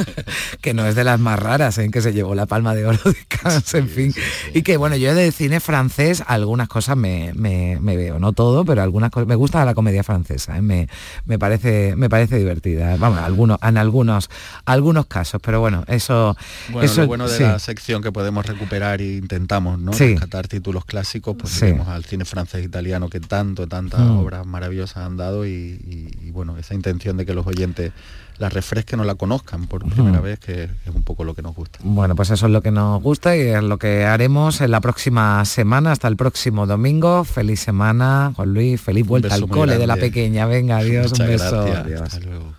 que 0.62 0.74
no 0.74 0.86
es 0.86 0.96
de 0.96 1.04
las 1.04 1.20
más 1.20 1.40
raras, 1.40 1.78
en 1.78 1.92
que 1.92 2.02
se 2.02 2.14
llevó 2.14 2.36
la 2.36 2.46
palma 2.46 2.76
de 2.76 2.86
oro 2.86 3.00
de 3.06 3.16
Cannes, 3.28 3.74
en 3.74 3.88
fin. 3.88 4.14
Y 4.54 4.62
que 4.62 4.78
bueno, 4.78 4.96
yo 4.96 5.16
de 5.16 5.32
cine 5.32 5.60
francés 5.60 6.24
algunas 6.28 6.68
cosas 6.68 6.98
me, 6.98 7.32
me- 7.36 7.78
me 7.80 7.96
veo, 7.96 8.20
no 8.20 8.34
todo, 8.42 8.66
pero 8.66 8.82
algunas 8.82 9.12
cosas, 9.12 9.28
me 9.28 9.36
gusta 9.36 9.64
la 9.66 9.76
comedia 9.76 10.04
francesa, 10.04 10.58
¿eh? 10.58 10.62
me, 10.64 10.90
me 11.26 11.38
parece, 11.38 11.96
me 11.96 12.10
parece 12.10 12.38
divertida. 12.40 12.98
Vamos, 12.98 13.20
algunos, 13.20 13.60
en 13.62 13.78
algunos, 13.78 14.30
algunos 14.66 15.06
casos, 15.06 15.40
pero 15.44 15.60
bueno, 15.60 15.84
eso, 15.88 16.36
Bueno, 16.72 16.82
eso 16.86 17.02
lo 17.02 17.08
bueno 17.08 17.28
de 17.28 17.38
sí. 17.38 17.44
la 17.44 17.60
sección 17.60 18.02
que 18.02 18.12
podemos 18.12 18.44
recuperar 18.46 19.00
e 19.00 19.18
intentamos, 19.18 19.78
¿no? 19.80 19.94
Sí. 19.94 20.14
Rescatar 20.14 20.48
títulos 20.48 20.86
clásicos, 20.86 21.36
pues 21.38 21.54
Sí. 21.54 21.68
al 21.86 22.04
cine 22.06 22.26
francés 22.26 22.62
e 22.62 22.66
italiano 22.66 23.10
que 23.10 23.20
tanto, 23.20 23.68
tantas 23.68 24.00
Mm. 24.02 24.18
obras 24.18 24.46
maravillosas 24.48 25.06
han 25.06 25.18
dado 25.18 25.46
y, 25.46 25.52
y- 25.52 26.10
y, 26.28 26.32
bueno, 26.32 26.58
esa 26.58 26.74
intención 26.74 27.18
de 27.18 27.26
que 27.28 27.34
los 27.36 27.46
oyentes 27.46 27.92
la 28.42 28.50
refresquen 28.50 29.00
o 29.00 29.04
la 29.06 29.16
conozcan 29.16 29.68
por 29.68 29.86
primera 29.88 30.20
vez, 30.20 30.40
que 30.40 30.64
es 30.64 30.94
un 30.94 31.04
poco 31.04 31.24
lo 31.24 31.34
que 31.34 31.42
nos 31.42 31.56
gusta. 31.56 31.80
Bueno, 31.84 32.16
pues 32.16 32.32
eso 32.32 32.48
es 32.48 32.52
lo 32.52 32.62
que 32.62 32.72
nos 32.72 33.02
gusta 33.02 33.38
y 33.38 33.42
es 33.42 33.64
lo 33.64 33.78
que 33.78 34.04
haremos 34.06 34.60
en 34.62 34.72
la 34.72 34.82
próxima 34.82 35.46
semana, 35.46 35.92
hasta 35.92 36.08
el 36.08 36.18
próximo 36.18 36.66
domingo. 36.68 37.24
Feliz 37.24 37.60
semana, 37.62 38.34
Juan 38.36 38.54
Luis, 38.54 38.82
feliz 38.82 39.06
vuelta 39.06 39.34
al 39.36 39.48
cole 39.48 39.78
de 39.78 39.88
la 39.88 39.96
pequeña. 39.96 40.46
Venga, 40.48 40.78
adiós, 40.80 41.12
Muchas 41.12 41.20
un 41.20 41.28
beso. 41.28 41.64
gracias. 41.66 41.86
adiós. 41.86 42.02
Hasta 42.02 42.20
luego. 42.20 42.54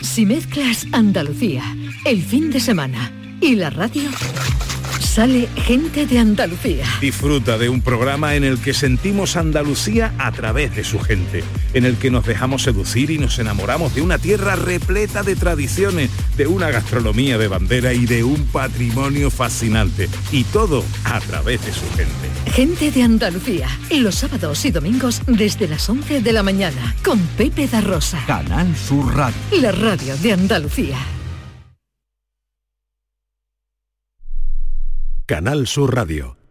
Si 0.00 0.26
mezclas 0.26 0.86
Andalucía, 0.92 1.62
el 2.04 2.22
fin 2.22 2.50
de 2.50 2.58
semana 2.58 3.12
y 3.42 3.56
la 3.56 3.70
radio, 3.70 4.08
sale 5.00 5.48
gente 5.56 6.06
de 6.06 6.20
Andalucía. 6.20 6.86
Disfruta 7.00 7.58
de 7.58 7.68
un 7.68 7.80
programa 7.80 8.36
en 8.36 8.44
el 8.44 8.60
que 8.60 8.72
sentimos 8.72 9.36
Andalucía 9.36 10.14
a 10.18 10.30
través 10.30 10.76
de 10.76 10.84
su 10.84 11.00
gente, 11.00 11.42
en 11.74 11.84
el 11.84 11.96
que 11.96 12.12
nos 12.12 12.24
dejamos 12.24 12.62
seducir 12.62 13.10
y 13.10 13.18
nos 13.18 13.40
enamoramos 13.40 13.96
de 13.96 14.00
una 14.00 14.18
tierra 14.18 14.54
repleta 14.54 15.24
de 15.24 15.34
tradiciones, 15.34 16.10
de 16.36 16.46
una 16.46 16.70
gastronomía 16.70 17.36
de 17.36 17.48
bandera 17.48 17.92
y 17.92 18.06
de 18.06 18.22
un 18.22 18.44
patrimonio 18.46 19.28
fascinante. 19.28 20.08
Y 20.30 20.44
todo 20.44 20.84
a 21.04 21.18
través 21.18 21.66
de 21.66 21.72
su 21.72 21.90
gente. 21.96 22.52
Gente 22.52 22.92
de 22.92 23.02
Andalucía, 23.02 23.66
los 23.90 24.14
sábados 24.14 24.64
y 24.64 24.70
domingos 24.70 25.20
desde 25.26 25.66
las 25.66 25.88
11 25.90 26.20
de 26.20 26.32
la 26.32 26.44
mañana, 26.44 26.94
con 27.04 27.18
Pepe 27.36 27.66
da 27.66 27.80
Rosa. 27.80 28.22
Canal 28.24 28.76
Sur 28.76 29.16
Radio. 29.16 29.36
La 29.60 29.72
radio 29.72 30.16
de 30.18 30.32
Andalucía. 30.32 30.98
Canal 35.32 35.66
Sur 35.66 35.88
Radio. 35.94 36.41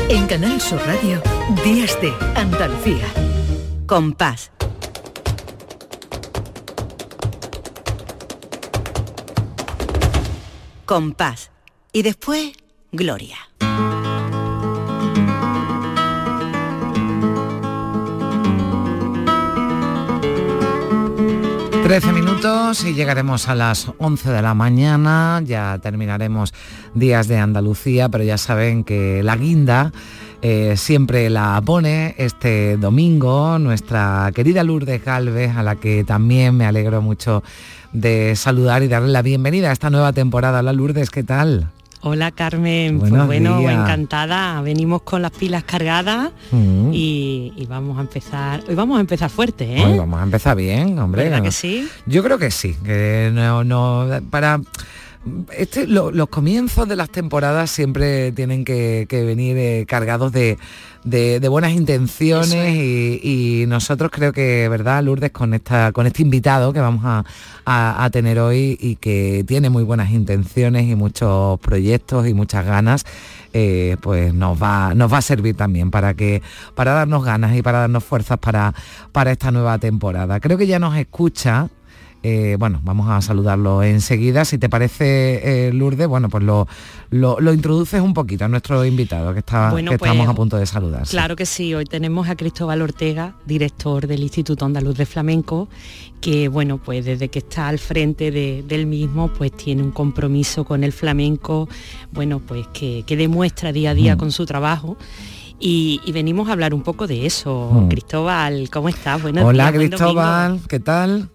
En 0.09 0.27
Canal 0.27 0.61
Sur 0.61 0.81
Radio, 0.87 1.23
Días 1.65 1.99
de 2.01 2.13
Andalucía. 2.35 3.07
Compás. 3.87 4.51
Compás. 10.85 11.51
Y 11.93 12.03
después, 12.03 12.53
Gloria. 12.91 13.39
13 21.93 22.15
minutos 22.15 22.85
y 22.87 22.95
llegaremos 22.95 23.51
a 23.51 23.55
las 23.55 23.93
11 23.99 24.31
de 24.31 24.41
la 24.41 24.55
mañana, 24.55 25.43
ya 25.45 25.79
terminaremos 25.79 26.55
días 26.95 27.29
de 27.29 27.37
Andalucía, 27.37 28.09
pero 28.09 28.25
ya 28.25 28.39
saben 28.39 28.83
que 28.83 29.23
la 29.23 29.37
guinda 29.37 29.93
eh, 30.41 30.79
siempre 30.79 31.29
la 31.29 31.61
pone 31.63 32.15
este 32.17 32.79
domingo 32.79 33.59
nuestra 33.59 34.31
querida 34.35 34.65
Lourdes 34.65 35.05
Galvez, 35.05 35.55
a 35.55 35.63
la 35.63 35.77
que 35.77 36.03
también 36.03 36.57
me 36.57 36.65
alegro 36.65 37.03
mucho 37.03 37.43
de 37.93 38.37
saludar 38.37 38.83
y 38.83 38.89
darle 38.89 39.11
la 39.11 39.21
bienvenida 39.21 39.69
a 39.69 39.73
esta 39.73 39.91
nueva 39.91 40.15
temporada. 40.15 40.61
Hola 40.61 40.73
Lourdes, 40.73 41.11
¿qué 41.11 41.25
tal? 41.25 41.69
Hola 42.05 42.33
Carmen, 42.33 42.99
Buenos 42.99 43.17
pues 43.17 43.27
bueno, 43.29 43.59
días. 43.61 43.73
encantada. 43.75 44.61
Venimos 44.61 45.03
con 45.03 45.23
las 45.23 45.31
pilas 45.31 45.63
cargadas 45.63 46.31
Mm. 46.51 46.91
y, 46.93 47.53
y 47.57 47.67
vamos 47.67 47.97
a 47.97 48.01
empezar. 48.01 48.65
Hoy 48.69 48.75
vamos 48.75 48.99
a 48.99 49.01
empezar 49.01 49.31
fuerte, 49.31 49.77
¿eh? 49.77 49.85
Hoy 49.85 49.99
vamos 49.99 50.19
a 50.19 50.25
empezar 50.25 50.57
bien, 50.57 50.99
hombre. 50.99 51.25
¿Verdad 51.25 51.43
que 51.45 51.53
sí? 51.53 51.89
Yo 52.07 52.25
creo 52.25 52.39
que 52.39 52.51
sí, 52.51 52.75
que 52.85 53.31
no, 53.33 53.63
no 53.63 54.09
para 54.31 54.61
este, 55.57 55.87
los 55.87 56.29
comienzos 56.29 56.89
de 56.89 56.97
las 56.97 57.09
temporadas 57.09 57.71
siempre 57.71 58.33
tienen 58.33 58.65
que, 58.65 59.07
venir 59.09 59.57
eh, 59.57 59.85
cargados 59.87 60.33
de, 60.33 60.59
buenas 61.49 61.73
intenciones 61.73 62.75
y, 62.77 63.65
nosotros 63.69 64.11
creo 64.13 64.33
que, 64.33 64.69
¿verdad, 64.69 65.03
Lourdes, 65.05 65.31
con, 65.31 65.55
esta, 65.55 65.93
con 65.93 66.07
este 66.07 66.23
invitado 66.23 66.73
que 66.73 66.81
vamos 66.81 67.05
a, 67.05 68.11
tener 68.11 68.41
hoy 68.41 68.77
y 68.81 68.97
que 68.97 69.45
tiene 69.47 69.71
muy 69.71 69.85
buenas 69.85 70.11
intenciones 70.11 70.89
y 70.89 70.97
muchos 70.97 71.61
proyectos 71.61 72.27
y 72.27 72.35
muchas 72.35 72.67
ganas, 72.67 73.05
eh, 73.53 73.97
pues 74.01 74.35
nos 74.35 74.61
va, 74.61 74.93
nos 74.95 75.13
va 75.13 75.19
a 75.19 75.23
servir 75.23 75.57
también 75.57 75.91
para, 75.93 76.15
que, 76.15 76.43
para 76.75 76.93
darnos 76.93 77.25
ganas 77.25 77.57
y 77.57 77.63
para 77.63 77.79
darnos 77.79 78.03
fuerzas 78.03 78.39
para, 78.39 78.75
para 79.13 79.31
esta 79.31 79.53
nueva 79.53 79.79
temporada. 79.79 80.41
Creo 80.41 80.59
que 80.59 80.67
ya 80.67 80.81
nos 80.81 80.97
escucha 80.97 81.69
eh, 82.25 82.57
bueno, 82.57 82.81
vamos 82.85 83.09
a 83.11 83.21
saludarlo 83.21 83.83
enseguida. 83.83 84.45
Si 84.45 84.57
te 84.57 84.69
parece, 84.69 85.67
eh, 85.69 85.73
Lourdes, 85.73 86.07
bueno, 86.07 86.29
pues 86.29 86.45
lo, 86.45 86.69
lo, 87.11 87.53
introduces 87.53 88.01
un 88.01 88.15
poquito 88.15 88.45
a 88.45 88.49
nuestro 88.49 88.85
invitado 88.85 89.33
que, 89.33 89.41
está, 89.41 89.73
que 89.75 89.81
estamos 89.81 89.99
pues, 89.99 90.29
a 90.29 90.35
punto 90.35 90.57
de 90.57 90.67
saludar. 90.67 91.07
Claro 91.09 91.35
que 91.35 91.47
sí, 91.47 91.75
hoy 91.75 91.85
tenemos 91.85 92.29
a 92.29 92.37
Cristóbal 92.37 92.81
Ortega, 92.81 93.35
director 93.45 94.07
del 94.07 94.23
Instituto 94.23 94.65
Andaluz 94.65 94.97
de 94.97 95.07
Flamenco, 95.07 95.69
que 96.21 96.47
bueno, 96.47 96.79
pues 96.79 97.05
desde 97.05 97.29
que 97.29 97.41
está 97.41 97.67
al 97.67 97.81
frente 97.81 98.31
del 98.31 98.87
mismo, 98.87 99.29
pues 99.29 99.51
tiene 99.53 99.83
un 99.83 99.91
compromiso 99.91 100.65
con 100.65 100.85
el 100.85 100.93
flamenco, 100.93 101.69
bueno, 102.13 102.41
pues 102.41 102.69
que, 102.69 103.05
demuestra 103.09 103.73
día 103.73 103.91
a 103.91 103.95
día 103.95 104.15
mm. 104.15 104.19
con 104.19 104.31
su 104.31 104.47
trabajo. 104.47 104.97
Y, 105.59 106.01
venimos 106.13 106.49
a 106.49 106.53
hablar 106.53 106.75
un 106.75 106.83
poco 106.83 107.07
de 107.07 107.27
eso. 107.27 107.71
Mm. 107.73 107.89
Cristóbal, 107.89 108.71
¿cómo 108.71 108.89
estás? 108.89 109.23
Hola 109.25 109.73
Cristóbal, 109.73 110.61
¿qué 110.69 110.81
tal? 110.81 111.29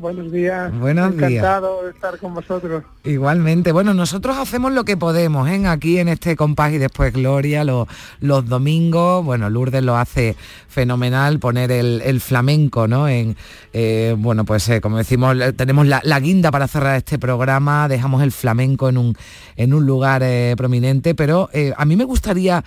Buenos 0.00 0.32
días. 0.32 0.72
Buenos 0.78 1.12
Encantado 1.12 1.82
de 1.84 1.90
estar 1.90 2.18
con 2.18 2.32
vosotros. 2.32 2.84
Igualmente. 3.04 3.70
Bueno, 3.70 3.92
nosotros 3.92 4.38
hacemos 4.38 4.72
lo 4.72 4.84
que 4.84 4.96
podemos, 4.96 5.46
¿eh? 5.50 5.66
Aquí 5.66 5.98
en 5.98 6.08
este 6.08 6.36
compás 6.36 6.72
y 6.72 6.78
después 6.78 7.12
Gloria, 7.12 7.64
los, 7.64 7.86
los 8.20 8.46
domingos. 8.46 9.22
Bueno, 9.22 9.50
Lourdes 9.50 9.82
lo 9.82 9.98
hace 9.98 10.36
fenomenal, 10.70 11.38
poner 11.40 11.70
el, 11.72 12.20
flamenco, 12.20 12.86
¿no? 12.86 13.08
En, 13.08 13.36
eh, 13.72 14.14
bueno, 14.16 14.44
pues 14.44 14.68
eh, 14.68 14.80
como 14.80 14.98
decimos, 14.98 15.36
tenemos 15.56 15.86
la, 15.86 16.20
guinda 16.20 16.50
para 16.50 16.68
cerrar 16.68 16.96
este 16.96 17.18
programa, 17.18 17.88
dejamos 17.88 18.22
el 18.22 18.30
flamenco 18.30 18.88
en 18.88 18.96
un, 18.96 19.16
en 19.56 19.74
un 19.74 19.84
lugar 19.84 20.22
eh, 20.22 20.54
prominente, 20.56 21.14
pero 21.14 21.50
a 21.76 21.84
mí 21.84 21.96
me 21.96 22.04
gustaría 22.04 22.64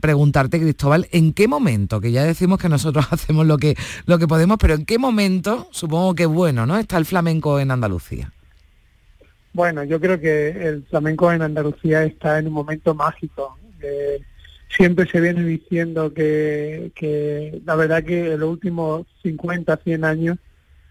preguntarte, 0.00 0.58
Cristóbal, 0.60 1.08
¿en 1.12 1.32
qué 1.32 1.46
momento, 1.46 2.00
que 2.00 2.10
ya 2.10 2.24
decimos 2.24 2.58
que 2.58 2.68
nosotros 2.68 3.06
hacemos 3.10 3.46
lo 3.46 3.58
que, 3.58 3.76
lo 4.06 4.18
que 4.18 4.26
podemos, 4.26 4.56
pero 4.58 4.74
en 4.74 4.86
qué 4.86 4.98
momento, 4.98 5.68
supongo 5.70 6.14
que 6.14 6.26
bueno, 6.40 6.64
¿no? 6.64 6.78
Está 6.78 6.96
el 6.96 7.04
flamenco 7.04 7.60
en 7.60 7.70
Andalucía. 7.70 8.32
Bueno, 9.52 9.84
yo 9.84 10.00
creo 10.00 10.18
que 10.18 10.48
el 10.48 10.84
flamenco 10.84 11.30
en 11.30 11.42
Andalucía 11.42 12.02
está 12.04 12.38
en 12.38 12.46
un 12.46 12.54
momento 12.54 12.94
mágico. 12.94 13.58
siempre 14.74 15.06
se 15.06 15.20
viene 15.20 15.44
diciendo 15.44 16.14
que, 16.14 17.60
la 17.66 17.74
verdad 17.74 18.02
que 18.02 18.32
en 18.32 18.40
los 18.40 18.48
últimos 18.48 19.06
50, 19.22 19.76
100 19.84 20.04
años 20.06 20.38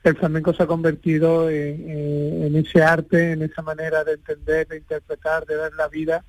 el 0.04 0.16
flamenco 0.18 0.54
se 0.54 0.62
ha 0.62 0.68
convertido 0.68 1.50
en, 1.50 2.56
ese 2.56 2.84
arte, 2.84 3.32
en 3.32 3.42
esa 3.42 3.64
manera 3.64 4.04
de 4.04 4.14
entender, 4.14 4.68
de 4.68 4.78
interpretar, 4.78 5.48
de 5.48 5.56
ver 5.56 5.74
la 5.74 5.88
vida 5.88 6.24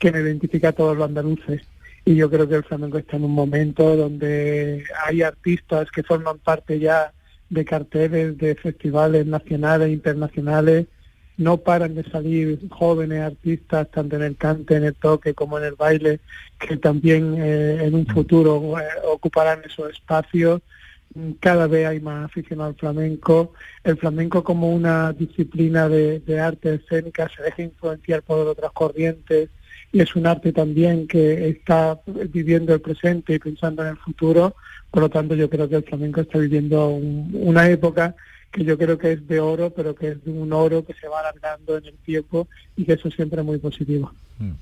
que 0.00 0.10
me 0.10 0.18
identifica 0.18 0.70
a 0.70 0.72
todos 0.72 0.96
los 0.96 1.06
andaluces. 1.06 1.62
Y 2.04 2.16
yo 2.16 2.28
creo 2.28 2.48
que 2.48 2.56
el 2.56 2.64
flamenco 2.64 2.98
está 2.98 3.18
en 3.18 3.24
un 3.24 3.34
momento 3.34 3.94
donde 3.94 4.82
hay 5.06 5.22
artistas 5.22 5.92
que 5.92 6.02
forman 6.02 6.38
parte 6.40 6.80
ya 6.80 7.13
de 7.54 7.64
carteles 7.64 8.36
de 8.38 8.54
festivales 8.56 9.26
nacionales 9.26 9.88
e 9.88 9.92
internacionales. 9.92 10.86
No 11.36 11.56
paran 11.58 11.94
de 11.94 12.04
salir 12.04 12.60
jóvenes 12.70 13.20
artistas, 13.22 13.90
tanto 13.90 14.16
en 14.16 14.22
el 14.22 14.36
cante, 14.36 14.76
en 14.76 14.84
el 14.84 14.94
toque 14.94 15.34
como 15.34 15.58
en 15.58 15.64
el 15.64 15.74
baile, 15.74 16.20
que 16.58 16.76
también 16.76 17.34
eh, 17.38 17.84
en 17.84 17.94
un 17.94 18.06
futuro 18.06 18.78
eh, 18.78 18.84
ocuparán 19.10 19.62
esos 19.64 19.90
espacios. 19.90 20.60
Cada 21.40 21.66
vez 21.66 21.86
hay 21.86 22.00
más 22.00 22.24
afición 22.26 22.60
al 22.60 22.74
flamenco. 22.74 23.52
El 23.82 23.96
flamenco 23.96 24.44
como 24.44 24.70
una 24.70 25.12
disciplina 25.12 25.88
de, 25.88 26.20
de 26.20 26.40
arte 26.40 26.74
escénica 26.74 27.28
se 27.34 27.42
deja 27.42 27.62
influenciar 27.62 28.22
por 28.22 28.46
otras 28.46 28.72
corrientes 28.72 29.48
y 29.94 30.00
es 30.00 30.16
un 30.16 30.26
arte 30.26 30.52
también 30.52 31.06
que 31.06 31.48
está 31.48 32.00
viviendo 32.06 32.74
el 32.74 32.80
presente 32.80 33.34
y 33.34 33.38
pensando 33.38 33.82
en 33.82 33.90
el 33.90 33.96
futuro 33.96 34.56
por 34.94 35.02
lo 35.02 35.10
tanto, 35.10 35.34
yo 35.34 35.50
creo 35.50 35.68
que 35.68 35.74
el 35.74 35.82
flamenco 35.82 36.20
está 36.20 36.38
viviendo 36.38 36.86
una 36.86 37.68
época 37.68 38.14
que 38.52 38.62
yo 38.62 38.78
creo 38.78 38.96
que 38.96 39.10
es 39.10 39.26
de 39.26 39.40
oro, 39.40 39.70
pero 39.70 39.92
que 39.92 40.10
es 40.10 40.24
de 40.24 40.30
un 40.30 40.52
oro 40.52 40.86
que 40.86 40.94
se 40.94 41.08
va 41.08 41.18
alargando 41.18 41.76
en 41.76 41.86
el 41.86 41.96
tiempo 41.96 42.46
y 42.76 42.84
que 42.84 42.92
eso 42.92 43.10
siempre 43.10 43.40
es 43.40 43.44
muy 43.44 43.58
positivo. 43.58 44.12
Mm. 44.38 44.52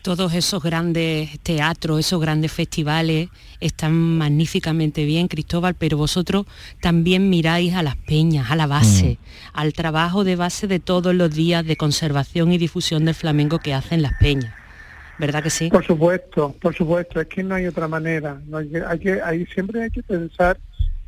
Todos 0.00 0.32
esos 0.34 0.62
grandes 0.62 1.40
teatros, 1.40 1.98
esos 1.98 2.20
grandes 2.20 2.52
festivales 2.52 3.30
están 3.58 3.94
magníficamente 3.94 5.04
bien, 5.04 5.26
Cristóbal, 5.26 5.74
pero 5.74 5.96
vosotros 5.96 6.46
también 6.80 7.28
miráis 7.28 7.74
a 7.74 7.82
las 7.82 7.96
peñas, 7.96 8.52
a 8.52 8.54
la 8.54 8.68
base, 8.68 9.18
mm. 9.20 9.58
al 9.58 9.72
trabajo 9.72 10.22
de 10.22 10.36
base 10.36 10.68
de 10.68 10.78
todos 10.78 11.16
los 11.16 11.34
días 11.34 11.66
de 11.66 11.76
conservación 11.76 12.52
y 12.52 12.58
difusión 12.58 13.06
del 13.06 13.16
flamenco 13.16 13.58
que 13.58 13.74
hacen 13.74 14.02
las 14.02 14.12
peñas. 14.20 14.54
¿Verdad 15.18 15.42
que 15.42 15.50
sí? 15.50 15.68
Por 15.70 15.84
supuesto, 15.84 16.54
por 16.60 16.74
supuesto, 16.74 17.20
es 17.20 17.26
que 17.26 17.42
no 17.42 17.54
hay 17.54 17.66
otra 17.66 17.88
manera. 17.88 18.40
No 18.46 18.58
hay, 18.58 18.68
que, 18.98 19.20
hay, 19.22 19.46
siempre 19.46 19.82
hay 19.82 19.90
que 19.90 20.02
pensar 20.02 20.58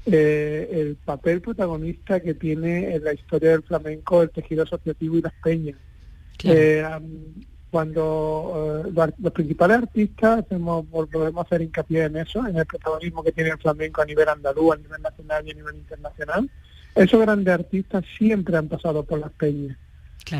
eh, 0.05 0.69
el 0.73 0.97
papel 0.97 1.41
protagonista 1.41 2.21
que 2.21 2.35
tiene 2.35 2.95
en 2.95 3.05
la 3.05 3.13
historia 3.13 3.51
del 3.51 3.63
flamenco 3.63 4.23
el 4.23 4.31
tejido 4.31 4.63
asociativo 4.63 5.17
y 5.17 5.23
las 5.23 5.33
peñas. 5.43 5.77
Eh, 6.45 6.85
cuando 7.71 8.85
eh, 8.87 9.13
los 9.19 9.33
principales 9.33 9.79
artistas 9.79 10.45
hacemos, 10.45 10.89
volvemos 10.89 11.37
a 11.37 11.47
hacer 11.47 11.63
hincapié 11.63 12.05
en 12.05 12.17
eso, 12.17 12.47
en 12.47 12.57
el 12.57 12.67
protagonismo 12.67 13.23
que 13.23 13.33
tiene 13.33 13.51
el 13.51 13.59
flamenco 13.59 14.01
a 14.01 14.07
nivel 14.07 14.29
andaluz, 14.29 14.75
a 14.75 14.79
nivel 14.79 15.03
nacional 15.03 15.47
y 15.47 15.51
a 15.51 15.55
nivel 15.55 15.77
internacional, 15.77 16.51
esos 16.95 17.21
grandes 17.21 17.53
artistas 17.53 18.05
siempre 18.17 18.57
han 18.57 18.69
pasado 18.69 19.03
por 19.03 19.19
las 19.19 19.33
peñas. 19.33 19.77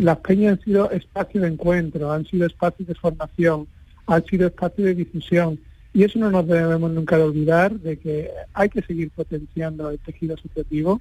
Las 0.01 0.19
peñas 0.19 0.53
han 0.59 0.65
sido 0.65 0.91
espacios 0.91 1.43
de 1.43 1.49
encuentro, 1.49 2.11
han 2.13 2.25
sido 2.27 2.47
espacios 2.47 2.89
de 2.89 2.95
formación, 2.95 3.67
han 4.07 4.25
sido 4.25 4.49
espacios 4.49 4.87
de 4.87 4.95
difusión. 4.95 5.61
Y 5.93 6.05
eso 6.05 6.19
no 6.19 6.31
nos 6.31 6.47
debemos 6.47 6.91
nunca 6.91 7.17
de 7.17 7.23
olvidar 7.23 7.73
de 7.79 7.99
que 7.99 8.31
hay 8.53 8.69
que 8.69 8.83
seguir 8.83 9.11
potenciando 9.11 9.91
el 9.91 9.99
tejido 9.99 10.35
asociativo. 10.35 11.01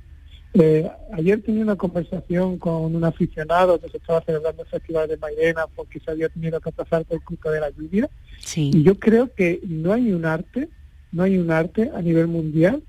Eh, 0.53 0.89
ayer 1.11 1.41
tenía 1.41 1.63
una 1.63 1.75
conversación 1.75 2.57
con 2.57 2.95
un 2.95 3.03
aficionado 3.03 3.79
que 3.79 3.89
se 3.89 3.97
estaba 3.97 4.21
celebrando 4.21 4.63
el 4.63 4.69
Festival 4.69 5.09
de 5.09 5.17
Mairena 5.17 5.65
porque 5.75 5.99
se 5.99 6.11
había 6.11 6.29
tenido 6.29 6.61
que 6.61 6.71
pasar 6.71 7.03
por 7.03 7.21
culpa 7.23 7.51
de 7.51 7.59
la 7.59 7.71
lluvia. 7.71 8.09
Y 8.55 8.83
yo 8.83 8.97
creo 8.97 9.33
que 9.33 9.59
no 9.67 9.91
hay 9.91 10.13
un 10.13 10.25
arte, 10.25 10.69
no 11.11 11.23
hay 11.23 11.37
un 11.37 11.51
arte 11.51 11.91
a 11.93 12.01
nivel 12.01 12.27
mundial 12.27 12.81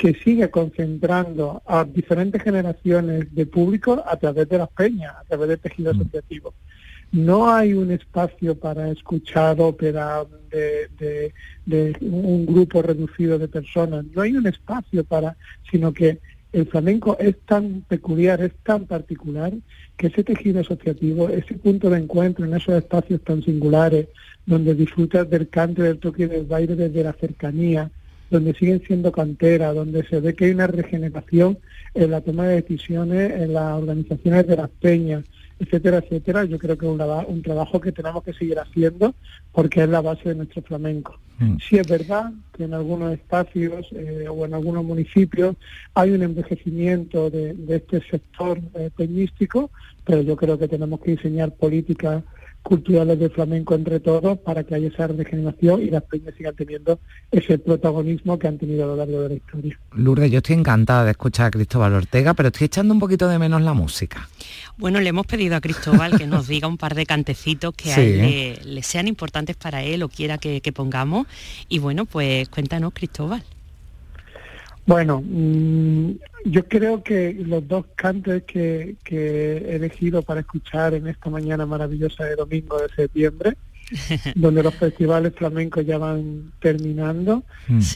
que 0.00 0.14
sigue 0.14 0.48
concentrando 0.48 1.62
a 1.66 1.84
diferentes 1.84 2.42
generaciones 2.42 3.34
de 3.34 3.44
público 3.44 4.02
a 4.06 4.16
través 4.16 4.48
de 4.48 4.56
las 4.56 4.70
peñas, 4.70 5.14
a 5.14 5.24
través 5.24 5.50
del 5.50 5.58
tejido 5.58 5.92
mm. 5.92 6.00
asociativo. 6.00 6.54
No 7.12 7.52
hay 7.52 7.74
un 7.74 7.90
espacio 7.90 8.58
para 8.58 8.90
escuchar 8.90 9.60
ópera 9.60 10.24
de, 10.50 11.94
un 12.00 12.46
grupo 12.46 12.80
reducido 12.80 13.38
de 13.38 13.48
personas, 13.48 14.06
no 14.14 14.22
hay 14.22 14.32
un 14.32 14.46
espacio 14.46 15.04
para, 15.04 15.36
sino 15.70 15.92
que 15.92 16.18
el 16.54 16.66
flamenco 16.66 17.18
es 17.18 17.36
tan 17.40 17.82
peculiar, 17.86 18.40
es 18.40 18.52
tan 18.62 18.86
particular, 18.86 19.52
que 19.98 20.06
ese 20.06 20.24
tejido 20.24 20.60
asociativo, 20.60 21.28
ese 21.28 21.56
punto 21.56 21.90
de 21.90 21.98
encuentro 21.98 22.46
en 22.46 22.54
esos 22.54 22.74
espacios 22.74 23.20
tan 23.20 23.42
singulares, 23.42 24.08
donde 24.46 24.74
disfrutas 24.74 25.28
del 25.28 25.50
cante, 25.50 25.82
del 25.82 25.98
toque 25.98 26.22
y 26.22 26.26
del 26.26 26.46
baile 26.46 26.74
desde 26.74 27.04
la 27.04 27.12
cercanía, 27.12 27.90
donde 28.30 28.54
siguen 28.54 28.82
siendo 28.86 29.12
cantera, 29.12 29.72
donde 29.72 30.06
se 30.06 30.20
ve 30.20 30.34
que 30.34 30.46
hay 30.46 30.50
una 30.52 30.66
regeneración 30.66 31.58
en 31.94 32.10
la 32.10 32.20
toma 32.20 32.46
de 32.46 32.62
decisiones, 32.62 33.32
en 33.32 33.52
las 33.52 33.74
organizaciones 33.74 34.46
de 34.46 34.56
las 34.56 34.70
peñas, 34.70 35.24
etcétera, 35.58 35.98
etcétera. 35.98 36.44
Yo 36.44 36.58
creo 36.58 36.78
que 36.78 36.86
es 36.86 36.92
un, 36.92 37.42
trabajo 37.42 37.80
que 37.80 37.92
tenemos 37.92 38.24
que 38.24 38.32
seguir 38.32 38.58
haciendo 38.58 39.14
porque 39.52 39.82
es 39.82 39.88
la 39.88 40.00
base 40.00 40.30
de 40.30 40.34
nuestro 40.36 40.62
flamenco. 40.62 41.18
Mm. 41.38 41.56
Sí 41.58 41.76
es 41.76 41.86
verdad 41.86 42.32
que 42.56 42.64
en 42.64 42.74
algunos 42.74 43.12
espacios 43.12 43.86
eh, 43.92 44.26
o 44.28 44.46
en 44.46 44.54
algunos 44.54 44.84
municipios 44.84 45.56
hay 45.94 46.10
un 46.10 46.22
envejecimiento 46.22 47.30
de, 47.30 47.54
este 47.68 48.00
sector 48.08 48.58
eh, 48.74 48.90
peñístico, 48.96 49.70
pero 50.04 50.22
yo 50.22 50.36
creo 50.36 50.58
que 50.58 50.68
tenemos 50.68 51.00
que 51.00 51.12
diseñar 51.12 51.52
políticas 51.54 52.22
culturales 52.62 53.18
de 53.18 53.30
flamenco 53.30 53.74
entre 53.74 54.00
todos 54.00 54.38
para 54.38 54.64
que 54.64 54.74
haya 54.74 54.88
esa 54.88 55.06
regeneración 55.06 55.82
y 55.82 55.90
las 55.90 56.02
peñas 56.04 56.34
sigan 56.36 56.54
teniendo 56.54 57.00
ese 57.30 57.58
protagonismo 57.58 58.38
que 58.38 58.48
han 58.48 58.58
tenido 58.58 58.84
a 58.84 58.86
lo 58.88 58.96
largo 58.96 59.22
de 59.22 59.28
la 59.30 59.34
historia. 59.34 59.78
Lourdes, 59.94 60.30
yo 60.30 60.38
estoy 60.38 60.56
encantada 60.56 61.04
de 61.04 61.12
escuchar 61.12 61.46
a 61.46 61.50
Cristóbal 61.50 61.94
Ortega, 61.94 62.34
pero 62.34 62.48
estoy 62.48 62.66
echando 62.66 62.92
un 62.94 63.00
poquito 63.00 63.28
de 63.28 63.38
menos 63.38 63.62
la 63.62 63.72
música. 63.72 64.28
Bueno, 64.76 65.00
le 65.00 65.08
hemos 65.08 65.26
pedido 65.26 65.56
a 65.56 65.60
Cristóbal 65.60 66.16
que 66.18 66.26
nos 66.26 66.48
diga 66.48 66.68
un 66.68 66.76
par 66.76 66.94
de 66.94 67.06
cantecitos 67.06 67.74
que 67.74 67.92
a 67.92 68.00
él 68.00 68.58
le, 68.64 68.82
sean 68.82 69.08
importantes 69.08 69.56
para 69.56 69.82
él 69.82 70.02
o 70.02 70.08
quiera 70.08 70.38
que, 70.38 70.60
que 70.60 70.72
pongamos. 70.72 71.26
Y 71.68 71.78
bueno, 71.78 72.06
pues 72.06 72.48
cuéntanos, 72.48 72.92
Cristóbal. 72.92 73.42
Bueno, 74.90 75.22
mm, 75.24 76.10
yo 76.46 76.64
creo 76.66 77.04
que 77.04 77.32
los 77.32 77.68
dos 77.68 77.86
cantes 77.94 78.42
que, 78.42 78.96
que 79.04 79.58
he 79.58 79.76
elegido 79.76 80.20
para 80.20 80.40
escuchar 80.40 80.94
en 80.94 81.06
esta 81.06 81.30
mañana 81.30 81.64
maravillosa 81.64 82.24
de 82.24 82.34
domingo 82.34 82.76
de 82.76 82.88
septiembre, 82.88 83.56
donde 84.34 84.64
los 84.64 84.74
festivales 84.74 85.32
flamencos 85.36 85.86
ya 85.86 85.96
van 85.96 86.50
terminando. 86.60 87.44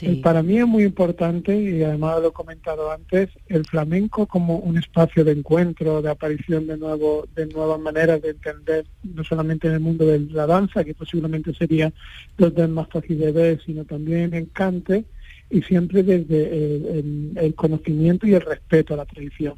Eh, 0.03 0.21
Para 0.23 0.41
mí 0.41 0.57
es 0.57 0.65
muy 0.65 0.85
importante, 0.85 1.61
y 1.61 1.83
además 1.83 2.21
lo 2.21 2.29
he 2.29 2.31
comentado 2.31 2.89
antes, 2.89 3.29
el 3.47 3.65
flamenco 3.65 4.25
como 4.25 4.59
un 4.59 4.77
espacio 4.77 5.25
de 5.25 5.33
encuentro, 5.33 6.01
de 6.01 6.11
aparición 6.11 6.65
de, 6.65 6.77
nuevo, 6.77 7.27
de 7.35 7.47
nuevas 7.47 7.77
maneras 7.81 8.21
de 8.21 8.29
entender, 8.29 8.85
no 9.03 9.25
solamente 9.25 9.67
en 9.67 9.73
el 9.73 9.79
mundo 9.81 10.05
de 10.05 10.19
la 10.19 10.47
danza, 10.47 10.85
que 10.85 10.93
posiblemente 10.93 11.53
sería 11.53 11.91
los 12.37 12.53
más 12.69 12.87
fácil 12.87 13.19
de 13.19 13.33
ver, 13.33 13.61
sino 13.65 13.83
también 13.83 14.33
en 14.33 14.45
cante, 14.45 15.03
y 15.49 15.61
siempre 15.61 16.03
desde 16.03 16.99
el, 16.99 17.53
conocimiento 17.55 18.27
y 18.27 18.33
el 18.33 18.41
respeto 18.41 18.93
a 18.93 18.97
la 18.97 19.05
tradición. 19.05 19.55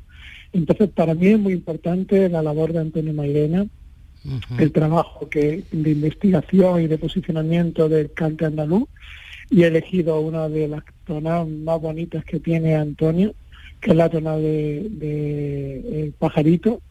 Entonces, 0.53 0.89
para 0.89 1.13
mí 1.13 1.27
es 1.27 1.39
muy 1.39 1.53
importante 1.53 2.29
la 2.29 2.41
labor 2.41 2.73
de 2.73 2.79
Antonio 2.79 3.13
Mairena, 3.13 3.67
el 4.59 4.71
trabajo 4.71 5.29
que 5.29 5.63
de 5.71 5.91
investigación 5.91 6.81
y 6.81 6.87
de 6.87 6.97
posicionamiento 6.97 7.87
del 7.87 8.11
cante 8.11 8.45
andaluz 8.45 8.89
y 9.49 9.63
he 9.63 9.67
elegido 9.67 10.19
una 10.19 10.49
de 10.49 10.67
las 10.67 10.83
tonadas 11.05 11.47
más 11.47 11.79
bonitas 11.79 12.25
que 12.25 12.39
tiene 12.39 12.75
Antonio, 12.75 13.33
que 13.79 13.91
es 13.91 13.95
la 13.95 14.09
tonada 14.09 14.37
de, 14.37 16.03
El 16.03 16.13
Pajarito, 16.13 16.81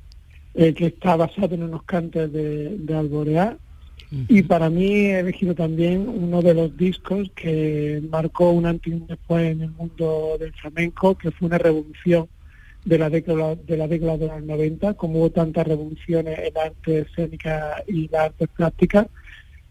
eh, 0.54 0.72
que 0.72 0.86
está 0.86 1.16
basado 1.16 1.54
en 1.54 1.64
unos 1.64 1.82
cantes 1.82 2.32
de, 2.32 2.78
de 2.78 2.94
Alborear. 2.94 3.58
Y 4.10 4.42
para 4.42 4.70
mí 4.70 4.86
he 4.86 5.18
elegido 5.18 5.54
también 5.54 6.08
uno 6.08 6.40
de 6.40 6.54
los 6.54 6.76
discos 6.76 7.28
que 7.34 8.00
marcó 8.08 8.50
un 8.50 8.66
antes 8.66 8.92
y 8.92 8.96
un 8.96 9.06
después 9.06 9.50
en 9.50 9.62
el 9.62 9.70
mundo 9.70 10.36
del 10.38 10.52
flamenco, 10.52 11.16
que 11.16 11.32
fue 11.32 11.46
una 11.46 11.58
revolución 11.58 12.28
de 12.84 12.98
la 12.98 13.10
década 13.10 13.56
de 13.56 13.76
la 13.76 13.88
década 13.88 14.16
de 14.16 14.28
los 14.28 14.42
90, 14.42 14.94
como 14.94 15.18
hubo 15.18 15.30
tantas 15.30 15.66
revoluciones 15.66 16.38
en 16.38 16.56
arte 16.56 17.00
escénica 17.00 17.82
y 17.88 18.08
la 18.08 18.24
arte 18.24 18.46
plástica, 18.46 19.08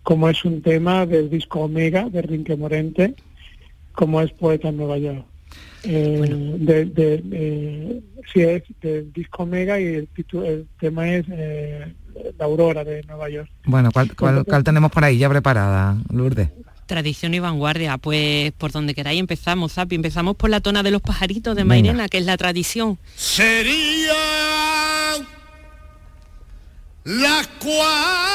como 0.03 0.29
es 0.29 0.43
un 0.43 0.61
tema 0.61 1.05
del 1.05 1.29
disco 1.29 1.61
Omega 1.61 2.09
de 2.09 2.21
Rinque 2.21 2.57
Morente, 2.57 3.15
como 3.93 4.21
es 4.21 4.31
Poeta 4.33 4.67
en 4.67 4.77
Nueva 4.77 4.97
York. 4.97 5.25
Eh, 5.83 6.55
de, 6.59 6.85
de, 6.85 8.01
sí, 8.33 8.41
es 8.41 8.63
del 8.81 9.13
disco 9.13 9.43
Omega 9.43 9.79
y 9.79 9.85
el, 9.85 10.09
el 10.43 10.67
tema 10.79 11.13
es 11.13 11.25
eh, 11.29 11.85
La 12.37 12.45
Aurora 12.45 12.83
de 12.83 13.03
Nueva 13.03 13.29
York. 13.29 13.49
Bueno, 13.65 13.91
¿cuál, 13.91 14.15
cuál, 14.15 14.45
cuál 14.45 14.63
tenemos 14.63 14.91
por 14.91 15.03
ahí 15.03 15.17
ya 15.17 15.29
preparada, 15.29 15.97
Lourdes? 16.09 16.49
Tradición 16.85 17.33
y 17.33 17.39
vanguardia, 17.39 17.97
pues 17.97 18.51
por 18.53 18.71
donde 18.71 18.93
queráis 18.93 19.19
empezamos, 19.19 19.73
Zapi. 19.73 19.95
Empezamos 19.95 20.35
por 20.35 20.49
la 20.49 20.59
tona 20.59 20.83
de 20.83 20.91
los 20.91 21.01
pajaritos 21.01 21.55
de 21.55 21.65
Mairena, 21.65 22.07
que 22.07 22.19
es 22.19 22.25
la 22.25 22.37
tradición. 22.37 22.99
Sería 23.15 24.13
las 27.03 27.47
cuatro 27.59 28.34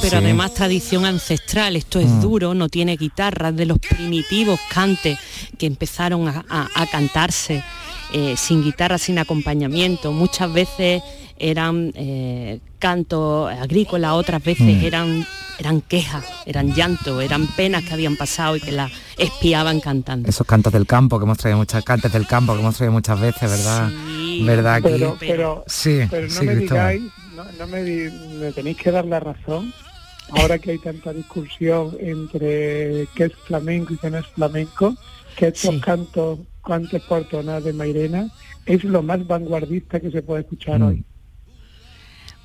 pero 0.00 0.18
además 0.18 0.54
tradición 0.54 1.04
ancestral. 1.04 1.76
Esto 1.76 2.00
es 2.00 2.08
mm. 2.08 2.20
duro, 2.20 2.54
no 2.54 2.68
tiene 2.68 2.96
guitarras 2.96 3.54
de 3.54 3.66
los 3.66 3.78
primitivos 3.78 4.60
cantes 4.72 5.18
que 5.56 5.66
empezaron 5.66 6.28
a, 6.28 6.86
cantarse 6.90 7.62
eh, 8.12 8.34
sin 8.36 8.62
guitarra, 8.62 8.98
sin 8.98 9.18
acompañamiento. 9.18 10.12
Muchas 10.12 10.52
veces 10.52 11.02
eran 11.38 11.92
eh, 11.94 12.60
cantos 12.78 13.52
agrícolas, 13.52 14.12
otras 14.12 14.42
veces 14.42 14.66
mm. 14.66 14.84
eran, 14.84 15.26
eran 15.58 15.80
quejas, 15.80 16.24
eran 16.46 16.74
llantos, 16.74 17.22
eran 17.22 17.46
penas 17.48 17.84
que 17.84 17.94
habían 17.94 18.16
pasado 18.16 18.56
y 18.56 18.60
que 18.60 18.72
las 18.72 18.90
espiaban 19.16 19.80
cantando. 19.80 20.28
Esos 20.28 20.46
cantos 20.46 20.72
del 20.72 20.86
campo 20.86 21.18
que 21.18 21.24
hemos 21.24 21.38
traído 21.38 21.58
muchas 21.58 21.84
cantes 21.84 22.12
del 22.12 22.26
campo 22.26 22.54
que 22.54 22.60
hemos 22.60 22.76
traído 22.76 22.92
muchas 22.92 23.20
veces, 23.20 23.50
¿verdad? 23.50 23.90
¿Verdad? 24.42 24.80
Pero, 24.82 25.16
pero, 25.18 25.64
sí, 25.66 26.00
pero 26.08 26.28
no 26.28 26.42
me 26.42 26.56
digáis 26.56 27.02
no, 27.58 27.66
me, 27.66 28.52
tenéis 28.52 28.76
que 28.76 28.90
dar 28.90 29.04
la 29.04 29.20
razón. 29.20 29.72
Ahora 30.30 30.58
que 30.58 30.72
hay 30.72 30.78
tanta 30.78 31.12
discusión 31.12 31.96
entre 32.00 33.08
qué 33.14 33.24
es 33.24 33.32
flamenco 33.46 33.94
y 33.94 33.96
qué 33.98 34.10
no 34.10 34.18
es 34.18 34.26
flamenco, 34.26 34.94
que 35.36 35.48
estos 35.48 35.80
cantos, 35.80 36.40
cantos 36.64 37.02
portonas 37.02 37.64
de 37.64 37.72
Mairena 37.72 38.30
es 38.66 38.84
lo 38.84 39.02
más 39.02 39.26
vanguardista 39.26 40.00
que 40.00 40.10
se 40.10 40.22
puede 40.22 40.42
escuchar 40.42 40.80
mm. 40.80 40.86
hoy. 40.86 41.04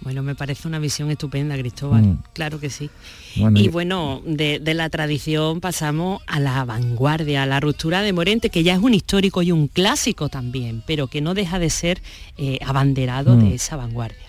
Bueno, 0.04 0.22
me 0.22 0.36
parece 0.36 0.68
una 0.68 0.80
visión 0.80 1.10
estupenda, 1.12 1.58
Cristóbal. 1.58 2.02
Mm. 2.02 2.24
Claro 2.34 2.60
que 2.60 2.70
sí. 2.70 2.90
y, 3.36 3.70
bueno, 3.70 4.22
de, 4.26 4.60
la 4.74 4.90
tradición 4.90 5.62
pasamos 5.62 6.22
a 6.28 6.42
la 6.42 6.66
vanguardia, 6.66 7.44
a 7.44 7.46
la 7.46 7.62
ruptura 7.62 8.02
de 8.02 8.12
Morente, 8.12 8.50
que 8.50 8.64
ya 8.64 8.74
es 8.74 8.82
un 8.82 8.94
histórico 8.94 9.42
y 9.42 9.54
un 9.54 9.68
clásico 9.68 10.28
también, 10.28 10.84
pero 10.86 11.08
que 11.08 11.22
no 11.22 11.34
deja 11.34 11.58
de 11.58 11.70
ser 11.70 12.02
eh, 12.38 12.60
abanderado 12.66 13.38
de 13.38 13.46
mm. 13.46 13.54
esa 13.54 13.78
vanguardia. 13.78 14.28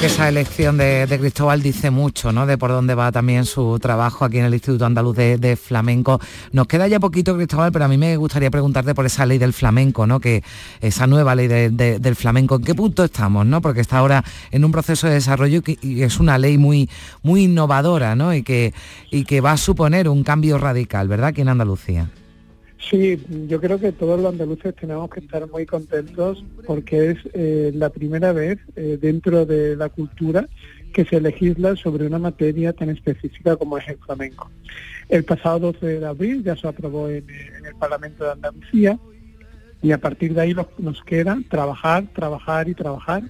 Que 0.00 0.06
esa 0.06 0.28
elección 0.28 0.76
de, 0.76 1.08
Cristóbal 1.18 1.60
dice 1.60 1.90
mucho, 1.90 2.30
¿no? 2.30 2.46
De 2.46 2.56
por 2.56 2.70
dónde 2.70 2.94
va 2.94 3.10
también 3.10 3.44
su 3.44 3.80
trabajo 3.80 4.24
aquí 4.24 4.38
en 4.38 4.44
el 4.44 4.54
Instituto 4.54 4.86
Andaluz 4.86 5.16
de, 5.16 5.56
Flamenco. 5.56 6.20
Nos 6.52 6.68
queda 6.68 6.86
ya 6.86 7.00
poquito, 7.00 7.34
Cristóbal, 7.34 7.72
pero 7.72 7.86
a 7.86 7.88
mí 7.88 7.98
me 7.98 8.16
gustaría 8.16 8.48
preguntarte 8.48 8.94
por 8.94 9.06
esa 9.06 9.26
ley 9.26 9.38
del 9.38 9.52
flamenco, 9.52 10.06
¿no? 10.06 10.20
Que 10.20 10.44
esa 10.80 11.08
nueva 11.08 11.34
ley 11.34 11.48
del 11.48 12.16
flamenco, 12.16 12.56
¿en 12.56 12.62
qué 12.62 12.76
punto 12.76 13.02
estamos, 13.02 13.44
no? 13.44 13.60
Porque 13.60 13.80
está 13.80 13.98
ahora 13.98 14.24
en 14.52 14.64
un 14.64 14.70
proceso 14.70 15.08
de 15.08 15.14
desarrollo 15.14 15.62
y 15.66 16.02
es 16.02 16.20
una 16.20 16.38
ley 16.38 16.58
muy, 16.58 16.88
muy 17.22 17.44
innovadora, 17.44 18.14
¿no? 18.14 18.32
Y 18.32 18.44
que, 18.44 18.74
y 19.10 19.24
que 19.24 19.40
va 19.40 19.52
a 19.52 19.56
suponer 19.56 20.08
un 20.08 20.22
cambio 20.22 20.58
radical, 20.58 21.08
¿verdad? 21.08 21.28
Aquí 21.28 21.40
en 21.40 21.48
Andalucía. 21.48 22.08
Sí, 22.78 23.20
yo 23.48 23.60
creo 23.60 23.78
que 23.78 23.92
todos 23.92 24.20
los 24.20 24.32
andaluces 24.32 24.74
tenemos 24.74 25.10
que 25.10 25.20
estar 25.20 25.48
muy 25.50 25.66
contentos 25.66 26.44
porque 26.66 27.10
es 27.10 27.18
eh, 27.34 27.72
la 27.74 27.90
primera 27.90 28.32
vez 28.32 28.58
eh, 28.76 28.98
dentro 29.00 29.44
de 29.44 29.74
la 29.76 29.88
cultura 29.88 30.48
que 30.92 31.04
se 31.04 31.20
legisla 31.20 31.76
sobre 31.76 32.06
una 32.06 32.18
materia 32.18 32.72
tan 32.72 32.88
específica 32.90 33.56
como 33.56 33.78
es 33.78 33.88
el 33.88 33.98
flamenco. 33.98 34.50
El 35.08 35.24
pasado 35.24 35.72
12 35.72 36.00
de 36.00 36.06
abril 36.06 36.42
ya 36.44 36.56
se 36.56 36.68
aprobó 36.68 37.08
en, 37.08 37.26
el 37.28 37.74
Parlamento 37.78 38.24
de 38.24 38.32
Andalucía 38.32 38.98
y 39.82 39.92
a 39.92 39.98
partir 39.98 40.34
de 40.34 40.40
ahí 40.40 40.56
nos 40.78 41.02
queda 41.02 41.38
trabajar, 41.50 42.06
trabajar 42.14 42.68
y 42.68 42.74
trabajar 42.74 43.22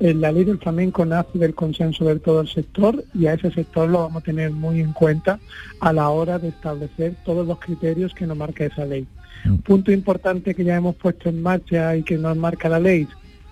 la 0.00 0.32
ley 0.32 0.44
del 0.44 0.58
flamenco 0.58 1.04
nace 1.04 1.38
del 1.38 1.54
consenso 1.54 2.06
de 2.06 2.18
todo 2.18 2.40
el 2.40 2.48
sector 2.48 3.04
y 3.14 3.26
a 3.26 3.34
ese 3.34 3.50
sector 3.50 3.88
lo 3.88 3.98
vamos 3.98 4.22
a 4.22 4.24
tener 4.24 4.50
muy 4.50 4.80
en 4.80 4.92
cuenta 4.92 5.38
a 5.78 5.92
la 5.92 6.08
hora 6.08 6.38
de 6.38 6.48
establecer 6.48 7.14
todos 7.24 7.46
los 7.46 7.58
criterios 7.58 8.14
que 8.14 8.26
nos 8.26 8.36
marca 8.36 8.64
esa 8.64 8.86
ley. 8.86 9.06
Un 9.44 9.52
mm. 9.52 9.58
punto 9.58 9.92
importante 9.92 10.54
que 10.54 10.64
ya 10.64 10.76
hemos 10.76 10.96
puesto 10.96 11.28
en 11.28 11.42
marcha 11.42 11.94
y 11.96 12.02
que 12.02 12.16
nos 12.16 12.34
marca 12.36 12.70
la 12.70 12.80
ley, 12.80 13.06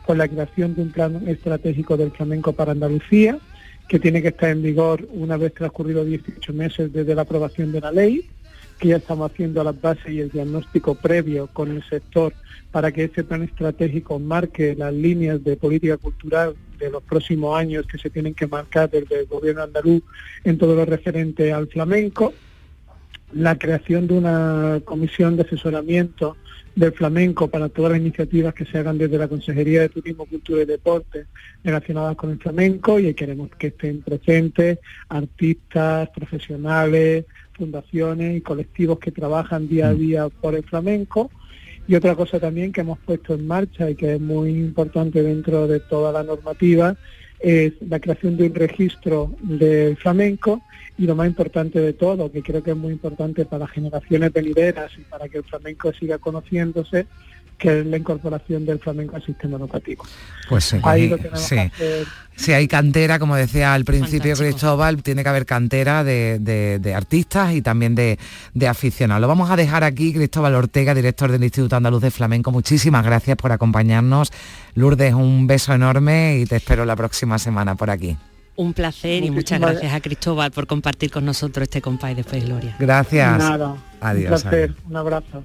con 0.07 0.17
la 0.17 0.27
creación 0.27 0.75
de 0.75 0.83
un 0.83 0.91
plan 0.91 1.23
estratégico 1.29 1.99
del 1.99 2.13
flamenco 2.13 2.55
para 2.55 2.73
Andalucía, 2.73 3.39
que 3.87 3.99
tiene 3.99 4.23
que 4.23 4.29
estar 4.29 4.49
en 4.49 4.63
vigor 4.63 5.07
una 5.13 5.37
vez 5.37 5.53
transcurridos 5.53 6.07
18 6.07 6.53
meses 6.55 6.93
desde 6.93 7.15
la 7.15 7.23
aprobación 7.23 7.73
de 7.73 7.81
la 7.83 7.93
ley, 7.93 8.27
que 8.79 8.89
ya 8.89 8.97
estamos 8.97 9.31
haciendo 9.31 9.63
las 9.65 9.81
bases 9.81 10.09
y 10.09 10.21
el 10.21 10.31
diagnóstico 10.31 10.95
previo 10.95 11.49
con 11.53 11.71
el 11.71 11.83
sector 11.89 12.33
para 12.71 12.93
que 12.93 13.05
ese 13.05 13.25
plan 13.25 13.43
estratégico 13.43 14.19
marque 14.19 14.75
las 14.77 14.93
líneas 14.93 15.43
de 15.43 15.57
política 15.57 15.97
cultural 15.97 16.55
de 16.79 16.91
los 16.91 17.03
próximos 17.03 17.59
años 17.59 17.87
que 17.87 17.99
se 17.99 18.11
tienen 18.11 18.35
que 18.35 18.47
marcar 18.47 18.91
desde 18.91 19.21
el 19.21 19.27
gobierno 19.27 19.63
andaluz 19.63 20.03
en 20.45 20.59
todo 20.59 20.75
lo 20.75 20.85
referente 20.85 21.53
al 21.53 21.69
flamenco. 21.69 22.33
la 23.33 23.59
creación 23.59 24.07
de 24.07 24.15
una 24.15 24.81
comisión 24.87 25.37
de 25.37 25.43
asesoramiento 25.43 26.37
del 26.75 26.93
flamenco 26.93 27.49
para 27.49 27.69
todas 27.69 27.93
las 27.93 28.01
iniciativas 28.01 28.55
que 28.55 28.65
se 28.65 28.79
hagan 28.79 28.97
desde 28.97 29.19
la 29.19 29.29
Consejería 29.29 29.83
de 29.83 29.89
Turismo, 29.89 30.25
Cultura 30.27 30.63
y 30.63 30.65
Deporte 30.65 31.27
relacionadas 31.65 32.17
con 32.17 32.31
el 32.31 32.39
flamenco 32.39 32.99
y 33.01 33.13
queremos 33.15 33.51
que 33.59 33.67
estén 33.67 34.01
presentes 34.01 34.79
artistas, 35.09 36.09
profesionales, 36.11 37.27
fundaciones 37.59 38.37
y 38.37 38.41
colectivos 38.41 38.99
que 38.99 39.11
trabajan 39.11 39.69
día 39.69 39.91
a 39.91 39.93
mm. 39.93 39.99
día 39.99 40.29
por 40.29 40.55
el 40.55 40.63
flamenco. 40.63 41.31
Y 41.87 41.95
otra 41.95 42.15
cosa 42.15 42.39
también 42.39 42.73
que 42.73 42.83
hemos 42.83 42.99
puesto 42.99 43.35
en 43.35 43.47
marcha 43.47 43.91
y 43.91 43.95
que 43.95 44.15
es 44.15 44.21
muy 44.21 44.51
importante 44.51 45.23
dentro 45.23 45.67
de 45.67 45.81
toda 45.81 46.13
la 46.13 46.23
normativa 46.23 46.97
es 47.41 47.73
la 47.81 48.01
creación 48.01 48.37
de 48.37 48.47
un 48.47 48.55
registro 48.55 49.33
del 49.41 49.97
flamenco 49.97 50.63
y 50.99 51.07
lo 51.07 51.15
más 51.15 51.29
importante 51.29 51.79
de 51.81 51.93
todo, 51.93 52.31
que 52.31 52.43
creo 52.43 52.63
que 52.63 52.73
es 52.73 52.77
muy 52.77 52.93
importante 52.93 53.45
para 53.45 53.61
las 53.61 53.71
generaciones 53.71 54.33
venideras 54.33 54.91
y 54.99 55.03
para 55.03 55.29
que 55.29 55.39
el 55.39 55.45
flamenco 55.45 55.93
siga 55.93 56.19
conociéndose, 56.19 57.07
que 57.59 57.81
es 57.81 57.87
la 57.87 57.97
incorporación 57.97 58.65
del 58.65 58.79
flamenco 58.79 59.17
al 59.17 59.25
sistema 59.25 59.57
educativo. 59.57 60.05
Pues 60.49 60.65
sí, 60.65 60.79
sí. 62.37 62.53
hay 62.53 62.69
cantera, 62.69 63.19
como 63.19 63.35
decía 63.35 63.75
al 63.75 63.85
principio 63.85 64.37
Cristóbal, 64.37 65.03
tiene 65.03 65.25
que 65.25 65.29
haber 65.29 65.45
cantera 65.45 66.05
de, 66.05 66.93
artistas 66.95 67.53
y 67.55 67.61
también 67.61 67.97
de, 67.97 68.19
de, 68.55 68.69
aficionados. 68.69 69.21
Lo 69.21 69.29
vamos 69.29 69.51
a 69.51 69.57
dejar 69.57 69.83
aquí, 69.83 70.15
Cristóbal 70.15 70.55
Ortega, 70.55 70.95
director 70.95 71.33
del 71.33 71.43
Instituto 71.43 71.75
Andaluz 71.77 72.01
de 72.01 72.13
Flamenco. 72.13 72.53
Muchísimas 72.53 73.05
gracias 73.05 73.37
por 73.37 73.51
acompañarnos. 73.51 74.33
Lourdes, 74.75 75.15
un 75.15 75.49
beso 75.49 75.75
enorme 75.75 76.39
y 76.39 76.47
te 76.47 76.57
espero 76.57 76.85
la 76.85 76.95
próxima 76.95 77.39
semana 77.39 77.75
por 77.75 77.91
aquí. 77.91 78.17
Un 78.55 78.73
placer 78.73 79.25
y 79.25 79.31
muchas 79.31 79.61
gracias 79.61 79.93
a 79.93 80.01
Cristóbal 80.01 80.51
por 80.53 80.67
compartir 80.67 81.11
con 81.11 81.25
nosotros 81.25 81.65
este 81.65 81.81
compás 81.81 82.17
de 82.17 82.25
Fe 82.25 82.41
Gloria. 82.41 82.77
Gracias. 82.79 83.39
Nada. 83.39 83.77
Adiós. 84.01 84.45
Un 84.45 84.51
placer. 84.51 84.75
Un 84.89 84.97
abrazo. 84.97 85.45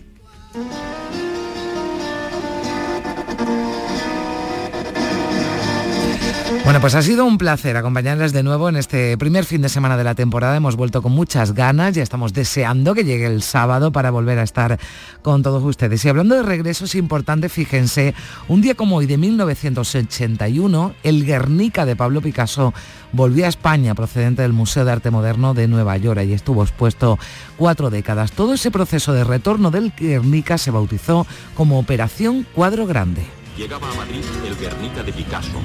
Bueno, 6.64 6.80
pues 6.80 6.96
ha 6.96 7.02
sido 7.02 7.26
un 7.26 7.38
placer 7.38 7.76
acompañarles 7.76 8.32
de 8.32 8.42
nuevo 8.42 8.70
en 8.70 8.78
este 8.78 9.18
primer 9.18 9.44
fin 9.44 9.62
de 9.62 9.68
semana 9.68 9.98
de 9.98 10.06
la 10.06 10.16
temporada. 10.16 10.56
Hemos 10.56 10.78
vuelto 10.78 11.02
con 11.02 11.12
muchas 11.12 11.54
ganas, 11.54 11.94
ya 11.94 12.04
estamos 12.04 12.32
deseando 12.32 12.94
que 12.94 13.04
llegue 13.04 13.26
el 13.26 13.42
sábado 13.42 13.92
para 13.92 14.12
volver 14.12 14.40
a 14.40 14.44
estar 14.44 14.80
con 15.22 15.44
todos 15.44 15.62
ustedes. 15.64 16.06
Y 16.06 16.10
hablando 16.10 16.36
de 16.36 16.44
regreso, 16.44 16.86
es 16.86 16.96
importante, 16.96 17.50
fíjense, 17.50 18.14
un 18.48 18.62
día 18.62 18.76
como 18.76 18.96
hoy 18.96 19.08
de 19.08 19.18
1981, 19.18 20.96
el 21.04 21.26
Guernica 21.26 21.86
de 21.86 21.98
Pablo 21.98 22.22
Picasso 22.22 22.74
volvió 23.12 23.46
a 23.46 23.50
España 23.50 23.94
procedente 23.94 24.42
del 24.42 24.54
Museo 24.54 24.86
de 24.86 24.94
Arte 24.94 25.12
Moderno 25.12 25.54
de 25.54 25.68
Nueva 25.68 25.98
York 25.98 26.22
y 26.24 26.34
estuvo 26.34 26.64
expuesto 26.64 27.20
cuatro 27.58 27.90
décadas. 27.90 28.32
Todo 28.32 28.54
ese 28.54 28.72
proceso 28.72 29.12
de 29.12 29.26
retorno 29.26 29.70
del 29.70 29.92
Guernica 29.96 30.58
se 30.58 30.72
bautizó 30.72 31.28
como 31.56 31.78
Operación 31.78 32.48
Cuadro 32.54 32.88
Grande. 32.88 33.26
Llegaba 33.58 33.92
a 33.92 33.94
Madrid 33.96 34.24
el 34.48 34.58
Guernica 34.58 35.04
de 35.04 35.14
Picasso 35.14 35.60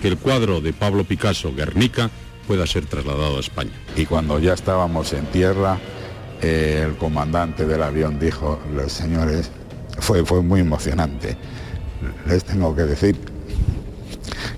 que 0.00 0.08
el 0.08 0.18
cuadro 0.18 0.60
de 0.60 0.72
Pablo 0.72 1.04
Picasso, 1.04 1.54
Guernica, 1.54 2.10
pueda 2.46 2.66
ser 2.66 2.86
trasladado 2.86 3.36
a 3.36 3.40
España. 3.40 3.72
Y 3.96 4.06
cuando 4.06 4.38
ya 4.38 4.54
estábamos 4.54 5.12
en 5.12 5.26
tierra, 5.26 5.78
eh, 6.42 6.84
el 6.86 6.96
comandante 6.96 7.66
del 7.66 7.82
avión 7.82 8.18
dijo, 8.18 8.60
los 8.74 8.92
señores, 8.92 9.50
fue, 9.98 10.24
fue 10.24 10.42
muy 10.42 10.60
emocionante. 10.60 11.36
Les 12.26 12.44
tengo 12.44 12.74
que 12.74 12.82
decir 12.82 13.16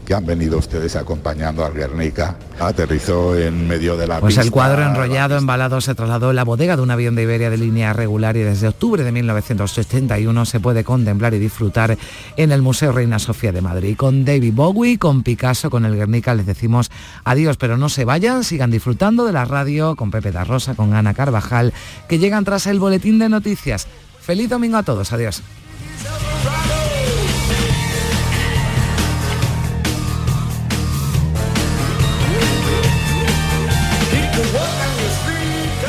que 0.05 0.15
han 0.15 0.27
venido 0.27 0.59
ustedes 0.59 0.97
acompañando 0.97 1.65
al 1.65 1.75
Guernica. 1.75 2.37
Aterrizó 2.59 3.37
en 3.37 3.67
medio 3.67 3.97
de 3.97 4.07
la 4.07 4.21
Pues 4.21 4.39
el 4.39 4.51
cuadro 4.51 4.83
enrollado, 4.83 5.37
embalado, 5.37 5.81
se 5.81 5.95
trasladó 5.95 6.31
en 6.31 6.37
la 6.37 6.45
bodega 6.45 6.77
de 6.77 6.83
un 6.83 6.91
avión 6.91 7.15
de 7.15 7.23
Iberia 7.23 7.51
de 7.51 7.57
línea 7.57 7.93
regular 7.93 8.37
y 8.37 8.41
desde 8.41 8.69
octubre 8.69 9.03
de 9.03 9.13
1971 9.13 10.45
se 10.45 10.61
puede 10.61 10.85
contemplar 10.85 11.35
y 11.35 11.39
disfrutar 11.39 11.97
en 12.37 12.53
el 12.53 12.63
Museo 12.63 12.93
Reina 12.93 13.19
Sofía 13.19 13.53
de 13.53 13.63
Madrid. 13.63 13.97
Con 13.97 14.25
David 14.25 14.55
Bowie, 14.55 14.99
con 14.99 15.23
Picasso, 15.23 15.71
con 15.71 15.85
el 15.85 15.97
Guernica 15.97 16.35
les 16.35 16.47
decimos 16.47 16.91
adiós, 17.25 17.57
pero 17.57 17.77
no 17.77 17.89
se 17.89 18.05
vayan, 18.05 18.45
sigan 18.45 18.71
disfrutando 18.71 19.25
de 19.25 19.33
la 19.33 19.45
radio 19.45 19.97
con 19.97 20.11
Pepe 20.11 20.33
da 20.33 20.45
Rosa, 20.45 20.75
con 20.75 20.95
Ana 20.95 21.15
Carvajal, 21.15 21.73
que 22.09 22.19
llegan 22.19 22.45
tras 22.45 22.67
el 22.67 22.79
boletín 22.79 23.19
de 23.19 23.29
noticias. 23.29 23.87
Feliz 24.21 24.49
domingo 24.49 24.77
a 24.77 24.83
todos, 24.83 25.13
adiós. 25.13 25.43